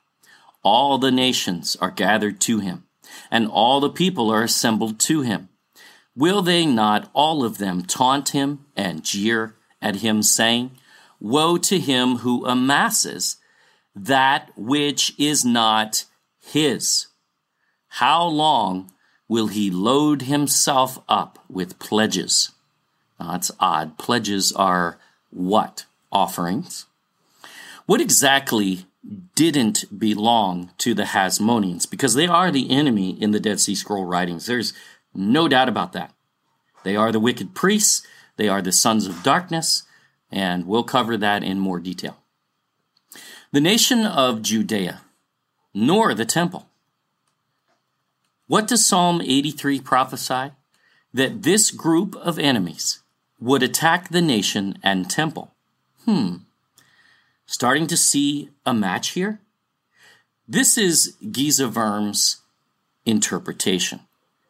All 0.63 0.97
the 0.97 1.13
nations 1.13 1.77
are 1.79 1.91
gathered 1.91 2.41
to 2.41 2.59
him, 2.59 2.83
and 3.31 3.47
all 3.47 3.79
the 3.79 3.89
people 3.89 4.29
are 4.29 4.43
assembled 4.43 4.99
to 4.99 5.21
him. 5.21 5.47
Will 6.13 6.41
they 6.41 6.65
not 6.65 7.09
all 7.13 7.45
of 7.45 7.57
them 7.57 7.83
taunt 7.83 8.29
him 8.29 8.65
and 8.75 9.05
jeer 9.05 9.55
at 9.81 10.03
him, 10.03 10.21
saying, 10.21 10.71
Woe 11.21 11.57
to 11.59 11.79
him 11.79 12.17
who 12.17 12.45
amasses 12.45 13.37
that 13.95 14.51
which 14.57 15.13
is 15.17 15.45
not 15.45 16.03
his? 16.41 17.07
How 17.87 18.25
long 18.25 18.91
will 19.29 19.47
he 19.47 19.71
load 19.71 20.23
himself 20.23 20.99
up 21.07 21.39
with 21.47 21.79
pledges? 21.79 22.51
Now, 23.21 23.31
that's 23.31 23.51
odd. 23.57 23.97
Pledges 23.97 24.51
are 24.51 24.99
what? 25.29 25.85
Offerings. 26.11 26.87
What 27.89 28.01
exactly 28.01 28.85
didn't 29.33 29.97
belong 29.97 30.69
to 30.77 30.93
the 30.93 31.05
Hasmoneans? 31.05 31.89
Because 31.89 32.13
they 32.13 32.27
are 32.27 32.51
the 32.51 32.69
enemy 32.69 33.19
in 33.19 33.31
the 33.31 33.39
Dead 33.39 33.59
Sea 33.59 33.73
Scroll 33.73 34.05
writings. 34.05 34.45
There's 34.45 34.73
no 35.15 35.47
doubt 35.47 35.69
about 35.69 35.93
that. 35.93 36.13
They 36.83 36.95
are 36.95 37.11
the 37.11 37.19
wicked 37.19 37.55
priests, 37.55 38.05
they 38.37 38.47
are 38.47 38.61
the 38.61 38.71
sons 38.71 39.07
of 39.07 39.23
darkness, 39.23 39.87
and 40.31 40.67
we'll 40.67 40.83
cover 40.83 41.17
that 41.17 41.43
in 41.43 41.59
more 41.59 41.79
detail. 41.79 42.17
The 43.51 43.59
nation 43.59 44.05
of 44.05 44.43
Judea, 44.43 45.01
nor 45.73 46.13
the 46.13 46.25
temple. 46.25 46.69
What 48.45 48.67
does 48.67 48.85
Psalm 48.85 49.19
83 49.19 49.79
prophesy? 49.79 50.51
That 51.11 51.41
this 51.41 51.71
group 51.71 52.15
of 52.17 52.37
enemies 52.37 53.01
would 53.39 53.63
attack 53.63 54.09
the 54.09 54.21
nation 54.21 54.77
and 54.83 55.09
temple. 55.09 55.55
Hmm. 56.05 56.35
Starting 57.51 57.87
to 57.87 57.97
see 57.97 58.51
a 58.63 58.75
match 58.75 59.09
here? 59.13 59.39
This 60.47 60.77
is 60.77 61.17
Geza 61.31 61.67
Vermes' 61.67 62.43
interpretation. 63.07 64.01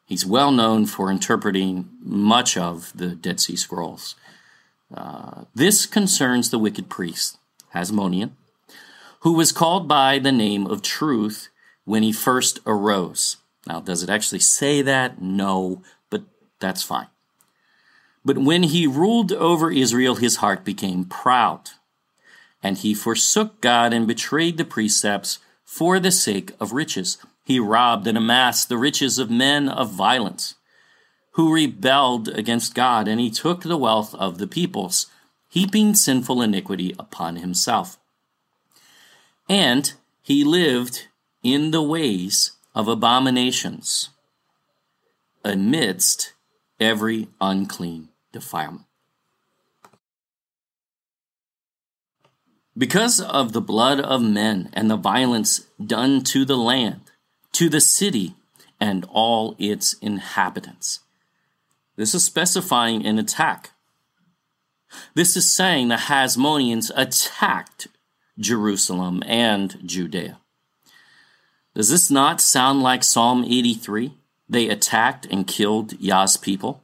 He's 0.03 0.25
well 0.25 0.51
known 0.51 0.85
for 0.85 1.09
interpreting 1.09 1.87
much 2.01 2.57
of 2.57 2.91
the 2.93 3.15
Dead 3.15 3.39
Sea 3.39 3.55
Scrolls. 3.55 4.15
Uh, 4.93 5.45
this 5.55 5.85
concerns 5.85 6.49
the 6.49 6.59
wicked 6.59 6.89
priest, 6.89 7.37
Hasmonean, 7.73 8.31
who 9.21 9.31
was 9.31 9.53
called 9.53 9.87
by 9.87 10.19
the 10.19 10.33
name 10.33 10.67
of 10.67 10.81
truth 10.81 11.47
when 11.85 12.03
he 12.03 12.11
first 12.11 12.59
arose. 12.65 13.37
Now, 13.65 13.79
does 13.79 14.03
it 14.03 14.09
actually 14.09 14.39
say 14.39 14.81
that? 14.81 15.21
No, 15.21 15.83
but 16.09 16.23
that's 16.59 16.83
fine. 16.83 17.07
But 18.25 18.39
when 18.39 18.63
he 18.63 18.85
ruled 18.85 19.31
over 19.31 19.71
Israel, 19.71 20.15
his 20.15 20.35
heart 20.37 20.65
became 20.65 21.05
proud, 21.05 21.69
and 22.61 22.77
he 22.77 22.93
forsook 22.93 23.61
God 23.61 23.93
and 23.93 24.07
betrayed 24.07 24.57
the 24.57 24.65
precepts 24.65 25.39
for 25.63 25.99
the 25.99 26.11
sake 26.11 26.51
of 26.59 26.73
riches. 26.73 27.17
He 27.45 27.59
robbed 27.59 28.07
and 28.07 28.17
amassed 28.17 28.69
the 28.69 28.77
riches 28.77 29.17
of 29.17 29.29
men 29.29 29.69
of 29.69 29.91
violence, 29.91 30.55
who 31.31 31.53
rebelled 31.53 32.27
against 32.27 32.75
God, 32.75 33.07
and 33.07 33.19
he 33.19 33.29
took 33.29 33.61
the 33.63 33.77
wealth 33.77 34.13
of 34.15 34.37
the 34.37 34.47
peoples, 34.47 35.07
heaping 35.47 35.95
sinful 35.95 36.41
iniquity 36.41 36.93
upon 36.99 37.37
himself. 37.37 37.97
And 39.47 39.93
he 40.21 40.43
lived 40.43 41.07
in 41.41 41.71
the 41.71 41.81
ways 41.81 42.51
of 42.75 42.87
abominations, 42.87 44.09
amidst 45.43 46.33
every 46.79 47.29
unclean 47.41 48.09
defilement. 48.31 48.88
Because 52.79 53.19
of 53.19 53.51
the 53.51 53.59
blood 53.59 53.99
of 53.99 54.21
men 54.21 54.69
and 54.71 54.89
the 54.89 54.95
violence 54.95 55.67
done 55.85 56.23
to 56.23 56.45
the 56.45 56.55
land, 56.55 57.01
to 57.51 57.67
the 57.67 57.81
city 57.81 58.35
and 58.79 59.05
all 59.09 59.53
its 59.59 59.95
inhabitants. 59.95 61.01
This 61.97 62.15
is 62.15 62.23
specifying 62.23 63.05
an 63.05 63.19
attack. 63.19 63.71
This 65.13 65.35
is 65.35 65.51
saying 65.51 65.89
the 65.89 65.95
Hasmoneans 65.95 66.89
attacked 66.95 67.89
Jerusalem 68.39 69.23
and 69.25 69.77
Judea. 69.85 70.37
Does 71.75 71.89
this 71.89 72.09
not 72.09 72.39
sound 72.39 72.81
like 72.81 73.03
Psalm 73.03 73.43
83? 73.43 74.13
They 74.47 74.69
attacked 74.69 75.27
and 75.29 75.45
killed 75.45 75.99
Yah's 75.99 76.37
people 76.37 76.81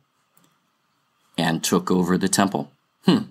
and 1.37 1.63
took 1.63 1.89
over 1.89 2.17
the 2.17 2.27
temple. 2.27 2.69
Hmm. 3.05 3.29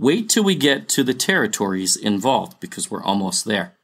Wait 0.00 0.30
till 0.30 0.42
we 0.42 0.54
get 0.54 0.88
to 0.88 1.04
the 1.04 1.12
territories 1.12 1.94
involved 1.94 2.58
because 2.58 2.90
we're 2.90 3.02
almost 3.02 3.44
there. 3.44 3.74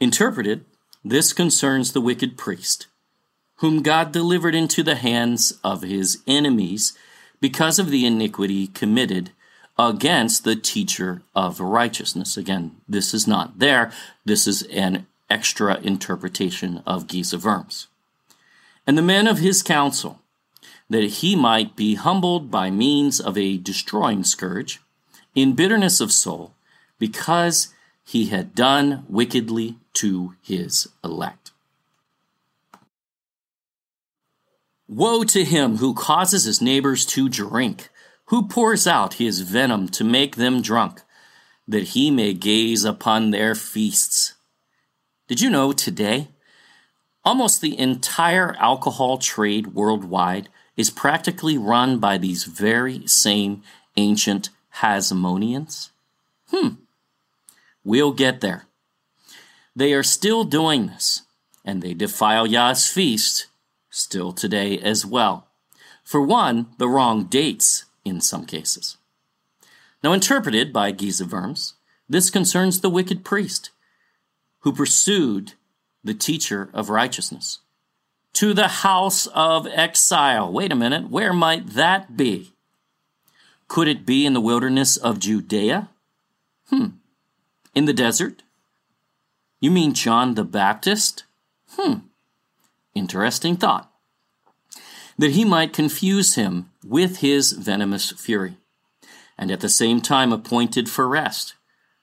Interpreted, 0.00 0.64
this 1.04 1.34
concerns 1.34 1.92
the 1.92 2.00
wicked 2.00 2.38
priest, 2.38 2.86
whom 3.56 3.82
God 3.82 4.12
delivered 4.12 4.54
into 4.54 4.82
the 4.82 4.94
hands 4.94 5.52
of 5.62 5.82
his 5.82 6.22
enemies 6.26 6.96
because 7.38 7.78
of 7.78 7.90
the 7.90 8.06
iniquity 8.06 8.68
committed 8.68 9.30
against 9.78 10.44
the 10.44 10.56
teacher 10.56 11.20
of 11.34 11.60
righteousness. 11.60 12.38
Again, 12.38 12.76
this 12.88 13.12
is 13.12 13.26
not 13.26 13.58
there. 13.58 13.92
This 14.24 14.46
is 14.46 14.62
an 14.72 15.06
extra 15.28 15.78
interpretation 15.82 16.82
of 16.86 17.08
Geza 17.08 17.36
Vermes. 17.36 17.88
And 18.86 18.96
the 18.96 19.02
men 19.02 19.26
of 19.26 19.36
his 19.36 19.62
council, 19.62 20.22
that 20.88 21.04
he 21.04 21.34
might 21.34 21.76
be 21.76 21.94
humbled 21.94 22.50
by 22.50 22.70
means 22.70 23.20
of 23.20 23.36
a 23.36 23.58
destroying 23.58 24.24
scourge, 24.24 24.80
in 25.34 25.54
bitterness 25.54 26.00
of 26.00 26.12
soul, 26.12 26.54
because 26.98 27.74
he 28.04 28.26
had 28.26 28.54
done 28.54 29.04
wickedly 29.08 29.76
to 29.92 30.34
his 30.42 30.88
elect. 31.02 31.50
Woe 34.88 35.24
to 35.24 35.44
him 35.44 35.78
who 35.78 35.94
causes 35.94 36.44
his 36.44 36.62
neighbors 36.62 37.04
to 37.06 37.28
drink, 37.28 37.88
who 38.26 38.46
pours 38.46 38.86
out 38.86 39.14
his 39.14 39.40
venom 39.40 39.88
to 39.88 40.04
make 40.04 40.36
them 40.36 40.62
drunk, 40.62 41.02
that 41.66 41.82
he 41.82 42.10
may 42.10 42.32
gaze 42.32 42.84
upon 42.84 43.30
their 43.30 43.56
feasts. 43.56 44.34
Did 45.26 45.40
you 45.40 45.50
know 45.50 45.72
today? 45.72 46.28
Almost 47.24 47.60
the 47.60 47.76
entire 47.76 48.54
alcohol 48.60 49.18
trade 49.18 49.74
worldwide 49.74 50.48
is 50.76 50.90
practically 50.90 51.56
run 51.56 51.98
by 51.98 52.18
these 52.18 52.44
very 52.44 53.06
same 53.06 53.62
ancient 53.96 54.50
Hasmoneans. 54.76 55.90
Hmm. 56.50 56.68
We'll 57.82 58.12
get 58.12 58.40
there. 58.40 58.66
They 59.74 59.92
are 59.92 60.02
still 60.02 60.44
doing 60.44 60.86
this, 60.86 61.22
and 61.64 61.82
they 61.82 61.94
defile 61.94 62.46
Yah's 62.46 62.86
feast 62.88 63.46
still 63.90 64.32
today 64.32 64.78
as 64.78 65.06
well. 65.06 65.46
For 66.04 66.20
one, 66.20 66.66
the 66.78 66.88
wrong 66.88 67.24
dates 67.24 67.84
in 68.04 68.20
some 68.20 68.46
cases. 68.46 68.96
Now, 70.02 70.12
interpreted 70.12 70.72
by 70.72 70.92
Geza 70.92 71.24
Vermes, 71.24 71.74
this 72.08 72.30
concerns 72.30 72.80
the 72.80 72.90
wicked 72.90 73.24
priest 73.24 73.70
who 74.60 74.72
pursued 74.72 75.54
the 76.04 76.14
teacher 76.14 76.70
of 76.72 76.90
righteousness. 76.90 77.58
To 78.36 78.52
the 78.52 78.68
house 78.68 79.26
of 79.28 79.66
exile. 79.66 80.52
Wait 80.52 80.70
a 80.70 80.76
minute, 80.76 81.08
where 81.08 81.32
might 81.32 81.68
that 81.68 82.18
be? 82.18 82.52
Could 83.66 83.88
it 83.88 84.04
be 84.04 84.26
in 84.26 84.34
the 84.34 84.42
wilderness 84.42 84.98
of 84.98 85.18
Judea? 85.18 85.88
Hmm. 86.68 86.88
In 87.74 87.86
the 87.86 87.94
desert? 87.94 88.42
You 89.58 89.70
mean 89.70 89.94
John 89.94 90.34
the 90.34 90.44
Baptist? 90.44 91.24
Hmm. 91.70 92.00
Interesting 92.94 93.56
thought. 93.56 93.90
That 95.16 95.30
he 95.30 95.46
might 95.46 95.72
confuse 95.72 96.34
him 96.34 96.68
with 96.84 97.20
his 97.20 97.52
venomous 97.52 98.10
fury, 98.10 98.58
and 99.38 99.50
at 99.50 99.60
the 99.60 99.70
same 99.70 100.02
time 100.02 100.30
appointed 100.30 100.90
for 100.90 101.08
rest, 101.08 101.54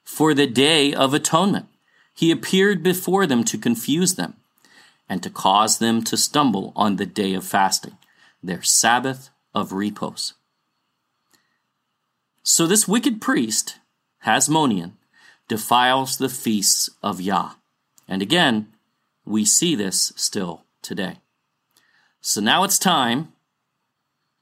for 0.02 0.34
the 0.34 0.48
day 0.48 0.92
of 0.92 1.14
atonement. 1.14 1.68
He 2.12 2.32
appeared 2.32 2.82
before 2.82 3.24
them 3.24 3.44
to 3.44 3.56
confuse 3.56 4.16
them 4.16 4.34
and 5.08 5.22
to 5.22 5.30
cause 5.30 5.78
them 5.78 6.02
to 6.04 6.16
stumble 6.16 6.72
on 6.74 6.96
the 6.96 7.06
day 7.06 7.34
of 7.34 7.44
fasting, 7.44 7.96
their 8.42 8.62
Sabbath 8.62 9.30
of 9.54 9.72
repose. 9.72 10.34
So 12.42 12.66
this 12.66 12.88
wicked 12.88 13.20
priest, 13.20 13.78
Hasmonean, 14.26 14.92
defiles 15.48 16.18
the 16.18 16.28
feasts 16.28 16.90
of 17.02 17.20
Yah. 17.20 17.52
And 18.08 18.22
again, 18.22 18.68
we 19.24 19.44
see 19.44 19.74
this 19.74 20.12
still 20.16 20.64
today. 20.82 21.18
So 22.20 22.40
now 22.40 22.64
it's 22.64 22.78
time. 22.78 23.32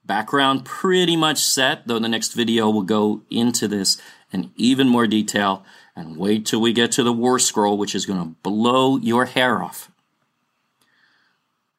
Background 0.05 0.65
pretty 0.65 1.15
much 1.15 1.37
set, 1.39 1.87
though 1.87 1.99
the 1.99 2.09
next 2.09 2.33
video 2.33 2.69
will 2.69 2.83
go 2.83 3.21
into 3.29 3.69
this 3.69 4.01
in 4.33 4.51
even 4.57 4.89
more 4.89 5.07
detail. 5.07 5.63
And 5.95 6.17
wait 6.17 6.45
till 6.45 6.59
we 6.59 6.73
get 6.73 6.91
to 6.93 7.03
the 7.03 7.13
War 7.13 7.39
Scroll, 7.39 7.77
which 7.77 7.95
is 7.95 8.05
going 8.05 8.19
to 8.19 8.35
blow 8.41 8.97
your 8.97 9.25
hair 9.25 9.63
off. 9.63 9.91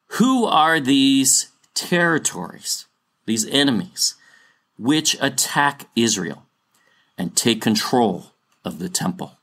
Who 0.07 0.45
are 0.45 0.79
these 0.79 1.51
territories, 1.73 2.85
these 3.25 3.45
enemies, 3.47 4.15
which 4.77 5.17
attack 5.19 5.87
Israel 5.95 6.43
and 7.17 7.35
take 7.35 7.61
control 7.61 8.31
of 8.63 8.79
the 8.79 8.89
temple? 8.89 9.37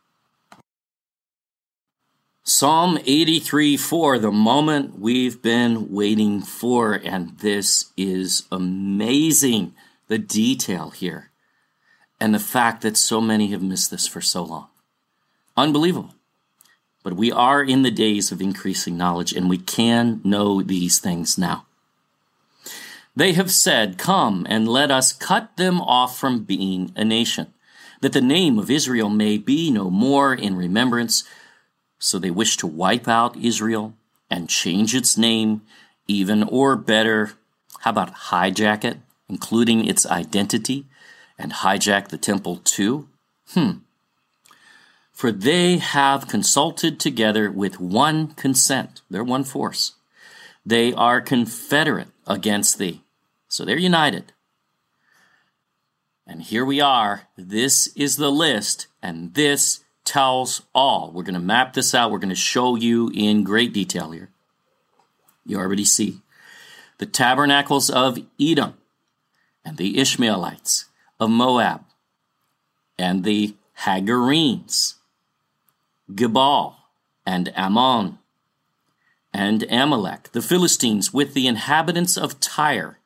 Psalm 2.45 2.99
83 3.07 3.77
4, 3.77 4.19
the 4.19 4.33
moment 4.33 4.99
we've 4.99 5.41
been 5.41 5.93
waiting 5.93 6.41
for, 6.41 6.95
and 6.95 7.39
this 7.39 7.93
is 7.97 8.45
amazing, 8.51 9.75
the 10.09 10.19
detail 10.19 10.91
here, 10.91 11.31
and 12.21 12.35
the 12.35 12.41
fact 12.41 12.83
that 12.83 12.97
so 12.97 13.21
many 13.21 13.49
have 13.49 13.63
missed 13.63 13.93
this 13.93 14.09
for 14.09 14.21
so 14.21 14.43
long. 14.43 14.67
Unbelievable. 15.57 16.15
But 17.03 17.15
we 17.15 17.33
are 17.33 17.63
in 17.63 17.83
the 17.83 17.91
days 17.91 18.31
of 18.31 18.41
increasing 18.41 18.97
knowledge, 18.97 19.33
and 19.33 19.51
we 19.51 19.59
can 19.59 20.21
know 20.25 20.63
these 20.63 20.99
things 20.99 21.37
now. 21.37 21.67
They 23.15 23.33
have 23.33 23.51
said, 23.51 23.99
Come 23.99 24.47
and 24.49 24.69
let 24.69 24.91
us 24.91 25.13
cut 25.13 25.57
them 25.57 25.81
off 25.81 26.19
from 26.19 26.45
being 26.45 26.93
a 26.97 27.05
nation, 27.05 27.53
that 28.01 28.13
the 28.13 28.21
name 28.21 28.59
of 28.59 28.71
Israel 28.71 29.11
may 29.11 29.37
be 29.37 29.71
no 29.71 29.91
more 29.91 30.33
in 30.33 30.57
remembrance 30.57 31.25
so 32.03 32.19
they 32.19 32.33
wish 32.33 32.57
to 32.57 32.67
wipe 32.67 33.07
out 33.07 33.37
Israel 33.37 33.95
and 34.29 34.49
change 34.49 34.93
its 34.93 35.17
name, 35.17 35.63
even 36.09 36.43
or 36.43 36.75
better, 36.75 37.35
how 37.81 37.91
about 37.91 38.15
hijack 38.15 38.83
it, 38.85 38.99
including 39.29 39.87
its 39.87 40.05
identity, 40.05 40.87
and 41.39 41.53
hijack 41.53 42.09
the 42.09 42.19
temple 42.19 42.57
too? 42.65 43.09
Hmm. 43.51 43.82
For 45.23 45.31
they 45.31 45.77
have 45.79 46.27
consulted 46.27 46.99
together 46.99 47.49
with 47.49 47.79
one 47.79 48.35
consent. 48.35 49.03
They're 49.09 49.23
one 49.23 49.45
force. 49.45 49.93
They 50.67 50.93
are 50.93 51.21
confederate 51.21 52.09
against 52.27 52.79
thee. 52.79 53.05
So 53.47 53.65
they're 53.65 53.79
united. 53.79 54.33
And 56.27 56.43
here 56.43 56.65
we 56.65 56.81
are. 56.81 57.29
This 57.37 57.87
is 57.95 58.17
the 58.17 58.33
list, 58.33 58.89
and 59.01 59.33
this 59.35 59.85
tells 60.05 60.63
all. 60.75 61.13
We're 61.13 61.23
going 61.23 61.35
to 61.35 61.41
map 61.41 61.75
this 61.75 61.95
out. 61.95 62.11
We're 62.11 62.19
going 62.19 62.29
to 62.31 62.35
show 62.35 62.75
you 62.75 63.09
in 63.15 63.45
great 63.45 63.73
detail 63.73 64.11
here. 64.11 64.31
You 65.47 65.61
already 65.61 65.85
see 65.85 66.21
the 66.99 67.07
tabernacles 67.07 67.91
of 67.91 68.19
Edom 68.41 68.75
and 69.65 69.77
the 69.77 70.01
Ishmaelites 70.01 70.87
of 71.21 71.31
Moab 71.31 71.85
and 72.99 73.23
the 73.23 73.55
Hagarenes, 73.83 74.95
Gebal 76.11 76.77
and 77.25 77.53
Ammon 77.57 78.19
and 79.33 79.65
Amalek, 79.71 80.33
the 80.33 80.43
Philistines 80.43 81.13
with 81.13 81.35
the 81.35 81.47
inhabitants 81.47 82.17
of 82.17 82.41
Tyre, 82.41 82.99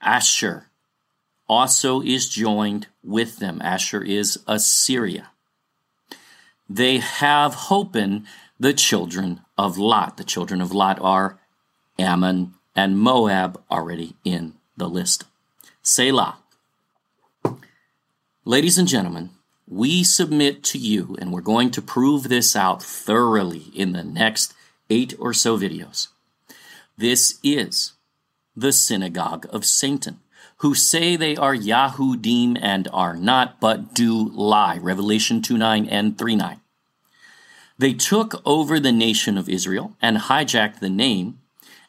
Asher 0.00 0.68
also 1.48 2.00
is 2.00 2.28
joined 2.28 2.88
with 3.02 3.38
them. 3.38 3.60
Asher 3.62 4.02
is 4.02 4.38
Assyria 4.46 5.28
they 6.74 6.98
have 6.98 7.54
hope 7.54 7.94
in 7.94 8.26
the 8.58 8.72
children 8.72 9.40
of 9.58 9.76
Lot. 9.76 10.16
The 10.16 10.24
children 10.24 10.60
of 10.60 10.72
Lot 10.72 10.98
are 11.00 11.38
Ammon 11.98 12.54
and 12.74 12.98
Moab 12.98 13.62
already 13.70 14.14
in 14.24 14.54
the 14.76 14.88
list. 14.88 15.24
Selah. 15.82 16.38
Ladies 18.44 18.78
and 18.78 18.88
gentlemen, 18.88 19.30
we 19.72 20.04
submit 20.04 20.62
to 20.64 20.78
you, 20.78 21.16
and 21.18 21.32
we're 21.32 21.40
going 21.40 21.70
to 21.70 21.80
prove 21.80 22.28
this 22.28 22.54
out 22.54 22.82
thoroughly 22.82 23.70
in 23.74 23.92
the 23.92 24.04
next 24.04 24.54
eight 24.90 25.14
or 25.18 25.32
so 25.32 25.58
videos. 25.58 26.08
This 26.98 27.38
is 27.42 27.94
the 28.54 28.72
synagogue 28.72 29.46
of 29.50 29.64
Satan 29.64 30.20
who 30.58 30.74
say 30.76 31.16
they 31.16 31.36
are 31.36 31.56
Yahudim 31.56 32.56
and 32.62 32.86
are 32.92 33.16
not, 33.16 33.58
but 33.58 33.94
do 33.94 34.28
lie. 34.28 34.78
Revelation 34.78 35.42
2 35.42 35.58
9 35.58 35.86
and 35.88 36.16
3 36.16 36.36
9. 36.36 36.60
They 37.78 37.94
took 37.94 38.40
over 38.46 38.78
the 38.78 38.92
nation 38.92 39.36
of 39.36 39.48
Israel 39.48 39.96
and 40.00 40.18
hijacked 40.18 40.78
the 40.78 40.88
name, 40.88 41.40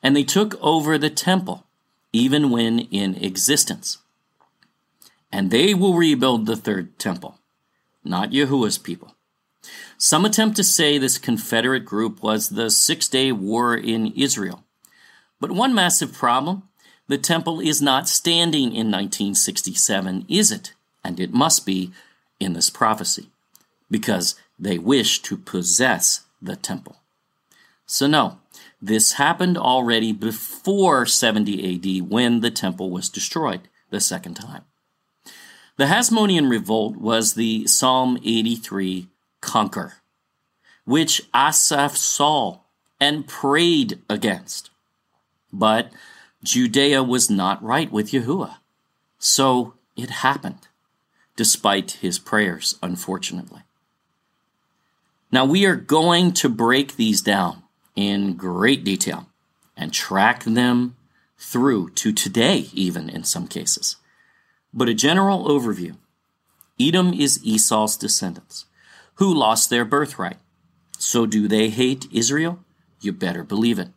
and 0.01 0.15
they 0.15 0.23
took 0.23 0.55
over 0.59 0.97
the 0.97 1.11
temple, 1.11 1.67
even 2.11 2.49
when 2.49 2.79
in 2.79 3.13
existence. 3.15 3.99
And 5.31 5.51
they 5.51 5.75
will 5.75 5.93
rebuild 5.93 6.47
the 6.47 6.55
third 6.55 6.97
temple, 6.97 7.37
not 8.03 8.33
Yahuwah's 8.33 8.77
people. 8.77 9.15
Some 9.97 10.25
attempt 10.25 10.57
to 10.57 10.63
say 10.63 10.97
this 10.97 11.17
Confederate 11.17 11.85
group 11.85 12.21
was 12.21 12.49
the 12.49 12.69
Six 12.69 13.07
Day 13.07 13.31
War 13.31 13.75
in 13.75 14.07
Israel. 14.07 14.63
But 15.39 15.51
one 15.51 15.73
massive 15.73 16.13
problem 16.13 16.63
the 17.07 17.17
temple 17.17 17.59
is 17.59 17.81
not 17.81 18.07
standing 18.07 18.73
in 18.73 18.89
1967, 18.89 20.25
is 20.29 20.51
it? 20.51 20.73
and 21.03 21.19
it 21.19 21.33
must 21.33 21.65
be 21.65 21.91
in 22.39 22.53
this 22.53 22.69
prophecy, 22.69 23.29
because 23.91 24.35
they 24.57 24.77
wish 24.77 25.21
to 25.23 25.37
possess 25.37 26.21
the 26.41 26.55
temple. 26.55 26.97
So, 27.85 28.07
no, 28.07 28.39
this 28.81 29.13
happened 29.13 29.57
already 29.57 30.13
before 30.13 31.05
70 31.05 31.99
AD 31.99 32.09
when 32.09 32.39
the 32.39 32.51
temple 32.51 32.89
was 32.89 33.09
destroyed 33.09 33.67
the 33.89 33.99
second 33.99 34.35
time. 34.35 34.63
The 35.75 35.85
Hasmonean 35.85 36.49
revolt 36.49 36.97
was 36.97 37.33
the 37.33 37.65
Psalm 37.65 38.19
83 38.23 39.07
conquer, 39.41 39.95
which 40.85 41.21
Asaph 41.33 41.97
saw 41.97 42.59
and 42.99 43.27
prayed 43.27 43.99
against. 44.07 44.69
But 45.51 45.91
Judea 46.43 47.03
was 47.03 47.29
not 47.29 47.63
right 47.63 47.91
with 47.91 48.11
Yahuwah. 48.11 48.57
So 49.17 49.73
it 49.95 50.09
happened, 50.09 50.67
despite 51.35 51.91
his 52.01 52.19
prayers, 52.19 52.77
unfortunately. 52.83 53.61
Now 55.31 55.45
we 55.45 55.65
are 55.65 55.75
going 55.75 56.33
to 56.33 56.49
break 56.49 56.97
these 56.97 57.21
down 57.21 57.63
in 57.95 58.33
great 58.35 58.83
detail 58.83 59.27
and 59.75 59.91
track 59.91 60.43
them 60.43 60.95
through 61.37 61.89
to 61.91 62.11
today, 62.13 62.69
even 62.73 63.09
in 63.09 63.23
some 63.23 63.47
cases. 63.47 63.95
But 64.73 64.89
a 64.89 64.93
general 64.93 65.45
overview 65.47 65.97
Edom 66.79 67.13
is 67.13 67.43
Esau's 67.43 67.95
descendants, 67.95 68.65
who 69.15 69.33
lost 69.33 69.69
their 69.69 69.85
birthright. 69.85 70.37
So 70.97 71.25
do 71.25 71.47
they 71.47 71.69
hate 71.69 72.07
Israel? 72.11 72.59
You 72.99 73.11
better 73.11 73.43
believe 73.43 73.77
it. 73.77 73.89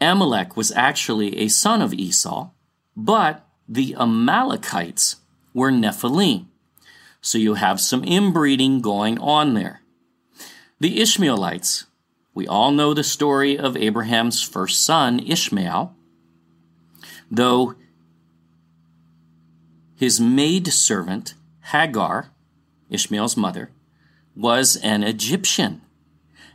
Amalek 0.00 0.56
was 0.56 0.72
actually 0.72 1.38
a 1.38 1.48
son 1.48 1.82
of 1.82 1.92
Esau, 1.92 2.50
but 2.96 3.46
the 3.68 3.94
Amalekites 3.98 5.16
were 5.52 5.70
Nephilim. 5.70 6.46
So 7.20 7.38
you 7.38 7.54
have 7.54 7.80
some 7.80 8.04
inbreeding 8.04 8.80
going 8.80 9.18
on 9.18 9.54
there. 9.54 9.82
The 10.78 11.00
Ishmaelites, 11.00 11.86
we 12.34 12.46
all 12.46 12.70
know 12.70 12.94
the 12.94 13.02
story 13.02 13.58
of 13.58 13.76
Abraham's 13.76 14.42
first 14.42 14.84
son, 14.84 15.18
Ishmael, 15.20 15.94
though 17.30 17.74
his 19.96 20.20
maid 20.20 20.68
servant, 20.68 21.34
Hagar, 21.72 22.30
Ishmael's 22.90 23.36
mother, 23.36 23.70
was 24.36 24.76
an 24.76 25.02
Egyptian. 25.02 25.80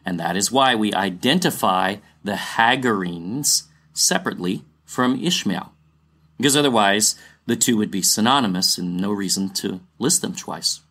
And 0.06 0.20
that 0.20 0.38
is 0.38 0.52
why 0.52 0.76
we 0.76 0.94
identify 0.94 1.98
the 2.24 2.36
Hagarenes 2.36 3.64
separately 3.94 4.64
from 4.86 5.22
Ishmael. 5.22 5.74
Because 6.38 6.56
otherwise, 6.56 7.16
the 7.46 7.56
two 7.56 7.78
would 7.78 7.92
be 7.92 8.02
synonymous 8.02 8.78
and 8.78 8.98
no 8.98 9.12
reason 9.12 9.50
to 9.56 9.82
list 9.98 10.22
them 10.22 10.36
twice. 10.36 10.82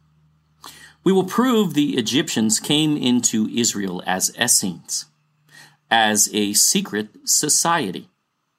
We 1.02 1.12
will 1.12 1.24
prove 1.24 1.72
the 1.74 1.96
Egyptians 1.96 2.60
came 2.60 2.96
into 2.96 3.48
Israel 3.48 4.02
as 4.06 4.36
Essenes, 4.38 5.06
as 5.90 6.28
a 6.32 6.52
secret 6.52 7.08
society, 7.24 8.10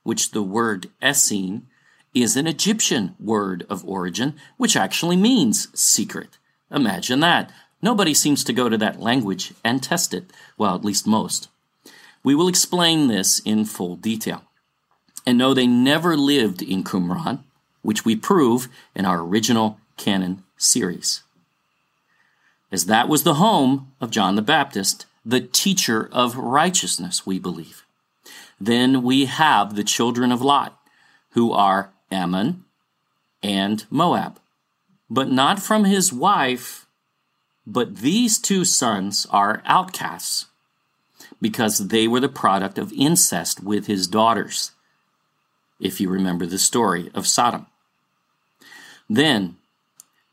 which 0.04 0.32
the 0.32 0.42
word 0.42 0.89
Essene 1.02 1.68
is 2.14 2.36
an 2.36 2.47
Egyptian 2.47 3.16
word 3.20 3.66
of 3.70 3.88
origin, 3.88 4.36
which 4.57 4.76
actually 4.76 5.16
means 5.16 5.68
secret. 5.80 6.38
Imagine 6.70 7.20
that. 7.22 7.51
Nobody 7.82 8.14
seems 8.14 8.43
to 8.43 8.53
go 8.53 8.70
to 8.70 8.78
that 8.78 8.99
language 8.99 9.53
and 9.64 9.82
test 9.82 10.14
it. 10.14 10.32
Well, 10.57 10.76
at 10.76 10.86
least 10.86 11.07
most. 11.07 11.49
We 12.24 12.36
will 12.36 12.47
explain 12.47 13.07
this 13.07 13.39
in 13.39 13.66
full 13.66 13.95
detail. 13.95 14.43
And 15.26 15.38
no, 15.38 15.53
they 15.53 15.68
never 15.68 16.16
lived 16.16 16.62
in 16.62 16.84
Qumran, 16.84 17.39
which 17.82 18.05
we 18.05 18.16
prove 18.16 18.68
in 18.95 19.05
our 19.05 19.20
original 19.20 19.80
canon 19.97 20.43
series. 20.57 21.24
As 22.72 22.86
that 22.86 23.07
was 23.07 23.24
the 23.24 23.36
home 23.36 23.91
of 23.99 24.12
John 24.12 24.36
the 24.36 24.41
Baptist, 24.41 25.05
the 25.26 25.41
teacher 25.41 26.09
of 26.12 26.38
righteousness, 26.38 27.26
we 27.26 27.38
believe. 27.38 27.86
Then 28.59 29.01
we 29.03 29.26
have 29.26 29.76
the 29.76 29.84
children 29.84 30.32
of 30.32 30.41
Lot, 30.41 30.80
who 31.32 31.51
are 31.51 31.91
Ammon 32.12 32.66
and 33.41 33.86
Moab, 33.89 34.39
but 35.09 35.32
not 35.32 35.59
from 35.62 35.86
his 35.86 36.14
wife, 36.14 36.86
but 37.66 37.97
these 37.97 38.38
two 38.39 38.66
sons 38.66 39.28
are 39.30 39.62
outcasts 39.66 40.47
because 41.41 41.88
they 41.88 42.07
were 42.07 42.20
the 42.20 42.30
product 42.30 42.78
of 42.78 42.93
incest 42.93 43.64
with 43.64 43.88
his 43.88 44.07
daughters, 44.07 44.72
if 45.80 45.99
you 45.99 46.09
remember 46.09 46.45
the 46.45 46.59
story 46.59 47.09
of 47.14 47.28
Sodom. 47.28 47.66
Then 49.09 49.57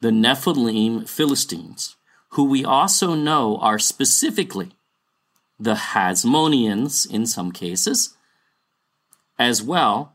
the 0.01 0.11
Nephilim 0.11 1.09
Philistines, 1.09 1.97
who 2.31 2.45
we 2.45 2.65
also 2.65 3.15
know 3.15 3.57
are 3.59 3.79
specifically 3.79 4.73
the 5.59 5.75
Hasmoneans 5.75 7.11
in 7.11 7.27
some 7.27 7.51
cases, 7.51 8.17
as 9.39 9.63
well. 9.63 10.13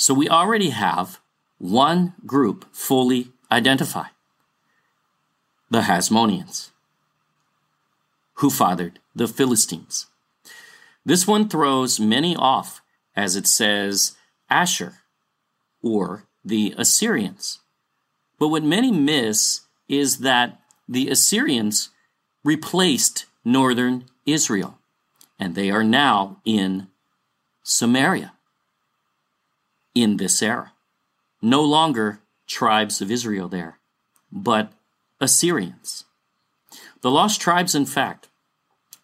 So 0.00 0.14
we 0.14 0.30
already 0.30 0.70
have 0.70 1.20
one 1.58 2.14
group 2.24 2.64
fully 2.74 3.32
identified 3.52 4.12
the 5.70 5.82
Hasmoneans, 5.82 6.70
who 8.36 8.48
fathered 8.48 8.98
the 9.14 9.28
Philistines. 9.28 10.06
This 11.04 11.26
one 11.26 11.50
throws 11.50 12.00
many 12.00 12.34
off 12.34 12.80
as 13.14 13.36
it 13.36 13.46
says 13.46 14.16
Asher 14.48 15.02
or 15.82 16.24
the 16.42 16.74
Assyrians. 16.78 17.58
But 18.38 18.48
what 18.48 18.64
many 18.64 18.90
miss 18.90 19.66
is 19.86 20.20
that 20.20 20.62
the 20.88 21.10
Assyrians 21.10 21.90
replaced 22.42 23.26
northern 23.44 24.06
Israel, 24.24 24.78
and 25.38 25.54
they 25.54 25.70
are 25.70 25.84
now 25.84 26.40
in 26.46 26.88
Samaria 27.62 28.32
in 29.94 30.16
this 30.16 30.42
era. 30.42 30.72
No 31.42 31.62
longer 31.62 32.20
tribes 32.46 33.00
of 33.00 33.10
Israel 33.10 33.48
there, 33.48 33.78
but 34.30 34.72
Assyrians. 35.20 36.04
The 37.02 37.10
lost 37.10 37.40
tribes, 37.40 37.74
in 37.74 37.86
fact, 37.86 38.28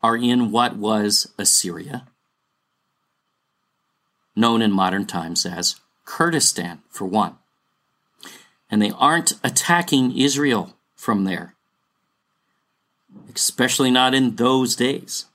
are 0.02 0.16
in 0.16 0.50
what 0.50 0.76
was 0.76 1.32
Assyria, 1.38 2.06
known 4.34 4.62
in 4.62 4.70
modern 4.70 5.06
times 5.06 5.46
as 5.46 5.76
Kurdistan, 6.04 6.82
for 6.90 7.06
one. 7.06 7.36
And 8.70 8.82
they 8.82 8.90
aren't 8.90 9.32
attacking 9.42 10.16
Israel 10.16 10.74
from 10.94 11.24
there, 11.24 11.54
especially 13.34 13.90
not 13.90 14.14
in 14.14 14.36
those 14.36 14.76
days. 14.76 15.26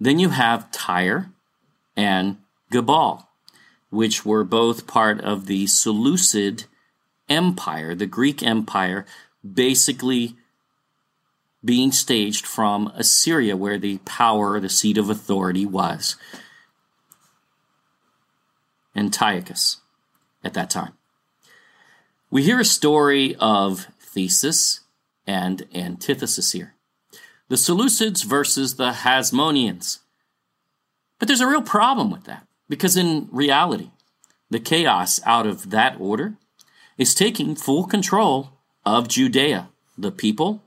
Then 0.00 0.18
you 0.18 0.30
have 0.30 0.70
Tyre 0.70 1.30
and 1.96 2.38
Gebal, 2.72 3.26
which 3.92 4.24
were 4.24 4.42
both 4.42 4.86
part 4.86 5.20
of 5.20 5.44
the 5.44 5.66
Seleucid 5.66 6.64
Empire, 7.28 7.94
the 7.94 8.06
Greek 8.06 8.42
Empire, 8.42 9.04
basically 9.44 10.34
being 11.62 11.92
staged 11.92 12.46
from 12.46 12.90
Assyria, 12.96 13.54
where 13.54 13.78
the 13.78 13.98
power, 13.98 14.58
the 14.58 14.70
seat 14.70 14.96
of 14.96 15.10
authority 15.10 15.66
was. 15.66 16.16
Antiochus 18.96 19.82
at 20.42 20.54
that 20.54 20.70
time. 20.70 20.94
We 22.30 22.42
hear 22.44 22.60
a 22.60 22.64
story 22.64 23.36
of 23.38 23.88
thesis 24.00 24.80
and 25.26 25.66
antithesis 25.74 26.52
here. 26.52 26.74
The 27.48 27.56
Seleucids 27.56 28.24
versus 28.24 28.76
the 28.76 28.92
Hasmoneans. 28.92 29.98
But 31.18 31.28
there's 31.28 31.42
a 31.42 31.46
real 31.46 31.62
problem 31.62 32.10
with 32.10 32.24
that, 32.24 32.46
because 32.72 32.96
in 32.96 33.28
reality, 33.30 33.90
the 34.48 34.58
chaos 34.58 35.20
out 35.26 35.46
of 35.46 35.68
that 35.68 35.94
order 36.00 36.36
is 36.96 37.14
taking 37.14 37.54
full 37.54 37.84
control 37.84 38.54
of 38.86 39.08
Judea, 39.08 39.68
the 39.98 40.10
people, 40.10 40.62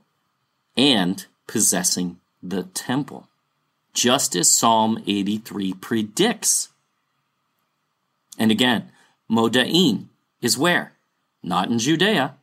and 0.76 1.26
possessing 1.48 2.20
the 2.40 2.62
temple, 2.62 3.26
just 3.92 4.36
as 4.36 4.48
Psalm 4.48 5.02
83 5.04 5.72
predicts. 5.72 6.68
And 8.38 8.52
again, 8.52 8.92
Modain 9.28 10.04
is 10.40 10.56
where? 10.56 10.92
Not 11.42 11.70
in 11.70 11.80
Judea, 11.80 12.36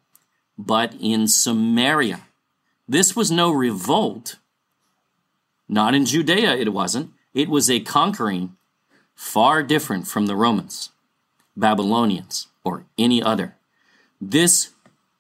but 0.58 0.94
in 1.00 1.30
Samaria. 1.30 2.20
This 2.86 3.16
was 3.16 3.32
no 3.32 3.50
revolt. 3.50 4.36
Not 5.70 5.96
in 5.96 6.06
Judea, 6.06 6.54
it 6.58 6.74
wasn't. 6.74 7.12
It 7.34 7.48
was 7.48 7.72
a 7.72 7.80
conquering 7.80 8.58
far 9.16 9.64
different 9.64 10.08
from 10.08 10.26
the 10.26 10.36
Romans, 10.36 10.90
Babylonians, 11.56 12.48
or 12.64 12.86
any 12.98 13.22
other. 13.22 13.56
This 14.20 14.72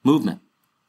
movement 0.04 0.42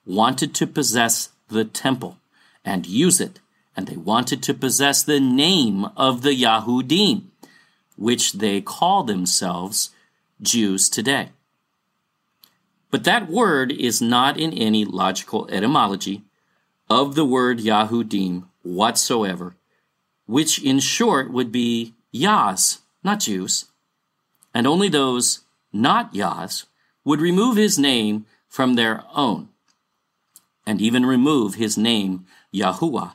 wanted 0.07 0.55
to 0.55 0.67
possess 0.67 1.31
the 1.49 1.65
temple 1.65 2.19
and 2.65 2.87
use 2.87 3.21
it, 3.21 3.41
and 3.77 3.87
they 3.87 3.97
wanted 3.97 4.43
to 4.43 4.55
possess 4.55 5.03
the 5.03 5.21
name 5.21 5.87
of 5.97 6.23
the 6.23 6.31
Yahudim, 6.31 7.25
which 7.97 8.33
they 8.35 8.61
call 8.61 9.05
themselves 9.05 9.91
Jews 10.41 10.89
today. 10.89 11.31
But 12.91 13.05
that 13.05 13.29
word 13.29 13.73
is 13.73 14.01
not 14.01 14.39
in 14.39 14.53
any 14.53 14.85
logical 14.85 15.49
etymology 15.51 16.23
of 16.89 17.15
the 17.15 17.25
word 17.25 17.59
Yahudim 17.59 18.45
whatsoever, 18.63 19.57
which 20.27 20.63
in 20.63 20.79
short 20.79 21.33
would 21.33 21.51
be 21.51 21.95
Yahs, 22.13 22.79
not 23.05 23.21
Jews. 23.21 23.67
And 24.53 24.67
only 24.67 24.89
those 24.89 25.41
not 25.73 26.15
Yahs 26.15 26.67
would 27.05 27.21
remove 27.21 27.57
his 27.57 27.79
name 27.79 28.27
from 28.49 28.75
their 28.75 29.05
own, 29.15 29.49
and 30.67 30.81
even 30.81 31.05
remove 31.05 31.55
his 31.55 31.77
name 31.77 32.27
Yahuwah 32.53 33.15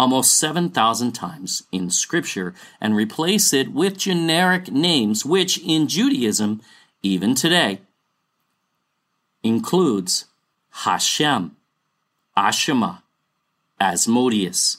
almost 0.00 0.38
7,000 0.38 1.12
times 1.12 1.64
in 1.70 1.90
Scripture 1.90 2.54
and 2.80 2.96
replace 2.96 3.52
it 3.52 3.70
with 3.70 3.98
generic 3.98 4.72
names, 4.72 5.26
which 5.26 5.58
in 5.58 5.88
Judaism, 5.88 6.62
even 7.02 7.34
today, 7.34 7.82
includes 9.42 10.24
Hashem, 10.70 11.54
Ashima, 12.34 13.02
Asmodeus, 13.78 14.78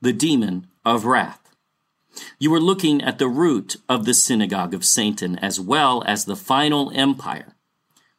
the 0.00 0.12
demon 0.12 0.68
of 0.84 1.04
wrath. 1.04 1.39
You 2.38 2.52
are 2.54 2.60
looking 2.60 3.02
at 3.02 3.18
the 3.18 3.28
root 3.28 3.76
of 3.88 4.04
the 4.04 4.14
synagogue 4.14 4.74
of 4.74 4.84
Satan 4.84 5.38
as 5.38 5.60
well 5.60 6.02
as 6.06 6.24
the 6.24 6.36
final 6.36 6.90
empire, 6.94 7.54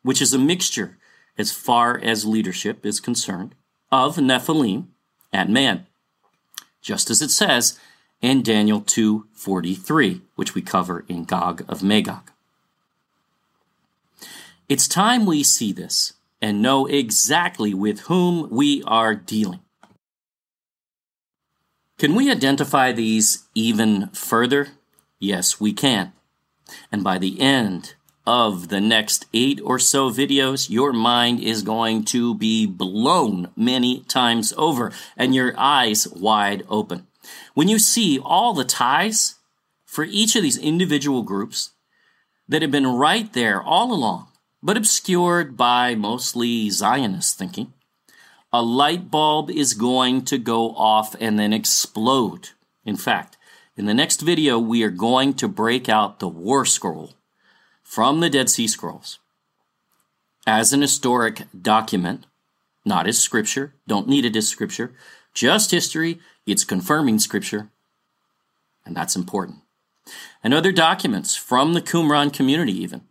which 0.02 0.22
is 0.22 0.34
a 0.34 0.40
mixture, 0.40 0.98
as 1.38 1.52
far 1.52 1.98
as 1.98 2.26
leadership 2.26 2.86
is 2.86 3.00
concerned, 3.00 3.56
of 3.92 4.18
Nephilim 4.18 4.88
and 5.34 5.50
man 5.50 5.88
just 6.82 7.10
as 7.10 7.22
it 7.22 7.32
says 7.32 7.80
in 8.22 8.42
Daniel 8.42 8.82
2:43, 8.82 10.22
which 10.36 10.56
we 10.56 10.62
cover 10.62 11.06
in 11.08 11.24
Gog 11.24 11.64
of 11.68 11.84
Magog. 11.84 12.32
It's 14.68 14.88
time 14.88 15.26
we 15.26 15.44
see 15.44 15.72
this 15.72 16.14
and 16.42 16.62
know 16.62 16.86
exactly 16.88 17.74
with 17.74 18.02
whom 18.02 18.50
we 18.50 18.84
are 18.84 19.16
dealing. 19.16 19.62
Can 22.02 22.16
we 22.16 22.32
identify 22.32 22.92
these 22.92 23.48
even 23.54 24.08
further? 24.08 24.70
Yes, 25.20 25.60
we 25.60 25.72
can. 25.72 26.14
And 26.92 27.04
by 27.04 27.20
the 27.20 27.40
end 27.40 27.94
of 28.26 28.70
the 28.70 28.82
next 28.82 29.28
eight 29.36 29.62
or 29.64 29.78
so 29.78 30.10
videos, 30.10 30.68
your 30.68 30.94
mind 30.94 31.42
is 31.42 31.62
going 31.62 32.06
to 32.06 32.34
be 32.34 32.66
blown 32.66 33.52
many 33.56 34.00
times 34.06 34.52
over 34.58 34.92
and 35.16 35.36
your 35.36 35.54
eyes 35.56 36.08
wide 36.08 36.66
open. 36.70 37.06
When 37.54 37.68
you 37.68 37.78
see 37.78 38.18
all 38.18 38.56
the 38.56 38.66
ties 38.66 39.36
for 39.86 40.04
each 40.04 40.36
of 40.36 40.42
these 40.42 40.58
individual 40.58 41.22
groups 41.22 41.70
that 42.48 42.64
have 42.64 42.72
been 42.72 42.88
right 42.88 43.32
there 43.34 43.62
all 43.62 43.94
along, 43.94 44.28
but 44.64 44.76
obscured 44.76 45.56
by 45.56 45.94
mostly 45.94 46.72
Zionist 46.72 47.38
thinking, 47.38 47.74
a 48.54 48.62
light 48.62 49.10
bulb 49.10 49.50
is 49.50 49.74
going 49.74 50.24
to 50.26 50.38
go 50.38 50.72
off 50.76 51.16
and 51.20 51.40
then 51.40 51.54
explode. 51.54 52.50
In 52.86 52.98
fact, 52.98 53.38
in 53.78 53.86
the 53.86 53.94
next 53.94 54.22
video, 54.22 54.60
we 54.60 54.84
are 54.84 54.90
going 54.90 55.34
to 55.36 55.48
break 55.48 55.88
out 55.88 56.20
the 56.20 56.28
War 56.28 56.66
Scroll 56.66 57.14
from 57.84 58.20
the 58.20 58.30
Dead 58.30 58.50
Sea 58.50 58.68
Scrolls 58.68 59.20
as 60.48 60.74
an 60.74 60.82
historic 60.82 61.44
document, 61.60 62.26
not 62.86 63.08
as 63.08 63.20
scripture, 63.20 63.74
don't 63.88 64.08
need 64.08 64.26
it 64.26 64.36
as 64.36 64.48
scripture, 64.48 64.94
just 65.34 65.72
history, 65.72 66.20
it's 66.46 66.64
confirming 66.64 67.20
scripture, 67.20 67.70
and 68.86 68.96
that's 68.96 69.16
important. 69.16 69.60
And 70.44 70.54
other 70.54 70.72
documents 70.72 71.36
from 71.36 71.74
the 71.74 71.82
Qumran 71.82 72.34
community, 72.34 72.74
even, 72.82 73.02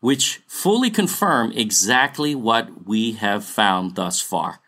which 0.00 0.40
fully 0.46 0.90
confirm 0.90 1.52
exactly 1.52 2.34
what 2.34 2.86
we 2.86 3.12
have 3.12 3.44
found 3.44 3.94
thus 3.94 4.20
far. 4.20 4.60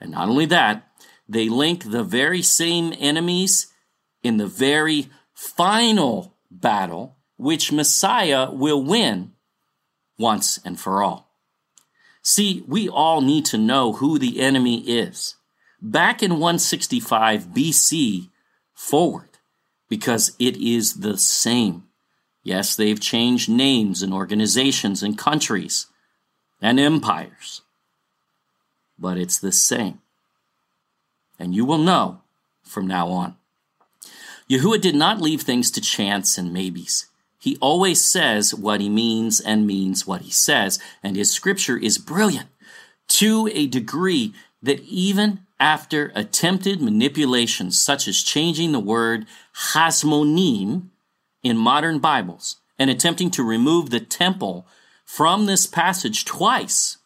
And 0.00 0.12
not 0.12 0.28
only 0.28 0.46
that, 0.46 0.88
they 1.28 1.48
link 1.48 1.84
the 1.84 2.02
very 2.02 2.42
same 2.42 2.92
enemies 2.98 3.68
in 4.22 4.36
the 4.36 4.46
very 4.46 5.08
final 5.32 6.36
battle 6.50 7.16
which 7.36 7.72
Messiah 7.72 8.50
will 8.50 8.82
win 8.82 9.32
once 10.18 10.58
and 10.64 10.78
for 10.78 11.02
all. 11.02 11.30
See, 12.22 12.64
we 12.68 12.88
all 12.88 13.20
need 13.20 13.44
to 13.46 13.58
know 13.58 13.94
who 13.94 14.18
the 14.18 14.40
enemy 14.40 14.80
is. 14.82 15.36
Back 15.80 16.22
in 16.22 16.32
165 16.32 17.46
BC 17.46 18.30
forward, 18.72 19.38
because 19.88 20.36
it 20.38 20.56
is 20.56 21.00
the 21.00 21.18
same. 21.18 21.84
Yes, 22.42 22.74
they've 22.74 23.00
changed 23.00 23.48
names 23.48 24.02
and 24.02 24.12
organizations 24.12 25.02
and 25.02 25.16
countries 25.16 25.86
and 26.60 26.80
empires, 26.80 27.62
but 28.98 29.16
it's 29.16 29.38
the 29.38 29.52
same. 29.52 30.00
And 31.38 31.54
you 31.54 31.64
will 31.64 31.78
know 31.78 32.20
from 32.62 32.86
now 32.86 33.08
on. 33.08 33.36
Yahuwah 34.50 34.80
did 34.80 34.94
not 34.94 35.20
leave 35.20 35.42
things 35.42 35.70
to 35.70 35.80
chance 35.80 36.36
and 36.36 36.52
maybes. 36.52 37.06
He 37.38 37.56
always 37.60 38.04
says 38.04 38.54
what 38.54 38.80
he 38.80 38.88
means 38.88 39.40
and 39.40 39.66
means 39.66 40.06
what 40.06 40.22
he 40.22 40.30
says, 40.30 40.78
and 41.02 41.16
his 41.16 41.30
scripture 41.30 41.76
is 41.76 41.98
brilliant 41.98 42.48
to 43.08 43.48
a 43.52 43.66
degree 43.66 44.32
that 44.62 44.80
even 44.80 45.40
after 45.58 46.12
attempted 46.14 46.80
manipulations 46.80 47.80
such 47.80 48.06
as 48.06 48.22
changing 48.22 48.72
the 48.72 48.80
word 48.80 49.26
hasmonim 49.74 50.91
in 51.42 51.56
modern 51.56 51.98
Bibles 51.98 52.56
and 52.78 52.90
attempting 52.90 53.30
to 53.32 53.42
remove 53.42 53.90
the 53.90 54.00
temple 54.00 54.66
from 55.04 55.46
this 55.46 55.66
passage 55.66 56.24
twice, 56.24 56.98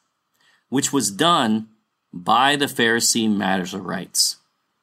which 0.69 0.93
was 0.93 1.11
done 1.11 1.69
by 2.13 2.57
the 2.57 2.67
Pharisee 2.67 3.31
matters 3.31 3.75
of 3.75 3.83
Masoretes 3.83 4.37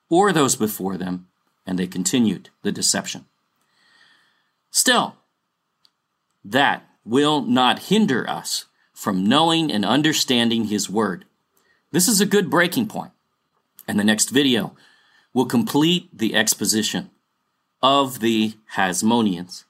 or 0.10 0.32
those 0.32 0.56
before 0.56 0.98
them, 0.98 1.28
and 1.66 1.80
they 1.80 1.88
continued 1.88 2.50
the 2.62 2.72
deception. 2.72 3.26
Still, 4.70 5.16
that 6.44 6.88
will 7.06 7.42
not 7.42 7.84
hinder 7.90 8.30
us 8.30 8.66
from 8.94 9.26
knowing 9.26 9.72
and 9.72 9.86
understanding 9.86 10.66
His 10.66 10.90
Word. 10.90 11.26
This 11.92 12.08
is 12.08 12.22
a 12.22 12.26
good 12.26 12.50
breaking 12.50 12.88
point, 12.88 13.12
and 13.88 14.00
the 14.00 14.04
next 14.04 14.30
video 14.30 14.76
will 15.34 15.46
complete 15.46 16.16
the 16.16 16.36
exposition 16.36 17.10
of 17.84 18.22
the 18.22 18.54
Hasmoneans, 18.76 19.66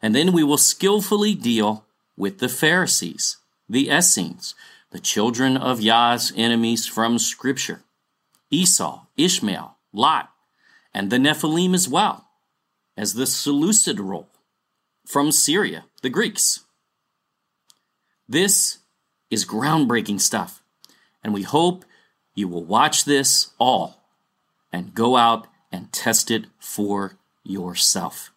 and 0.00 0.14
then 0.14 0.32
we 0.32 0.42
will 0.42 0.56
skillfully 0.56 1.34
deal 1.34 1.84
with 2.16 2.38
the 2.38 2.48
Pharisees, 2.48 3.36
the 3.68 3.90
Essenes, 3.90 4.54
the 4.90 4.98
children 4.98 5.56
of 5.58 5.82
Yah's 5.82 6.32
enemies 6.34 6.86
from 6.86 7.18
Scripture, 7.18 7.82
Esau, 8.50 9.02
Ishmael, 9.18 9.76
Lot, 9.92 10.30
and 10.94 11.10
the 11.10 11.18
Nephilim 11.18 11.74
as 11.74 11.86
well, 11.86 12.28
as 12.96 13.12
the 13.14 13.26
Seleucid 13.26 14.00
role 14.00 14.30
from 15.06 15.30
Syria, 15.30 15.84
the 16.02 16.08
Greeks. 16.10 16.64
This 18.26 18.78
is 19.30 19.44
groundbreaking 19.44 20.20
stuff, 20.20 20.62
and 21.22 21.34
we 21.34 21.42
hope 21.42 21.84
you 22.34 22.48
will 22.48 22.64
watch 22.64 23.04
this 23.04 23.52
all 23.58 24.02
and 24.72 24.94
go 24.94 25.16
out 25.16 25.46
and 25.70 25.92
test 25.92 26.30
it 26.30 26.46
for 26.58 27.17
yourself. 27.48 28.32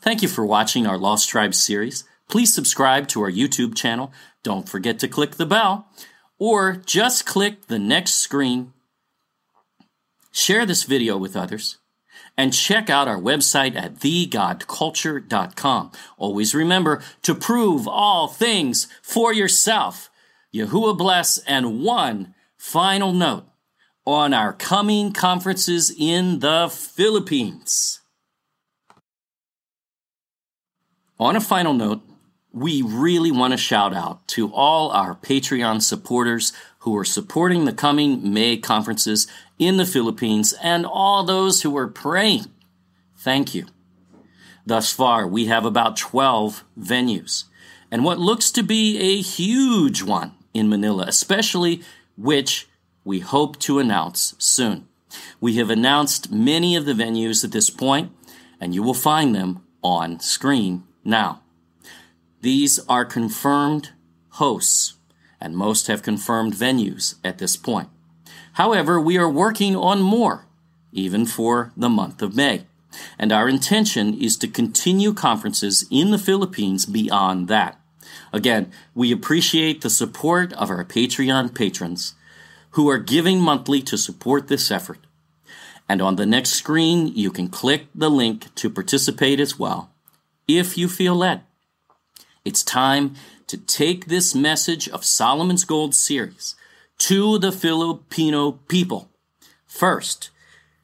Thank 0.00 0.22
you 0.22 0.28
for 0.28 0.44
watching 0.44 0.86
our 0.86 0.98
Lost 0.98 1.28
Tribes 1.28 1.62
series. 1.62 2.04
Please 2.28 2.52
subscribe 2.52 3.08
to 3.08 3.22
our 3.22 3.30
YouTube 3.30 3.74
channel. 3.74 4.12
Don't 4.42 4.68
forget 4.68 4.98
to 5.00 5.08
click 5.08 5.32
the 5.32 5.46
bell 5.46 5.86
or 6.38 6.72
just 6.84 7.24
click 7.24 7.66
the 7.66 7.78
next 7.78 8.14
screen. 8.14 8.72
Share 10.32 10.66
this 10.66 10.84
video 10.84 11.16
with 11.16 11.36
others 11.36 11.78
and 12.36 12.52
check 12.52 12.90
out 12.90 13.08
our 13.08 13.18
website 13.18 13.76
at 13.76 13.96
thegodculture.com. 13.96 15.92
Always 16.16 16.54
remember 16.54 17.02
to 17.22 17.34
prove 17.34 17.86
all 17.86 18.28
things 18.28 18.88
for 19.02 19.32
yourself. 19.32 20.10
Yahuwah 20.54 20.96
bless 20.98 21.38
and 21.38 21.82
one 21.82 22.34
final 22.56 23.12
note 23.12 23.44
on 24.04 24.34
our 24.34 24.52
coming 24.52 25.12
conferences 25.12 25.94
in 25.96 26.40
the 26.40 26.68
Philippines. 26.70 28.01
On 31.22 31.36
a 31.36 31.40
final 31.40 31.72
note, 31.72 32.02
we 32.50 32.82
really 32.82 33.30
want 33.30 33.52
to 33.52 33.56
shout 33.56 33.94
out 33.94 34.26
to 34.26 34.52
all 34.52 34.90
our 34.90 35.14
Patreon 35.14 35.80
supporters 35.80 36.52
who 36.80 36.96
are 36.96 37.04
supporting 37.04 37.64
the 37.64 37.72
coming 37.72 38.32
May 38.34 38.56
conferences 38.56 39.28
in 39.56 39.76
the 39.76 39.86
Philippines 39.86 40.52
and 40.60 40.84
all 40.84 41.22
those 41.22 41.62
who 41.62 41.76
are 41.76 41.86
praying. 41.86 42.46
Thank 43.16 43.54
you. 43.54 43.66
Thus 44.66 44.92
far, 44.92 45.24
we 45.24 45.46
have 45.46 45.64
about 45.64 45.96
12 45.96 46.64
venues 46.76 47.44
and 47.88 48.04
what 48.04 48.18
looks 48.18 48.50
to 48.50 48.64
be 48.64 48.98
a 48.98 49.22
huge 49.22 50.02
one 50.02 50.32
in 50.52 50.68
Manila, 50.68 51.04
especially 51.06 51.82
which 52.16 52.66
we 53.04 53.20
hope 53.20 53.60
to 53.60 53.78
announce 53.78 54.34
soon. 54.38 54.88
We 55.40 55.54
have 55.58 55.70
announced 55.70 56.32
many 56.32 56.74
of 56.74 56.84
the 56.84 56.94
venues 56.94 57.44
at 57.44 57.52
this 57.52 57.70
point, 57.70 58.10
and 58.60 58.74
you 58.74 58.82
will 58.82 58.92
find 58.92 59.32
them 59.32 59.64
on 59.84 60.18
screen 60.18 60.82
now. 61.04 61.42
These 62.40 62.80
are 62.88 63.04
confirmed 63.04 63.90
hosts, 64.30 64.94
and 65.40 65.56
most 65.56 65.86
have 65.86 66.02
confirmed 66.02 66.54
venues 66.54 67.16
at 67.22 67.38
this 67.38 67.56
point. 67.56 67.88
However, 68.54 69.00
we 69.00 69.16
are 69.16 69.30
working 69.30 69.76
on 69.76 70.02
more, 70.02 70.46
even 70.92 71.26
for 71.26 71.72
the 71.76 71.88
month 71.88 72.20
of 72.20 72.36
May. 72.36 72.66
And 73.18 73.32
our 73.32 73.48
intention 73.48 74.12
is 74.20 74.36
to 74.38 74.48
continue 74.48 75.14
conferences 75.14 75.86
in 75.90 76.10
the 76.10 76.18
Philippines 76.18 76.84
beyond 76.84 77.48
that. 77.48 77.80
Again, 78.32 78.72
we 78.94 79.12
appreciate 79.12 79.80
the 79.80 79.90
support 79.90 80.52
of 80.54 80.70
our 80.70 80.84
Patreon 80.84 81.54
patrons 81.54 82.14
who 82.70 82.88
are 82.90 82.98
giving 82.98 83.38
monthly 83.38 83.82
to 83.82 83.96
support 83.96 84.48
this 84.48 84.70
effort. 84.70 84.98
And 85.88 86.02
on 86.02 86.16
the 86.16 86.26
next 86.26 86.50
screen, 86.50 87.08
you 87.08 87.30
can 87.30 87.48
click 87.48 87.86
the 87.94 88.10
link 88.10 88.54
to 88.56 88.70
participate 88.70 89.40
as 89.40 89.58
well, 89.58 89.90
if 90.58 90.76
you 90.78 90.88
feel 90.88 91.14
led. 91.14 91.42
It's 92.44 92.62
time 92.62 93.14
to 93.46 93.56
take 93.56 94.06
this 94.06 94.34
message 94.34 94.88
of 94.88 95.04
Solomon's 95.04 95.64
Gold 95.64 95.94
series 95.94 96.54
to 96.98 97.38
the 97.38 97.52
Filipino 97.52 98.52
people. 98.68 99.08
First, 99.66 100.30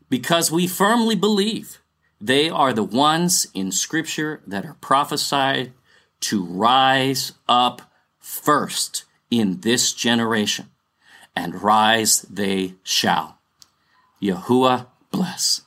because 0.09 0.51
we 0.51 0.66
firmly 0.66 1.14
believe 1.14 1.79
they 2.21 2.49
are 2.49 2.73
the 2.73 2.83
ones 2.83 3.47
in 3.55 3.71
Scripture 3.71 4.41
that 4.47 4.64
are 4.64 4.77
prophesied 4.81 5.73
to 6.21 6.45
rise 6.45 7.33
up 7.49 7.83
first 8.19 9.05
in 9.31 9.61
this 9.61 9.93
generation, 9.93 10.71
and 11.37 11.62
rise 11.62 12.23
they 12.23 12.75
shall. 12.83 13.39
Yahuwah 14.21 14.87
bless. 15.11 15.62